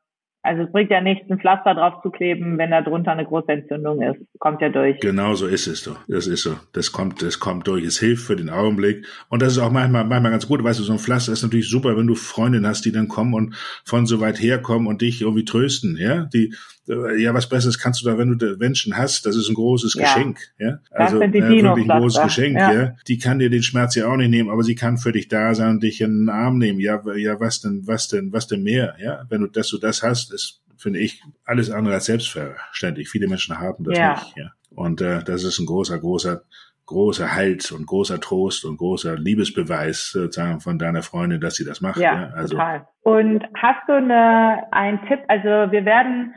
also 0.45 0.63
es 0.63 0.71
bringt 0.71 0.91
ja 0.91 1.01
nichts, 1.01 1.29
ein 1.29 1.39
Pflaster 1.39 1.73
drauf 1.73 2.01
zu 2.03 2.11
kleben, 2.11 2.57
wenn 2.57 2.71
da 2.71 2.81
drunter 2.81 3.11
eine 3.11 3.25
große 3.25 3.51
Entzündung 3.51 4.01
ist. 4.01 4.19
Kommt 4.39 4.61
ja 4.61 4.69
durch. 4.69 4.99
Genau 4.99 5.33
so 5.33 5.47
ist 5.47 5.67
es 5.67 5.83
doch. 5.83 5.97
Das 6.07 6.27
ist 6.27 6.43
so. 6.43 6.55
Das 6.73 6.91
kommt, 6.91 7.21
das 7.21 7.39
kommt 7.39 7.67
durch. 7.67 7.83
Es 7.83 7.99
hilft 7.99 8.25
für 8.25 8.35
den 8.35 8.49
Augenblick. 8.49 9.05
Und 9.29 9.41
das 9.41 9.53
ist 9.53 9.59
auch 9.59 9.71
manchmal, 9.71 10.05
manchmal 10.05 10.31
ganz 10.31 10.47
gut. 10.47 10.63
Weißt 10.63 10.79
du, 10.79 10.83
so 10.83 10.93
ein 10.93 10.99
Pflaster 10.99 11.33
ist 11.33 11.43
natürlich 11.43 11.69
super, 11.69 11.97
wenn 11.97 12.07
du 12.07 12.15
Freundinnen 12.15 12.67
hast, 12.67 12.85
die 12.85 12.91
dann 12.91 13.07
kommen 13.07 13.33
und 13.33 13.55
von 13.83 14.05
so 14.05 14.21
weit 14.21 14.39
herkommen 14.39 14.87
und 14.87 15.01
dich 15.01 15.21
irgendwie 15.21 15.45
trösten, 15.45 15.97
ja? 15.97 16.25
Die, 16.33 16.53
ja, 16.87 17.33
was 17.33 17.49
Besseres 17.49 17.79
kannst 17.79 18.01
du 18.01 18.05
da, 18.05 18.17
wenn 18.17 18.37
du 18.37 18.57
Menschen 18.57 18.95
hast, 18.95 19.25
das 19.25 19.35
ist 19.35 19.49
ein 19.49 19.55
großes 19.55 19.95
ja. 19.95 20.03
Geschenk, 20.03 20.39
ja. 20.59 20.79
Also 20.91 21.21
äh, 21.21 21.33
wirklich 21.33 21.65
ein 21.65 21.87
großes 21.87 22.23
Geschenk, 22.23 22.57
ja. 22.57 22.73
ja. 22.73 22.95
Die 23.07 23.17
kann 23.17 23.39
dir 23.39 23.49
den 23.49 23.63
Schmerz 23.63 23.95
ja 23.95 24.07
auch 24.07 24.17
nicht 24.17 24.29
nehmen, 24.29 24.49
aber 24.49 24.63
sie 24.63 24.75
kann 24.75 24.97
für 24.97 25.11
dich 25.11 25.27
da 25.27 25.55
sein 25.55 25.71
und 25.71 25.83
dich 25.83 26.01
in 26.01 26.25
den 26.25 26.29
Arm 26.29 26.57
nehmen. 26.57 26.79
Ja, 26.79 27.01
ja, 27.15 27.39
was 27.39 27.61
denn, 27.61 27.83
was 27.85 28.07
denn, 28.07 28.31
was 28.31 28.47
denn 28.47 28.61
mehr, 28.61 28.95
ja? 28.99 29.25
Wenn 29.29 29.41
du, 29.41 29.47
dass 29.47 29.69
du 29.69 29.77
das 29.77 30.03
hast, 30.03 30.31
ist, 30.31 30.61
finde 30.77 30.99
ich, 30.99 31.23
alles 31.43 31.71
andere 31.71 31.95
als 31.95 32.05
selbstverständlich. 32.05 33.09
Viele 33.09 33.27
Menschen 33.27 33.57
haben 33.57 33.83
das 33.83 33.97
ja. 33.97 34.13
nicht, 34.13 34.37
ja. 34.37 34.51
Und 34.69 35.01
äh, 35.01 35.23
das 35.23 35.43
ist 35.43 35.59
ein 35.59 35.65
großer, 35.65 35.97
großer 35.97 36.43
großer 36.85 37.33
Halt 37.33 37.71
und 37.71 37.87
großer 37.87 38.19
Trost 38.19 38.63
und 38.63 38.77
großer 38.77 39.17
Liebesbeweis 39.17 40.11
sozusagen 40.11 40.59
von 40.59 40.77
deiner 40.77 41.01
Freundin, 41.01 41.41
dass 41.41 41.55
sie 41.55 41.65
das 41.65 41.81
macht. 41.81 41.97
Ja, 41.97 42.13
ja? 42.13 42.29
Also, 42.35 42.55
total. 42.55 42.87
Und 43.01 43.43
hast 43.55 43.87
du 43.87 43.93
eine, 43.93 44.71
einen 44.71 44.99
Tipp? 45.07 45.19
Also 45.27 45.71
wir 45.71 45.83
werden 45.83 46.35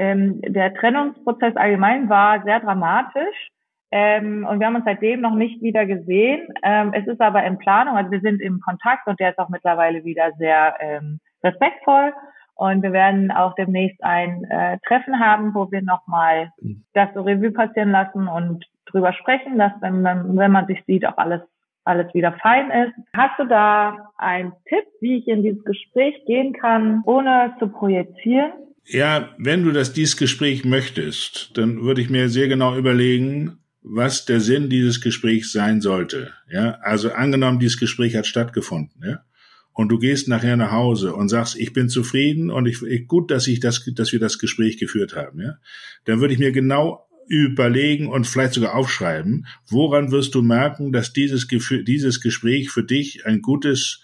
ähm, 0.00 0.40
der 0.40 0.72
Trennungsprozess 0.72 1.56
allgemein 1.56 2.08
war 2.08 2.42
sehr 2.42 2.60
dramatisch. 2.60 3.50
Ähm, 3.92 4.46
und 4.48 4.58
wir 4.58 4.66
haben 4.66 4.76
uns 4.76 4.86
seitdem 4.86 5.20
noch 5.20 5.34
nicht 5.34 5.60
wieder 5.60 5.84
gesehen. 5.84 6.48
Ähm, 6.62 6.94
es 6.94 7.06
ist 7.06 7.20
aber 7.20 7.44
in 7.44 7.58
Planung, 7.58 7.96
also 7.96 8.10
wir 8.10 8.20
sind 8.20 8.40
im 8.40 8.60
Kontakt 8.60 9.06
und 9.06 9.20
der 9.20 9.30
ist 9.30 9.38
auch 9.38 9.50
mittlerweile 9.50 10.04
wieder 10.04 10.32
sehr 10.38 10.74
ähm, 10.80 11.20
respektvoll. 11.44 12.14
Und 12.54 12.82
wir 12.82 12.92
werden 12.92 13.30
auch 13.30 13.54
demnächst 13.56 14.02
ein 14.02 14.44
äh, 14.44 14.78
Treffen 14.86 15.18
haben, 15.18 15.54
wo 15.54 15.70
wir 15.70 15.82
nochmal 15.82 16.50
das 16.94 17.08
so 17.14 17.22
Revue 17.22 17.50
passieren 17.52 17.90
lassen 17.90 18.26
und 18.26 18.64
drüber 18.86 19.12
sprechen, 19.12 19.58
dass 19.58 19.72
wenn 19.80 20.02
man, 20.02 20.36
wenn 20.36 20.52
man 20.52 20.66
sich 20.66 20.82
sieht, 20.86 21.06
auch 21.06 21.18
alles 21.18 21.42
alles 21.84 22.12
wieder 22.14 22.32
fein 22.34 22.70
ist. 22.70 22.94
Hast 23.16 23.38
du 23.38 23.44
da 23.46 24.10
einen 24.18 24.52
Tipp, 24.66 24.84
wie 25.00 25.16
ich 25.16 25.26
in 25.26 25.42
dieses 25.42 25.64
Gespräch 25.64 26.24
gehen 26.26 26.52
kann, 26.52 27.02
ohne 27.06 27.54
zu 27.58 27.68
projizieren? 27.68 28.52
Ja, 28.84 29.34
wenn 29.38 29.64
du 29.64 29.72
das 29.72 29.92
dieses 29.92 30.16
Gespräch 30.16 30.64
möchtest, 30.64 31.52
dann 31.54 31.82
würde 31.82 32.00
ich 32.00 32.10
mir 32.10 32.28
sehr 32.28 32.48
genau 32.48 32.76
überlegen, 32.76 33.58
was 33.82 34.24
der 34.24 34.40
Sinn 34.40 34.68
dieses 34.68 35.00
Gesprächs 35.00 35.52
sein 35.52 35.80
sollte. 35.80 36.32
Ja, 36.50 36.78
also 36.82 37.12
angenommen, 37.12 37.58
dieses 37.58 37.78
Gespräch 37.78 38.16
hat 38.16 38.26
stattgefunden, 38.26 39.02
ja, 39.04 39.24
und 39.72 39.88
du 39.88 39.98
gehst 39.98 40.28
nachher 40.28 40.56
nach 40.56 40.72
Hause 40.72 41.14
und 41.14 41.28
sagst, 41.28 41.56
ich 41.58 41.72
bin 41.72 41.88
zufrieden 41.88 42.50
und 42.50 42.66
ich, 42.66 43.06
gut, 43.06 43.30
dass 43.30 43.46
ich 43.46 43.60
das, 43.60 43.88
dass 43.94 44.12
wir 44.12 44.18
das 44.18 44.38
Gespräch 44.38 44.78
geführt 44.78 45.16
haben, 45.16 45.40
ja, 45.40 45.54
dann 46.04 46.20
würde 46.20 46.34
ich 46.34 46.40
mir 46.40 46.52
genau 46.52 47.06
überlegen 47.28 48.08
und 48.08 48.26
vielleicht 48.26 48.54
sogar 48.54 48.74
aufschreiben, 48.74 49.46
woran 49.68 50.10
wirst 50.10 50.34
du 50.34 50.42
merken, 50.42 50.92
dass 50.92 51.12
dieses, 51.12 51.46
dieses 51.46 52.20
Gespräch 52.20 52.70
für 52.70 52.82
dich 52.82 53.24
ein 53.24 53.40
gutes, 53.40 54.02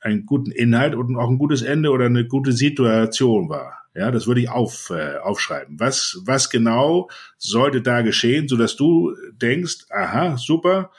einen 0.00 0.26
guten 0.26 0.52
Inhalt 0.52 0.94
und 0.94 1.16
auch 1.16 1.28
ein 1.28 1.38
gutes 1.38 1.62
Ende 1.62 1.90
oder 1.90 2.06
eine 2.06 2.26
gute 2.26 2.52
Situation 2.52 3.48
war. 3.48 3.87
Ja, 3.98 4.10
das 4.10 4.26
würde 4.26 4.40
ich 4.40 4.48
auf, 4.48 4.90
äh, 4.90 5.16
aufschreiben. 5.18 5.80
Was, 5.80 6.20
was 6.24 6.50
genau 6.50 7.10
sollte 7.36 7.82
da 7.82 8.02
geschehen, 8.02 8.48
so 8.48 8.56
dass 8.56 8.76
du 8.76 9.14
denkst, 9.32 9.86
aha, 9.90 10.36
super, 10.36 10.90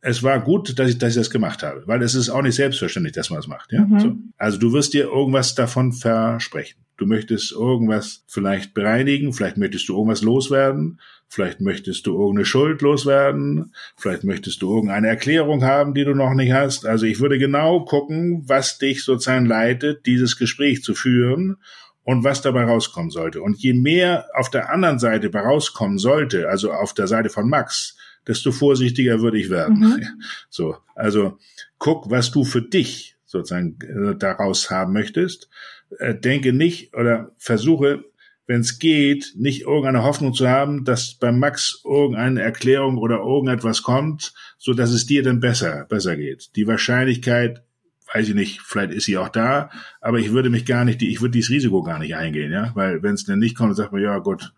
es 0.00 0.22
war 0.22 0.40
gut, 0.40 0.78
dass 0.78 0.90
ich, 0.90 0.98
dass 0.98 1.10
ich 1.10 1.16
das 1.16 1.30
gemacht 1.30 1.64
habe, 1.64 1.82
weil 1.86 2.00
es 2.02 2.14
ist 2.14 2.30
auch 2.30 2.42
nicht 2.42 2.54
selbstverständlich, 2.54 3.14
dass 3.14 3.30
man 3.30 3.38
das 3.38 3.48
macht. 3.48 3.72
Ja? 3.72 3.84
Mhm. 3.84 4.00
So. 4.00 4.16
Also 4.38 4.58
du 4.58 4.72
wirst 4.72 4.94
dir 4.94 5.06
irgendwas 5.06 5.56
davon 5.56 5.92
versprechen. 5.92 6.78
Du 6.96 7.06
möchtest 7.06 7.52
irgendwas 7.52 8.22
vielleicht 8.28 8.72
bereinigen, 8.72 9.32
vielleicht 9.32 9.58
möchtest 9.58 9.88
du 9.88 9.94
irgendwas 9.94 10.22
loswerden, 10.22 11.00
vielleicht 11.28 11.60
möchtest 11.60 12.06
du 12.06 12.12
irgendeine 12.12 12.44
Schuld 12.44 12.80
loswerden, 12.82 13.74
vielleicht 13.96 14.24
möchtest 14.24 14.62
du 14.62 14.72
irgendeine 14.72 15.08
Erklärung 15.08 15.64
haben, 15.64 15.92
die 15.92 16.04
du 16.04 16.14
noch 16.14 16.34
nicht 16.34 16.52
hast. 16.52 16.86
Also 16.86 17.04
ich 17.04 17.20
würde 17.20 17.38
genau 17.38 17.84
gucken, 17.84 18.44
was 18.46 18.78
dich 18.78 19.04
sozusagen 19.04 19.44
leitet, 19.44 20.06
dieses 20.06 20.38
Gespräch 20.38 20.82
zu 20.84 20.94
führen 20.94 21.56
und 22.06 22.22
was 22.22 22.40
dabei 22.40 22.64
rauskommen 22.64 23.10
sollte. 23.10 23.42
Und 23.42 23.58
je 23.58 23.74
mehr 23.74 24.28
auf 24.34 24.48
der 24.48 24.72
anderen 24.72 25.00
Seite 25.00 25.30
rauskommen 25.32 25.98
sollte, 25.98 26.48
also 26.48 26.72
auf 26.72 26.94
der 26.94 27.08
Seite 27.08 27.30
von 27.30 27.48
Max, 27.48 27.96
desto 28.28 28.52
vorsichtiger 28.52 29.20
würde 29.20 29.38
ich 29.38 29.50
werden. 29.50 29.80
Mhm. 29.80 30.04
So, 30.48 30.76
also 30.94 31.38
guck, 31.78 32.08
was 32.08 32.30
du 32.30 32.44
für 32.44 32.62
dich 32.62 33.16
sozusagen 33.24 33.76
äh, 33.82 34.16
daraus 34.16 34.70
haben 34.70 34.92
möchtest. 34.92 35.48
Äh, 35.98 36.14
denke 36.14 36.52
nicht 36.52 36.94
oder 36.94 37.32
versuche, 37.38 38.04
wenn 38.46 38.60
es 38.60 38.78
geht, 38.78 39.32
nicht 39.36 39.62
irgendeine 39.62 40.04
Hoffnung 40.04 40.32
zu 40.32 40.48
haben, 40.48 40.84
dass 40.84 41.14
bei 41.14 41.32
Max 41.32 41.82
irgendeine 41.84 42.40
Erklärung 42.40 42.98
oder 42.98 43.16
irgendetwas 43.16 43.82
kommt, 43.82 44.32
so 44.58 44.74
dass 44.74 44.90
es 44.90 45.06
dir 45.06 45.24
dann 45.24 45.40
besser 45.40 45.86
besser 45.88 46.16
geht. 46.16 46.54
Die 46.54 46.68
Wahrscheinlichkeit 46.68 47.65
weiß 48.12 48.28
ich 48.28 48.34
nicht, 48.34 48.60
vielleicht 48.62 48.92
ist 48.92 49.04
sie 49.04 49.18
auch 49.18 49.28
da, 49.28 49.70
aber 50.00 50.18
ich 50.18 50.32
würde 50.32 50.50
mich 50.50 50.64
gar 50.64 50.84
nicht, 50.84 51.02
ich 51.02 51.20
würde 51.20 51.32
dieses 51.32 51.50
Risiko 51.50 51.82
gar 51.82 51.98
nicht 51.98 52.14
eingehen, 52.14 52.52
ja, 52.52 52.70
weil 52.74 53.02
wenn 53.02 53.14
es 53.14 53.24
dann 53.24 53.38
nicht 53.38 53.56
kommt, 53.56 53.76
sagt 53.76 53.92
man, 53.92 54.02
ja 54.02 54.18
gut, 54.18 54.52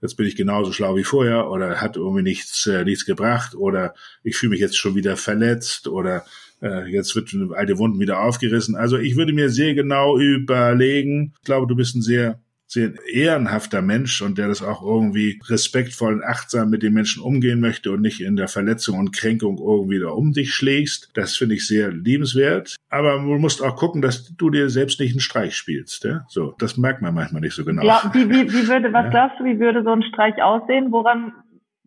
jetzt 0.00 0.16
bin 0.16 0.26
ich 0.26 0.36
genauso 0.36 0.72
schlau 0.72 0.96
wie 0.96 1.04
vorher 1.04 1.50
oder 1.50 1.80
hat 1.80 1.96
irgendwie 1.96 2.22
nichts, 2.22 2.66
äh, 2.66 2.84
nichts 2.84 3.06
gebracht 3.06 3.54
oder 3.54 3.94
ich 4.22 4.36
fühle 4.36 4.50
mich 4.50 4.60
jetzt 4.60 4.76
schon 4.76 4.94
wieder 4.94 5.16
verletzt 5.16 5.88
oder 5.88 6.24
äh, 6.60 6.90
jetzt 6.90 7.16
wird 7.16 7.34
alte 7.54 7.78
Wunden 7.78 8.00
wieder 8.00 8.20
aufgerissen. 8.20 8.76
Also 8.76 8.98
ich 8.98 9.16
würde 9.16 9.32
mir 9.32 9.48
sehr 9.48 9.74
genau 9.74 10.18
überlegen, 10.18 11.32
ich 11.38 11.44
glaube, 11.44 11.66
du 11.66 11.74
bist 11.74 11.94
ein 11.96 12.02
sehr 12.02 12.40
sehr 12.66 12.92
ehrenhafter 13.12 13.82
Mensch 13.82 14.22
und 14.22 14.38
der 14.38 14.48
das 14.48 14.62
auch 14.62 14.82
irgendwie 14.82 15.40
respektvoll 15.48 16.14
und 16.14 16.24
achtsam 16.24 16.70
mit 16.70 16.82
den 16.82 16.92
Menschen 16.92 17.22
umgehen 17.22 17.60
möchte 17.60 17.92
und 17.92 18.00
nicht 18.00 18.20
in 18.20 18.36
der 18.36 18.48
Verletzung 18.48 18.98
und 18.98 19.14
Kränkung 19.14 19.58
irgendwie 19.58 20.00
da 20.00 20.08
um 20.08 20.32
dich 20.32 20.54
schlägst. 20.54 21.10
Das 21.14 21.36
finde 21.36 21.54
ich 21.54 21.66
sehr 21.66 21.90
liebenswert. 21.90 22.76
Aber 22.88 23.18
du 23.18 23.38
musst 23.38 23.62
auch 23.62 23.76
gucken, 23.76 24.02
dass 24.02 24.34
du 24.36 24.50
dir 24.50 24.70
selbst 24.70 25.00
nicht 25.00 25.12
einen 25.12 25.20
Streich 25.20 25.56
spielst. 25.56 26.04
Ja? 26.04 26.24
So, 26.28 26.54
das 26.58 26.76
merkt 26.76 27.02
man 27.02 27.14
manchmal 27.14 27.42
nicht 27.42 27.54
so 27.54 27.64
genau. 27.64 27.84
Ja, 27.84 28.10
wie, 28.14 28.28
wie, 28.28 28.52
wie 28.52 28.68
würde, 28.68 28.92
was 28.92 29.04
ja. 29.04 29.10
glaubst 29.10 29.40
du, 29.40 29.44
wie 29.44 29.60
würde 29.60 29.82
so 29.82 29.90
ein 29.90 30.02
Streich 30.02 30.42
aussehen? 30.42 30.90
Woran, 30.90 31.32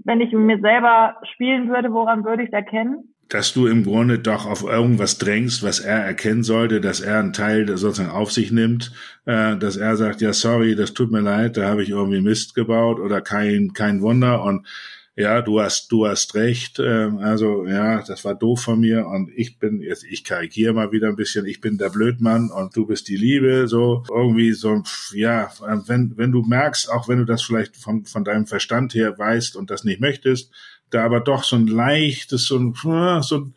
wenn 0.04 0.22
ich 0.22 0.32
mir 0.32 0.60
selber 0.60 1.18
spielen 1.34 1.70
würde, 1.70 1.92
woran 1.92 2.24
würde 2.24 2.44
ich 2.44 2.50
es 2.50 2.54
erkennen? 2.54 3.14
Dass 3.30 3.54
du 3.54 3.68
im 3.68 3.84
Grunde 3.84 4.20
doch 4.20 4.46
auf 4.46 4.64
irgendwas 4.64 5.18
drängst, 5.18 5.64
was 5.64 5.80
er 5.80 5.98
erkennen 5.98 6.44
sollte, 6.44 6.80
dass 6.80 7.02
er 7.02 7.20
einen 7.20 7.34
Teil 7.34 7.68
sozusagen 7.78 8.10
auf 8.10 8.32
sich 8.32 8.52
nimmt, 8.52 8.94
äh, 9.26 9.58
dass 9.58 9.76
er 9.76 9.98
sagt, 9.98 10.22
ja, 10.22 10.34
sorry, 10.34 10.76
das 10.76 10.94
tut 10.94 11.12
mir 11.12 11.22
leid, 11.22 11.58
da 11.58 11.68
habe 11.68 11.84
ich 11.84 11.90
irgendwie 11.90 12.22
Mist 12.22 12.56
gebaut 12.56 13.00
oder 13.00 13.22
kein, 13.22 13.74
kein 13.74 14.02
Wunder 14.02 14.44
und 14.44 14.66
ja, 15.20 15.42
du 15.42 15.60
hast, 15.60 15.92
du 15.92 16.06
hast 16.06 16.36
recht, 16.36 16.78
äh, 16.78 17.10
also 17.20 17.66
ja, 17.66 18.04
das 18.04 18.24
war 18.24 18.36
doof 18.36 18.62
von 18.62 18.80
mir 18.80 19.08
und 19.08 19.32
ich 19.36 19.58
bin, 19.58 19.82
jetzt 19.82 20.04
ich 20.04 20.24
karikiere 20.24 20.74
mal 20.74 20.92
wieder 20.92 21.08
ein 21.08 21.16
bisschen, 21.16 21.48
ich 21.48 21.60
bin 21.60 21.80
der 21.80 21.90
Blödmann 21.90 22.52
und 22.52 22.76
du 22.78 22.86
bist 22.86 23.08
die 23.08 23.18
Liebe, 23.18 23.68
so 23.68 24.04
irgendwie 24.12 24.52
so, 24.52 24.84
ja, 25.14 25.50
wenn, 25.88 26.16
wenn 26.18 26.32
du 26.32 26.44
merkst, 26.44 26.92
auch 26.92 27.08
wenn 27.08 27.18
du 27.18 27.26
das 27.26 27.42
vielleicht 27.42 27.78
von, 27.78 28.06
von 28.06 28.24
deinem 28.24 28.46
Verstand 28.46 28.94
her 28.94 29.18
weißt 29.18 29.56
und 29.56 29.72
das 29.72 29.84
nicht 29.84 30.00
möchtest, 30.00 30.52
da 30.90 31.04
aber 31.04 31.20
doch 31.20 31.44
so 31.44 31.56
ein 31.56 31.68
leichtes, 31.68 32.46
so 32.46 32.58
ein, 32.58 32.74
so 33.22 33.38
ein 33.38 33.54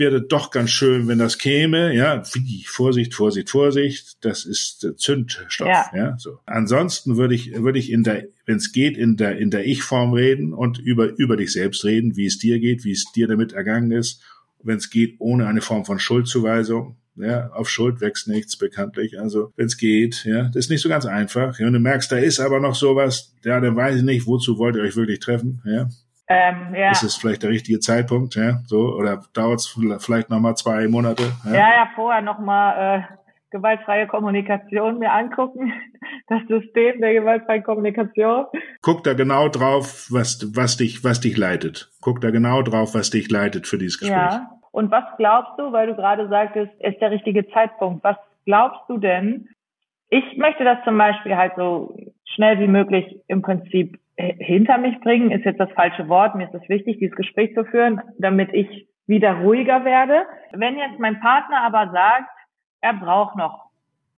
wäre 0.00 0.22
doch 0.22 0.50
ganz 0.50 0.70
schön, 0.70 1.06
wenn 1.06 1.18
das 1.18 1.38
käme. 1.38 1.94
Ja, 1.94 2.22
wie, 2.32 2.64
Vorsicht, 2.66 3.14
Vorsicht, 3.14 3.50
Vorsicht. 3.50 4.16
Das 4.24 4.44
ist 4.44 4.94
Zündstoff. 4.96 5.68
Ja. 5.68 5.90
ja 5.94 6.18
so. 6.18 6.40
Ansonsten 6.46 7.16
würde 7.16 7.36
ich, 7.36 7.52
würde 7.54 7.78
ich 7.78 7.92
in 7.92 8.02
der, 8.02 8.24
wenn 8.46 8.56
es 8.56 8.72
geht, 8.72 8.96
in 8.96 9.16
der, 9.16 9.38
in 9.38 9.50
der 9.50 9.66
Ich-Form 9.66 10.12
reden 10.14 10.52
und 10.52 10.78
über, 10.78 11.16
über 11.18 11.36
dich 11.36 11.52
selbst 11.52 11.84
reden, 11.84 12.16
wie 12.16 12.26
es 12.26 12.38
dir 12.38 12.58
geht, 12.58 12.84
wie 12.84 12.92
es 12.92 13.04
dir 13.14 13.28
damit 13.28 13.52
ergangen 13.52 13.92
ist. 13.92 14.22
Wenn 14.62 14.78
es 14.78 14.90
geht, 14.90 15.16
ohne 15.20 15.46
eine 15.46 15.60
Form 15.60 15.84
von 15.84 16.00
Schuldzuweisung. 16.00 16.96
Ja, 17.16 17.50
auf 17.50 17.68
Schuld 17.68 18.00
wächst 18.00 18.28
nichts 18.28 18.56
bekanntlich. 18.56 19.20
Also 19.20 19.52
wenn 19.56 19.66
es 19.66 19.76
geht, 19.76 20.24
ja, 20.24 20.44
das 20.44 20.56
ist 20.56 20.70
nicht 20.70 20.80
so 20.80 20.88
ganz 20.88 21.04
einfach. 21.04 21.58
Ja, 21.58 21.66
und 21.66 21.74
du 21.74 21.78
merkst, 21.78 22.10
da 22.10 22.16
ist 22.16 22.40
aber 22.40 22.60
noch 22.60 22.74
sowas. 22.74 23.34
Ja, 23.44 23.60
dann 23.60 23.76
weiß 23.76 23.96
ich 23.96 24.02
nicht, 24.02 24.26
wozu 24.26 24.56
wollt 24.56 24.76
ihr 24.76 24.82
euch 24.82 24.96
wirklich 24.96 25.20
treffen. 25.20 25.60
Ja, 25.66 25.88
ähm, 26.32 26.76
ja. 26.76 26.92
Ist 26.92 27.02
es 27.02 27.16
vielleicht 27.16 27.42
der 27.42 27.50
richtige 27.50 27.80
Zeitpunkt, 27.80 28.36
ja? 28.36 28.60
So, 28.66 28.94
oder 28.94 29.20
dauert 29.34 29.58
es 29.58 29.76
vielleicht 29.98 30.30
nochmal 30.30 30.54
zwei 30.54 30.86
Monate? 30.86 31.24
Ja, 31.44 31.52
ja, 31.52 31.58
ja 31.58 31.88
vorher 31.96 32.22
nochmal 32.22 33.00
äh, 33.00 33.14
gewaltfreie 33.50 34.06
Kommunikation 34.06 34.98
mir 34.98 35.12
angucken. 35.12 35.72
Das 36.28 36.42
System 36.46 37.00
der 37.00 37.12
gewaltfreien 37.12 37.64
Kommunikation. 37.64 38.46
Guck 38.82 39.02
da 39.02 39.14
genau 39.14 39.48
drauf, 39.48 40.06
was, 40.10 40.56
was 40.56 40.76
dich, 40.76 41.02
was 41.02 41.20
dich 41.20 41.36
leitet. 41.36 41.90
Guck 42.00 42.20
da 42.20 42.30
genau 42.30 42.62
drauf, 42.62 42.94
was 42.94 43.10
dich 43.10 43.28
leitet 43.30 43.66
für 43.66 43.76
dieses 43.76 43.98
Gespräch. 43.98 44.16
Ja. 44.16 44.50
Und 44.70 44.92
was 44.92 45.04
glaubst 45.18 45.58
du, 45.58 45.72
weil 45.72 45.88
du 45.88 45.96
gerade 45.96 46.28
sagtest, 46.28 46.72
ist 46.80 47.00
der 47.00 47.10
richtige 47.10 47.48
Zeitpunkt. 47.50 48.04
Was 48.04 48.16
glaubst 48.46 48.80
du 48.88 48.96
denn? 48.98 49.48
Ich 50.08 50.36
möchte 50.36 50.62
das 50.62 50.78
zum 50.84 50.96
Beispiel 50.96 51.36
halt 51.36 51.52
so 51.56 51.96
schnell 52.34 52.60
wie 52.60 52.68
möglich 52.68 53.20
im 53.26 53.42
Prinzip 53.42 53.99
hinter 54.38 54.78
mich 54.78 54.98
bringen, 55.00 55.30
ist 55.30 55.44
jetzt 55.44 55.60
das 55.60 55.70
falsche 55.72 56.08
Wort. 56.08 56.34
Mir 56.34 56.44
ist 56.44 56.54
es 56.54 56.68
wichtig, 56.68 56.98
dieses 56.98 57.16
Gespräch 57.16 57.54
zu 57.54 57.64
führen, 57.64 58.00
damit 58.18 58.52
ich 58.52 58.88
wieder 59.06 59.32
ruhiger 59.34 59.84
werde. 59.84 60.22
Wenn 60.52 60.78
jetzt 60.78 60.98
mein 60.98 61.20
Partner 61.20 61.62
aber 61.62 61.90
sagt, 61.92 62.30
er 62.80 62.94
braucht 62.94 63.36
noch, 63.36 63.70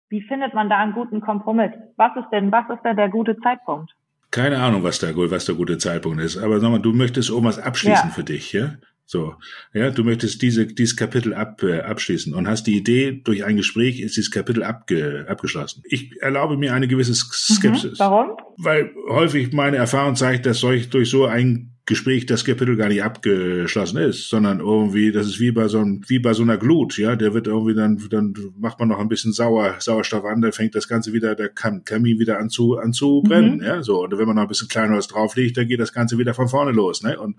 wie 0.08 0.20
findet 0.22 0.54
man 0.54 0.68
da 0.68 0.78
einen 0.78 0.92
guten 0.92 1.20
Kompromiss? 1.20 1.72
Was 1.96 2.14
ist 2.16 2.30
denn, 2.30 2.52
was 2.52 2.68
ist 2.68 2.84
denn 2.84 2.96
der 2.96 3.08
gute 3.08 3.38
Zeitpunkt? 3.40 3.92
Keine 4.30 4.58
Ahnung, 4.62 4.82
was 4.82 4.98
der, 4.98 5.14
was 5.16 5.46
der 5.46 5.54
gute 5.54 5.78
Zeitpunkt 5.78 6.20
ist. 6.20 6.38
Aber 6.38 6.60
sag 6.60 6.70
mal, 6.70 6.78
du 6.78 6.92
möchtest 6.92 7.30
irgendwas 7.30 7.58
abschließen 7.58 8.08
ja. 8.08 8.14
für 8.14 8.24
dich, 8.24 8.52
ja? 8.52 8.74
So, 9.04 9.34
ja, 9.74 9.90
du 9.90 10.04
möchtest 10.04 10.40
diese, 10.40 10.66
dieses 10.66 10.96
Kapitel 10.96 11.34
ab, 11.34 11.62
äh, 11.62 11.80
abschließen 11.80 12.34
und 12.34 12.48
hast 12.48 12.66
die 12.66 12.76
Idee, 12.76 13.20
durch 13.24 13.44
ein 13.44 13.56
Gespräch 13.56 14.00
ist 14.00 14.16
dieses 14.16 14.30
Kapitel 14.30 14.62
abge, 14.62 15.26
abgeschlossen. 15.28 15.82
Ich 15.84 16.20
erlaube 16.20 16.56
mir 16.56 16.72
eine 16.72 16.88
gewisse 16.88 17.12
mhm. 17.12 17.16
Skepsis. 17.32 17.92
Mhm, 17.92 17.98
warum? 17.98 18.36
Weil 18.56 18.90
häufig 19.08 19.52
meine 19.52 19.76
Erfahrung 19.76 20.16
zeigt, 20.16 20.46
dass 20.46 20.60
solch, 20.60 20.88
durch 20.88 21.10
so 21.10 21.26
ein 21.26 21.71
Gespräch 21.84 22.26
das 22.26 22.44
Kapitel 22.44 22.76
gar 22.76 22.88
nicht 22.88 23.02
abgeschlossen 23.02 23.98
ist, 23.98 24.28
sondern 24.28 24.60
irgendwie, 24.60 25.10
das 25.10 25.26
ist 25.26 25.40
wie 25.40 25.50
bei 25.50 25.66
so 25.66 25.78
einem, 25.78 26.00
wie 26.06 26.20
bei 26.20 26.32
so 26.32 26.44
einer 26.44 26.56
Glut, 26.56 26.96
ja, 26.96 27.16
der 27.16 27.34
wird 27.34 27.48
irgendwie 27.48 27.74
dann, 27.74 28.00
dann 28.08 28.34
macht 28.56 28.78
man 28.78 28.88
noch 28.88 29.00
ein 29.00 29.08
bisschen 29.08 29.32
Sauer, 29.32 29.74
Sauerstoff 29.80 30.24
an, 30.24 30.40
dann 30.42 30.52
fängt 30.52 30.76
das 30.76 30.86
Ganze 30.86 31.12
wieder, 31.12 31.34
der 31.34 31.48
Kamin 31.48 32.20
wieder 32.20 32.38
an 32.38 32.50
zu, 32.50 32.78
an 32.78 32.92
zu 32.92 33.22
brennen, 33.22 33.56
mhm. 33.56 33.64
ja, 33.64 33.82
so. 33.82 34.04
Und 34.04 34.16
wenn 34.16 34.26
man 34.26 34.36
noch 34.36 34.42
ein 34.42 34.48
bisschen 34.48 34.68
Kleinholz 34.68 35.08
drauflegt, 35.08 35.56
dann 35.56 35.66
geht 35.66 35.80
das 35.80 35.92
Ganze 35.92 36.18
wieder 36.18 36.34
von 36.34 36.46
vorne 36.46 36.70
los, 36.70 37.02
ne. 37.02 37.18
Und 37.18 37.34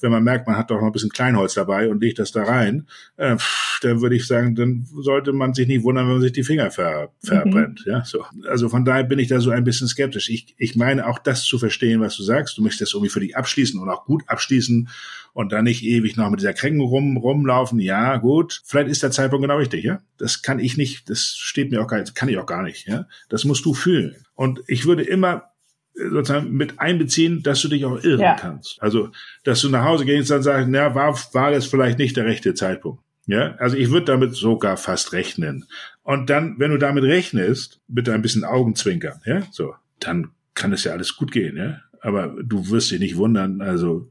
wenn 0.00 0.10
man 0.10 0.24
merkt, 0.24 0.46
man 0.46 0.56
hat 0.56 0.70
doch 0.70 0.80
noch 0.80 0.86
ein 0.86 0.92
bisschen 0.92 1.10
Kleinholz 1.10 1.52
dabei 1.52 1.90
und 1.90 2.02
legt 2.02 2.18
das 2.18 2.32
da 2.32 2.44
rein, 2.44 2.86
äh, 3.18 3.36
dann 3.82 4.00
würde 4.00 4.16
ich 4.16 4.26
sagen, 4.26 4.54
dann 4.54 4.86
sollte 5.02 5.34
man 5.34 5.52
sich 5.52 5.68
nicht 5.68 5.82
wundern, 5.82 6.06
wenn 6.06 6.14
man 6.14 6.22
sich 6.22 6.32
die 6.32 6.44
Finger 6.44 6.70
ver, 6.70 7.10
verbrennt, 7.22 7.82
mhm. 7.84 7.92
ja, 7.92 8.04
so. 8.06 8.24
Also 8.48 8.70
von 8.70 8.86
daher 8.86 9.04
bin 9.04 9.18
ich 9.18 9.28
da 9.28 9.38
so 9.38 9.50
ein 9.50 9.64
bisschen 9.64 9.86
skeptisch. 9.86 10.30
Ich, 10.30 10.54
ich 10.56 10.76
meine 10.76 11.06
auch 11.06 11.18
das 11.18 11.44
zu 11.44 11.58
verstehen, 11.58 12.00
was 12.00 12.16
du 12.16 12.22
sagst. 12.22 12.56
Du 12.56 12.62
möchtest 12.62 12.80
das 12.80 12.94
irgendwie 12.94 13.10
für 13.10 13.20
dich 13.20 13.36
abschließen 13.36 13.81
und 13.82 13.90
auch 13.90 14.04
gut 14.04 14.22
abschließen 14.26 14.88
und 15.32 15.52
dann 15.52 15.64
nicht 15.64 15.84
ewig 15.84 16.16
noch 16.16 16.30
mit 16.30 16.40
dieser 16.40 16.52
Kränkung 16.52 16.86
rum, 16.86 17.16
rumlaufen. 17.16 17.80
Ja, 17.80 18.16
gut. 18.16 18.62
Vielleicht 18.64 18.90
ist 18.90 19.02
der 19.02 19.10
Zeitpunkt 19.10 19.42
genau 19.42 19.56
richtig, 19.56 19.84
ja. 19.84 20.00
Das 20.18 20.42
kann 20.42 20.58
ich 20.58 20.76
nicht, 20.76 21.08
das 21.08 21.34
steht 21.36 21.70
mir 21.70 21.82
auch 21.82 21.86
gar 21.86 21.98
nicht, 21.98 22.14
kann 22.14 22.28
ich 22.28 22.38
auch 22.38 22.46
gar 22.46 22.62
nicht, 22.62 22.86
ja. 22.86 23.06
Das 23.28 23.44
musst 23.44 23.64
du 23.64 23.74
fühlen. 23.74 24.24
Und 24.34 24.60
ich 24.66 24.86
würde 24.86 25.02
immer 25.02 25.52
sozusagen 25.94 26.52
mit 26.52 26.80
einbeziehen, 26.80 27.42
dass 27.42 27.60
du 27.60 27.68
dich 27.68 27.84
auch 27.84 28.02
irren 28.02 28.20
ja. 28.20 28.34
kannst. 28.34 28.80
Also, 28.80 29.10
dass 29.44 29.60
du 29.60 29.68
nach 29.68 29.84
Hause 29.84 30.04
gehst 30.04 30.30
und 30.30 30.36
dann 30.36 30.42
sagst, 30.42 30.68
na, 30.70 30.94
war, 30.94 31.18
war 31.32 31.52
es 31.52 31.66
vielleicht 31.66 31.98
nicht 31.98 32.16
der 32.16 32.24
rechte 32.24 32.54
Zeitpunkt. 32.54 33.02
Ja, 33.26 33.54
also 33.58 33.76
ich 33.76 33.90
würde 33.90 34.06
damit 34.06 34.34
sogar 34.34 34.76
fast 34.76 35.12
rechnen. 35.12 35.66
Und 36.02 36.28
dann, 36.28 36.58
wenn 36.58 36.72
du 36.72 36.78
damit 36.78 37.04
rechnest, 37.04 37.80
bitte 37.86 38.12
ein 38.12 38.22
bisschen 38.22 38.44
Augenzwinkern, 38.44 39.20
ja, 39.24 39.42
so, 39.52 39.74
dann 40.00 40.30
kann 40.54 40.72
es 40.72 40.82
ja 40.84 40.92
alles 40.92 41.16
gut 41.16 41.30
gehen, 41.30 41.56
ja 41.56 41.80
aber 42.02 42.34
du 42.42 42.68
wirst 42.68 42.90
dich 42.90 43.00
nicht 43.00 43.16
wundern, 43.16 43.62
also 43.62 44.08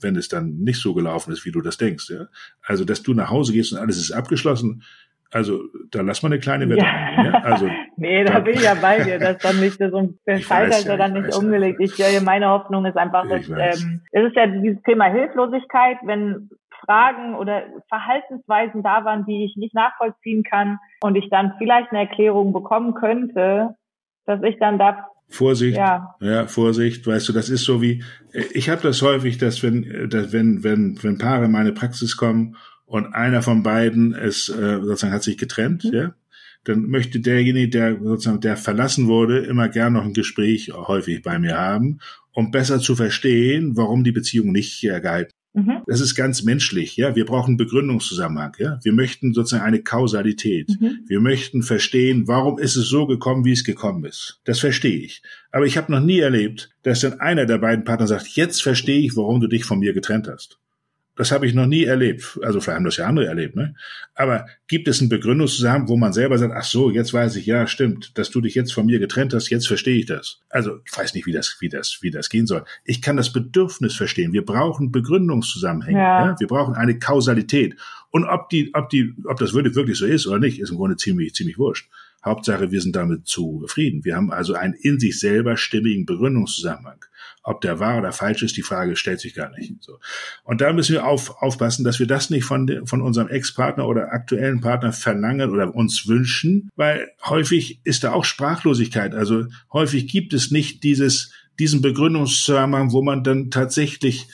wenn 0.00 0.16
es 0.16 0.28
dann 0.28 0.56
nicht 0.56 0.80
so 0.80 0.94
gelaufen 0.94 1.32
ist, 1.32 1.44
wie 1.44 1.52
du 1.52 1.60
das 1.60 1.76
denkst. 1.76 2.08
Ja? 2.08 2.26
Also, 2.62 2.84
dass 2.84 3.02
du 3.02 3.12
nach 3.12 3.30
Hause 3.30 3.52
gehst 3.52 3.72
und 3.72 3.78
alles 3.78 3.98
ist 3.98 4.10
abgeschlossen, 4.10 4.82
also 5.30 5.64
da 5.90 6.00
lass 6.00 6.22
mal 6.22 6.30
eine 6.30 6.38
kleine 6.38 6.68
Wette 6.68 6.84
ja. 6.84 6.90
ein. 6.90 7.24
Ja? 7.26 7.32
Also, 7.42 7.68
nee, 7.96 8.24
da, 8.24 8.34
da 8.34 8.40
bin 8.40 8.54
ich 8.54 8.62
ja 8.62 8.74
bei 8.74 9.02
dir, 9.02 9.18
dass 9.18 9.38
dann 9.38 9.60
nicht 9.60 9.78
so 9.78 10.16
ein 10.26 10.40
Schalter 10.40 10.80
ja, 10.80 10.96
dann 10.96 11.12
nicht 11.12 11.36
umgelegt. 11.36 11.78
Ich, 11.80 12.22
meine 12.22 12.48
Hoffnung 12.48 12.86
ist 12.86 12.96
einfach, 12.96 13.28
dass 13.28 13.48
ähm, 13.48 14.00
es 14.12 14.28
ist 14.28 14.36
ja 14.36 14.46
dieses 14.46 14.82
Thema 14.82 15.06
Hilflosigkeit, 15.06 15.98
wenn 16.04 16.48
Fragen 16.86 17.34
oder 17.34 17.64
Verhaltensweisen 17.88 18.82
da 18.82 19.04
waren, 19.04 19.26
die 19.26 19.44
ich 19.44 19.56
nicht 19.56 19.74
nachvollziehen 19.74 20.42
kann 20.42 20.78
und 21.02 21.16
ich 21.16 21.28
dann 21.28 21.52
vielleicht 21.58 21.90
eine 21.90 22.00
Erklärung 22.00 22.54
bekommen 22.54 22.94
könnte, 22.94 23.74
dass 24.24 24.42
ich 24.42 24.58
dann 24.58 24.78
da 24.78 25.08
Vorsicht, 25.28 25.76
ja. 25.76 26.14
ja, 26.20 26.46
Vorsicht, 26.46 27.06
weißt 27.06 27.28
du, 27.28 27.32
das 27.32 27.48
ist 27.48 27.64
so 27.64 27.82
wie, 27.82 28.02
ich 28.52 28.68
habe 28.68 28.82
das 28.82 29.02
häufig, 29.02 29.38
dass 29.38 29.62
wenn, 29.62 30.08
dass 30.08 30.32
wenn, 30.32 30.62
wenn, 30.62 31.02
wenn 31.02 31.18
Paare 31.18 31.46
in 31.46 31.50
meine 31.50 31.72
Praxis 31.72 32.16
kommen 32.16 32.56
und 32.84 33.12
einer 33.12 33.42
von 33.42 33.62
beiden 33.62 34.14
ist, 34.14 34.48
äh, 34.48 34.80
sozusagen 34.80 35.12
hat 35.12 35.24
sich 35.24 35.36
getrennt, 35.36 35.84
mhm. 35.84 35.92
ja, 35.92 36.14
dann 36.64 36.82
möchte 36.88 37.20
derjenige, 37.20 37.68
der 37.68 37.98
sozusagen, 38.00 38.40
der 38.40 38.56
verlassen 38.56 39.08
wurde, 39.08 39.38
immer 39.38 39.68
gern 39.68 39.92
noch 39.92 40.04
ein 40.04 40.14
Gespräch 40.14 40.72
häufig 40.72 41.22
bei 41.22 41.38
mir 41.38 41.56
haben, 41.56 42.00
um 42.32 42.50
besser 42.50 42.80
zu 42.80 42.96
verstehen, 42.96 43.76
warum 43.76 44.04
die 44.04 44.12
Beziehung 44.12 44.52
nicht 44.52 44.84
äh, 44.84 45.00
gehalten 45.00 45.35
Mhm. 45.56 45.82
Das 45.86 46.02
ist 46.02 46.14
ganz 46.14 46.42
menschlich, 46.42 46.96
ja. 46.96 47.16
Wir 47.16 47.24
brauchen 47.24 47.56
Begründungszusammenhang, 47.56 48.52
ja. 48.58 48.78
Wir 48.82 48.92
möchten 48.92 49.32
sozusagen 49.32 49.64
eine 49.64 49.82
Kausalität. 49.82 50.68
Mhm. 50.78 51.00
Wir 51.06 51.20
möchten 51.20 51.62
verstehen, 51.62 52.28
warum 52.28 52.58
ist 52.58 52.76
es 52.76 52.88
so 52.88 53.06
gekommen, 53.06 53.46
wie 53.46 53.52
es 53.52 53.64
gekommen 53.64 54.04
ist. 54.04 54.38
Das 54.44 54.60
verstehe 54.60 54.98
ich. 54.98 55.22
Aber 55.50 55.64
ich 55.64 55.78
habe 55.78 55.90
noch 55.90 56.00
nie 56.00 56.18
erlebt, 56.18 56.68
dass 56.82 57.00
dann 57.00 57.20
einer 57.20 57.46
der 57.46 57.56
beiden 57.56 57.84
Partner 57.84 58.06
sagt, 58.06 58.28
jetzt 58.28 58.62
verstehe 58.62 59.00
ich, 59.00 59.16
warum 59.16 59.40
du 59.40 59.46
dich 59.46 59.64
von 59.64 59.78
mir 59.78 59.94
getrennt 59.94 60.28
hast. 60.28 60.58
Das 61.16 61.32
habe 61.32 61.46
ich 61.46 61.54
noch 61.54 61.66
nie 61.66 61.84
erlebt. 61.84 62.38
Also 62.42 62.60
vielleicht 62.60 62.76
haben 62.76 62.84
das 62.84 62.98
ja 62.98 63.06
andere 63.06 63.26
erlebt, 63.26 63.56
ne? 63.56 63.74
Aber 64.14 64.46
gibt 64.68 64.86
es 64.86 65.00
einen 65.00 65.08
Begründungszusammenhang, 65.08 65.88
wo 65.88 65.96
man 65.96 66.12
selber 66.12 66.38
sagt, 66.38 66.54
ach 66.54 66.64
so, 66.64 66.90
jetzt 66.90 67.12
weiß 67.12 67.36
ich, 67.36 67.46
ja, 67.46 67.66
stimmt, 67.66 68.16
dass 68.18 68.30
du 68.30 68.40
dich 68.40 68.54
jetzt 68.54 68.72
von 68.72 68.86
mir 68.86 68.98
getrennt 68.98 69.32
hast, 69.32 69.48
jetzt 69.48 69.66
verstehe 69.66 69.96
ich 69.96 70.06
das. 70.06 70.40
Also 70.50 70.80
ich 70.84 70.96
weiß 70.96 71.14
nicht, 71.14 71.26
wie 71.26 71.32
das, 71.32 71.56
wie 71.60 71.68
das, 71.68 71.98
wie 72.02 72.10
das 72.10 72.28
gehen 72.28 72.46
soll. 72.46 72.64
Ich 72.84 73.00
kann 73.00 73.16
das 73.16 73.32
Bedürfnis 73.32 73.94
verstehen. 73.94 74.32
Wir 74.32 74.44
brauchen 74.44 74.92
Begründungszusammenhänge. 74.92 75.98
Ja. 75.98 76.26
ja? 76.26 76.36
Wir 76.38 76.46
brauchen 76.46 76.74
eine 76.74 76.98
Kausalität. 76.98 77.76
Und 78.10 78.24
ob 78.24 78.48
die, 78.50 78.70
ob 78.74 78.90
die, 78.90 79.14
ob 79.24 79.38
das 79.38 79.54
wirklich 79.54 79.98
so 79.98 80.06
ist 80.06 80.26
oder 80.26 80.38
nicht, 80.38 80.60
ist 80.60 80.70
im 80.70 80.76
Grunde 80.76 80.96
ziemlich, 80.96 81.34
ziemlich 81.34 81.58
wurscht. 81.58 81.88
Hauptsache, 82.26 82.70
wir 82.72 82.80
sind 82.80 82.96
damit 82.96 83.26
zufrieden. 83.26 84.04
Wir 84.04 84.16
haben 84.16 84.30
also 84.30 84.54
einen 84.54 84.74
in 84.74 84.98
sich 84.98 85.18
selber 85.18 85.56
stimmigen 85.56 86.04
Begründungszusammenhang. 86.04 87.04
Ob 87.42 87.60
der 87.60 87.78
wahr 87.78 87.98
oder 87.98 88.10
falsch 88.10 88.42
ist, 88.42 88.56
die 88.56 88.62
Frage 88.62 88.96
stellt 88.96 89.20
sich 89.20 89.32
gar 89.32 89.50
nicht. 89.56 89.74
So. 89.80 90.00
Und 90.42 90.60
da 90.60 90.72
müssen 90.72 90.94
wir 90.94 91.06
auf, 91.06 91.40
aufpassen, 91.40 91.84
dass 91.84 92.00
wir 92.00 92.08
das 92.08 92.28
nicht 92.28 92.44
von, 92.44 92.84
von 92.86 93.00
unserem 93.00 93.28
Ex-Partner 93.28 93.86
oder 93.86 94.12
aktuellen 94.12 94.60
Partner 94.60 94.92
verlangen 94.92 95.50
oder 95.50 95.72
uns 95.72 96.08
wünschen, 96.08 96.68
weil 96.74 97.08
häufig 97.24 97.80
ist 97.84 98.02
da 98.02 98.12
auch 98.12 98.24
Sprachlosigkeit. 98.24 99.14
Also 99.14 99.44
häufig 99.72 100.08
gibt 100.08 100.32
es 100.32 100.50
nicht 100.50 100.82
dieses, 100.82 101.30
diesen 101.60 101.82
Begründungszusammenhang, 101.82 102.90
wo 102.90 103.00
man 103.02 103.22
dann 103.22 103.50
tatsächlich 103.52 104.26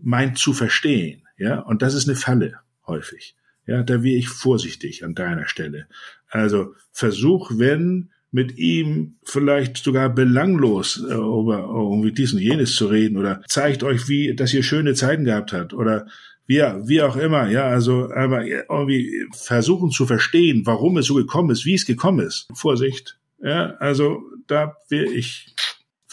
meint 0.00 0.38
zu 0.38 0.54
verstehen. 0.54 1.22
Ja, 1.36 1.60
und 1.60 1.82
das 1.82 1.92
ist 1.92 2.08
eine 2.08 2.16
Falle 2.16 2.60
häufig. 2.86 3.36
Ja, 3.66 3.82
da 3.82 4.02
wäre 4.02 4.16
ich 4.16 4.28
vorsichtig 4.28 5.04
an 5.04 5.14
deiner 5.14 5.46
Stelle. 5.46 5.86
Also 6.28 6.74
versuch, 6.92 7.52
wenn 7.54 8.10
mit 8.30 8.58
ihm 8.58 9.14
vielleicht 9.24 9.76
sogar 9.76 10.08
belanglos 10.08 11.04
äh, 11.08 11.14
über 11.14 11.68
irgendwie 11.72 12.10
dies 12.10 12.32
und 12.32 12.40
jenes 12.40 12.74
zu 12.74 12.86
reden 12.86 13.16
oder 13.16 13.40
zeigt 13.46 13.84
euch, 13.84 14.08
wie, 14.08 14.34
dass 14.34 14.52
ihr 14.52 14.64
schöne 14.64 14.94
Zeiten 14.94 15.24
gehabt 15.24 15.52
habt 15.52 15.72
oder 15.72 16.06
wie, 16.46 16.58
wie 16.58 17.00
auch 17.00 17.16
immer, 17.16 17.48
ja, 17.48 17.66
also 17.66 18.10
aber 18.12 18.44
irgendwie 18.44 19.24
versuchen 19.32 19.90
zu 19.90 20.04
verstehen, 20.04 20.66
warum 20.66 20.96
es 20.98 21.06
so 21.06 21.14
gekommen 21.14 21.50
ist, 21.50 21.64
wie 21.64 21.74
es 21.74 21.86
gekommen 21.86 22.26
ist. 22.26 22.48
Vorsicht, 22.54 23.18
ja, 23.40 23.74
also 23.78 24.20
da 24.48 24.76
wäre 24.88 25.06
ich 25.06 25.54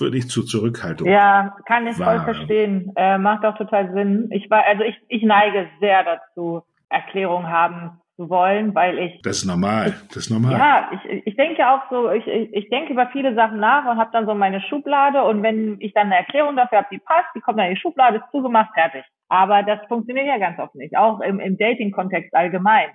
würde 0.01 0.17
ich 0.17 0.29
zu 0.29 0.43
Zurückhaltung. 0.43 1.07
Ja, 1.07 1.55
kann 1.67 1.87
ich 1.87 1.95
voll 1.95 2.19
verstehen. 2.21 2.91
Äh, 2.95 3.17
macht 3.19 3.45
auch 3.45 3.57
total 3.57 3.93
Sinn. 3.93 4.29
Ich 4.31 4.49
war, 4.49 4.65
also 4.65 4.83
ich, 4.83 4.95
ich 5.07 5.23
neige 5.23 5.67
sehr 5.79 6.03
dazu, 6.03 6.63
Erklärungen 6.91 7.49
haben 7.49 8.01
zu 8.17 8.29
wollen, 8.29 8.75
weil 8.75 8.99
ich. 8.99 9.21
Das 9.23 9.37
ist 9.37 9.45
normal. 9.45 9.95
Das 10.09 10.17
ist 10.17 10.29
normal. 10.29 10.53
Ja, 10.53 10.91
ich, 10.93 11.25
ich 11.25 11.35
denke 11.35 11.67
auch 11.67 11.81
so, 11.89 12.11
ich, 12.11 12.27
ich, 12.27 12.53
ich 12.53 12.69
denke 12.69 12.93
über 12.93 13.07
viele 13.07 13.33
Sachen 13.33 13.59
nach 13.59 13.85
und 13.85 13.97
habe 13.97 14.11
dann 14.13 14.27
so 14.27 14.35
meine 14.35 14.61
Schublade 14.61 15.23
und 15.23 15.41
wenn 15.41 15.77
ich 15.79 15.93
dann 15.93 16.07
eine 16.07 16.17
Erklärung 16.17 16.55
dafür 16.55 16.79
habe, 16.79 16.89
die 16.91 16.99
passt, 16.99 17.29
die 17.35 17.39
kommt 17.39 17.57
dann 17.57 17.67
in 17.67 17.75
die 17.75 17.81
Schublade, 17.81 18.17
ist 18.17 18.31
zugemacht, 18.31 18.69
fertig. 18.73 19.03
Aber 19.29 19.63
das 19.63 19.79
funktioniert 19.87 20.27
ja 20.27 20.37
ganz 20.37 20.59
oft 20.59 20.75
nicht, 20.75 20.95
auch 20.97 21.21
im, 21.21 21.39
im 21.39 21.57
Dating-Kontext 21.57 22.33
allgemein. 22.35 22.89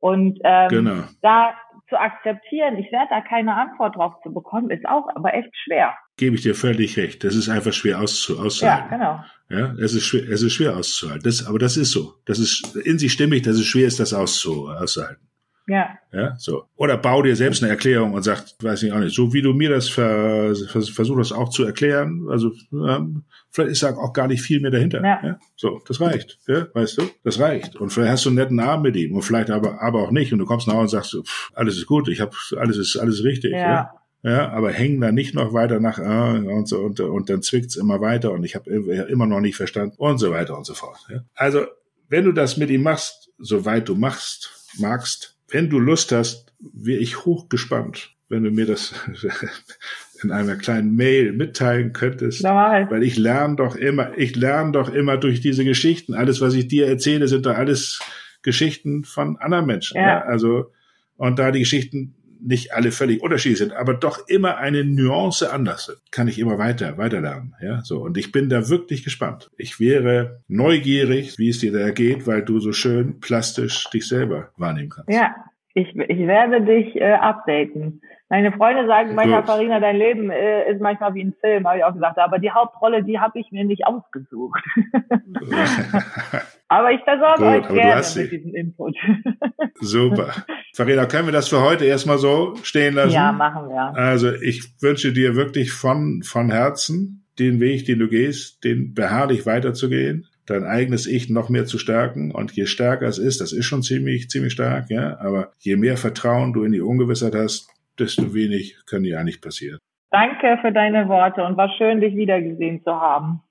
Und 0.00 0.40
ähm, 0.42 0.68
genau. 0.68 1.02
da 1.20 1.54
zu 1.92 2.00
akzeptieren, 2.00 2.78
ich 2.78 2.90
werde 2.90 3.08
da 3.10 3.20
keine 3.20 3.54
Antwort 3.54 3.96
drauf 3.96 4.14
zu 4.22 4.32
bekommen, 4.32 4.70
ist 4.70 4.86
auch 4.86 5.06
aber 5.14 5.34
echt 5.34 5.50
schwer. 5.64 5.94
Gebe 6.16 6.36
ich 6.36 6.42
dir 6.42 6.54
völlig 6.54 6.96
recht. 6.96 7.22
Das 7.22 7.36
ist 7.36 7.50
einfach 7.50 7.72
schwer 7.72 8.00
auszu 8.00 8.38
auszuhalten. 8.40 8.88
Ja, 8.90 8.96
genau. 8.96 9.24
Ja, 9.50 9.74
es 9.84 9.92
ist 9.92 10.04
schwer, 10.04 10.26
es 10.28 10.40
ist 10.42 10.54
schwer 10.54 10.76
auszuhalten. 10.76 11.22
Das, 11.24 11.46
aber 11.46 11.58
das 11.58 11.76
ist 11.76 11.90
so. 11.90 12.14
Das 12.24 12.38
ist 12.38 12.74
in 12.76 12.98
sich 12.98 13.12
stimmig, 13.12 13.42
dass 13.42 13.56
es 13.56 13.66
schwer 13.66 13.86
ist, 13.86 14.00
das 14.00 14.14
auszu 14.14 14.68
auszuhalten. 14.68 15.28
Ja. 15.68 15.90
Ja, 16.12 16.34
so. 16.38 16.64
Oder 16.76 16.96
bau 16.96 17.22
dir 17.22 17.36
selbst 17.36 17.62
eine 17.62 17.70
Erklärung 17.70 18.14
und 18.14 18.22
sag, 18.22 18.44
weiß 18.60 18.82
ich 18.82 18.92
auch 18.92 18.98
nicht, 18.98 19.14
so 19.14 19.32
wie 19.32 19.42
du 19.42 19.52
mir 19.52 19.70
das 19.70 19.88
ver, 19.88 20.54
vers, 20.54 20.88
versuchst 20.88 21.32
auch 21.32 21.50
zu 21.50 21.64
erklären, 21.64 22.26
also 22.28 22.52
ähm, 22.72 23.24
vielleicht 23.50 23.72
ist 23.72 23.82
da 23.82 23.94
auch 23.94 24.12
gar 24.12 24.26
nicht 24.26 24.42
viel 24.42 24.60
mehr 24.60 24.70
dahinter. 24.70 25.02
Ja. 25.02 25.20
ja. 25.22 25.38
So, 25.56 25.80
das 25.86 26.00
reicht, 26.00 26.38
ja, 26.48 26.66
weißt 26.74 26.98
du, 26.98 27.02
das 27.24 27.38
reicht. 27.38 27.76
Und 27.76 27.90
vielleicht 27.90 28.12
hast 28.12 28.24
du 28.24 28.30
einen 28.30 28.36
netten 28.36 28.60
Abend 28.60 28.84
mit 28.84 28.96
ihm 28.96 29.14
und 29.14 29.22
vielleicht 29.22 29.50
aber 29.50 29.80
aber 29.80 30.02
auch 30.02 30.10
nicht 30.10 30.32
und 30.32 30.40
du 30.40 30.46
kommst 30.46 30.66
nach 30.66 30.74
Hause 30.74 30.96
und 30.96 31.02
sagst, 31.02 31.26
pff, 31.26 31.52
alles 31.54 31.76
ist 31.76 31.86
gut, 31.86 32.08
ich 32.08 32.20
habe 32.20 32.32
alles 32.56 32.76
ist 32.76 32.96
alles 32.96 33.22
richtig. 33.24 33.52
Ja. 33.52 33.58
ja. 33.58 33.90
Ja, 34.24 34.50
aber 34.52 34.70
hängen 34.70 35.00
da 35.00 35.10
nicht 35.10 35.34
noch 35.34 35.52
weiter 35.52 35.80
nach 35.80 35.98
äh, 35.98 36.46
und 36.46 36.68
so 36.68 36.78
und, 36.78 37.00
und 37.00 37.28
dann 37.28 37.42
zwickt's 37.42 37.74
immer 37.74 38.00
weiter 38.00 38.30
und 38.30 38.44
ich 38.44 38.54
habe 38.54 38.70
immer 38.70 39.26
noch 39.26 39.40
nicht 39.40 39.56
verstanden 39.56 39.96
und 39.98 40.18
so 40.18 40.30
weiter 40.30 40.56
und 40.56 40.64
so 40.64 40.74
fort. 40.74 40.98
Ja. 41.10 41.24
Also 41.34 41.66
wenn 42.08 42.24
du 42.26 42.32
das 42.32 42.56
mit 42.56 42.70
ihm 42.70 42.82
machst, 42.82 43.30
soweit 43.38 43.88
du 43.88 43.94
machst, 43.96 44.68
magst, 44.78 45.38
wenn 45.52 45.70
du 45.70 45.78
Lust 45.78 46.12
hast, 46.12 46.52
wäre 46.60 46.98
ich 46.98 47.24
hochgespannt, 47.24 48.14
wenn 48.28 48.44
du 48.44 48.50
mir 48.50 48.66
das 48.66 48.94
in 50.22 50.32
einer 50.32 50.56
kleinen 50.56 50.94
Mail 50.96 51.32
mitteilen 51.32 51.92
könntest, 51.92 52.42
Normal. 52.42 52.90
weil 52.90 53.02
ich 53.02 53.16
lerne 53.16 53.56
doch 53.56 53.76
immer, 53.76 54.16
ich 54.16 54.34
lerne 54.36 54.72
doch 54.72 54.92
immer 54.92 55.16
durch 55.16 55.40
diese 55.40 55.64
Geschichten. 55.64 56.14
Alles, 56.14 56.40
was 56.40 56.54
ich 56.54 56.68
dir 56.68 56.86
erzähle, 56.86 57.28
sind 57.28 57.46
doch 57.46 57.56
alles 57.56 58.00
Geschichten 58.42 59.04
von 59.04 59.36
anderen 59.36 59.66
Menschen. 59.66 59.96
Ja. 59.96 60.06
ja? 60.06 60.20
Also 60.22 60.72
und 61.16 61.38
da 61.38 61.52
die 61.52 61.60
Geschichten 61.60 62.14
nicht 62.44 62.74
alle 62.74 62.92
völlig 62.92 63.22
unterschiedlich 63.22 63.58
sind, 63.58 63.72
aber 63.72 63.94
doch 63.94 64.26
immer 64.28 64.58
eine 64.58 64.84
Nuance 64.84 65.52
anders 65.52 65.86
sind, 65.86 65.98
kann 66.10 66.28
ich 66.28 66.38
immer 66.38 66.58
weiter, 66.58 66.98
weiter 66.98 67.20
lernen. 67.20 67.54
Ja, 67.60 67.80
so. 67.82 68.00
Und 68.00 68.16
ich 68.18 68.32
bin 68.32 68.48
da 68.48 68.68
wirklich 68.68 69.04
gespannt. 69.04 69.50
Ich 69.56 69.80
wäre 69.80 70.40
neugierig, 70.48 71.38
wie 71.38 71.48
es 71.48 71.58
dir 71.58 71.72
da 71.72 71.90
geht, 71.90 72.26
weil 72.26 72.42
du 72.42 72.58
so 72.58 72.72
schön 72.72 73.20
plastisch 73.20 73.88
dich 73.90 74.06
selber 74.08 74.50
wahrnehmen 74.56 74.90
kannst. 74.90 75.10
Ja, 75.10 75.34
ich, 75.74 75.88
ich 75.96 76.26
werde 76.26 76.62
dich 76.62 76.96
äh, 76.96 77.12
updaten. 77.12 78.02
Meine 78.28 78.52
Freunde 78.52 78.86
sagen 78.86 79.14
manchmal, 79.14 79.44
Farina, 79.44 79.78
dein 79.78 79.96
Leben 79.96 80.30
äh, 80.30 80.70
ist 80.70 80.80
manchmal 80.80 81.14
wie 81.14 81.24
ein 81.24 81.34
Film, 81.40 81.66
habe 81.66 81.78
ich 81.78 81.84
auch 81.84 81.92
gesagt. 81.92 82.18
Aber 82.18 82.38
die 82.38 82.50
Hauptrolle, 82.50 83.04
die 83.04 83.18
habe 83.18 83.38
ich 83.38 83.50
mir 83.52 83.64
nicht 83.64 83.86
ausgesucht. 83.86 84.62
aber 86.72 86.92
ich 86.92 87.00
versorge 87.02 87.42
Gut, 87.42 87.70
euch 87.70 87.74
gerne 87.74 88.06
mit 88.16 88.32
diesem 88.32 88.54
Input. 88.54 88.96
Super. 89.80 90.44
Farina, 90.74 91.06
können 91.06 91.26
wir 91.26 91.32
das 91.32 91.48
für 91.48 91.60
heute 91.60 91.84
erstmal 91.84 92.18
so 92.18 92.54
stehen 92.62 92.94
lassen? 92.94 93.14
Ja, 93.14 93.32
machen 93.32 93.68
wir. 93.68 93.96
Also 93.96 94.32
ich 94.32 94.80
wünsche 94.80 95.12
dir 95.12 95.36
wirklich 95.36 95.72
von, 95.72 96.22
von 96.22 96.50
Herzen 96.50 97.24
den 97.38 97.60
Weg, 97.60 97.86
den 97.86 97.98
du 97.98 98.08
gehst, 98.08 98.64
den 98.64 98.94
beharrlich 98.94 99.46
weiterzugehen 99.46 100.26
dein 100.46 100.64
eigenes 100.64 101.06
Ich 101.06 101.30
noch 101.30 101.48
mehr 101.48 101.66
zu 101.66 101.78
stärken. 101.78 102.32
Und 102.32 102.52
je 102.52 102.66
stärker 102.66 103.06
es 103.06 103.18
ist, 103.18 103.40
das 103.40 103.52
ist 103.52 103.64
schon 103.64 103.82
ziemlich, 103.82 104.28
ziemlich 104.28 104.52
stark, 104.52 104.90
ja, 104.90 105.18
aber 105.18 105.52
je 105.58 105.76
mehr 105.76 105.96
Vertrauen 105.96 106.52
du 106.52 106.64
in 106.64 106.72
die 106.72 106.80
Ungewissheit 106.80 107.34
hast, 107.34 107.68
desto 107.98 108.34
wenig 108.34 108.76
kann 108.86 109.02
dir 109.02 109.18
eigentlich 109.18 109.40
passieren. 109.40 109.78
Danke 110.10 110.58
für 110.60 110.72
deine 110.72 111.08
Worte 111.08 111.42
und 111.42 111.56
war 111.56 111.70
schön, 111.78 112.00
dich 112.00 112.14
wiedergesehen 112.14 112.82
zu 112.82 112.92
haben. 112.92 113.41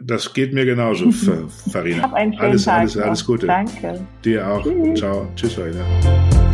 Das 0.00 0.32
geht 0.34 0.52
mir 0.52 0.64
genauso, 0.64 1.10
Farina. 1.70 2.02
Hab 2.02 2.14
einen 2.14 2.32
schönen 2.32 2.44
alles, 2.50 2.64
Tag 2.64 2.80
alles, 2.80 2.96
alles 2.98 3.24
Gute. 3.24 3.46
Danke. 3.46 4.00
Dir 4.24 4.46
auch. 4.48 4.62
Tschüss. 4.62 4.98
Ciao. 4.98 5.28
Tschüss, 5.36 5.54
Farina. 5.54 6.45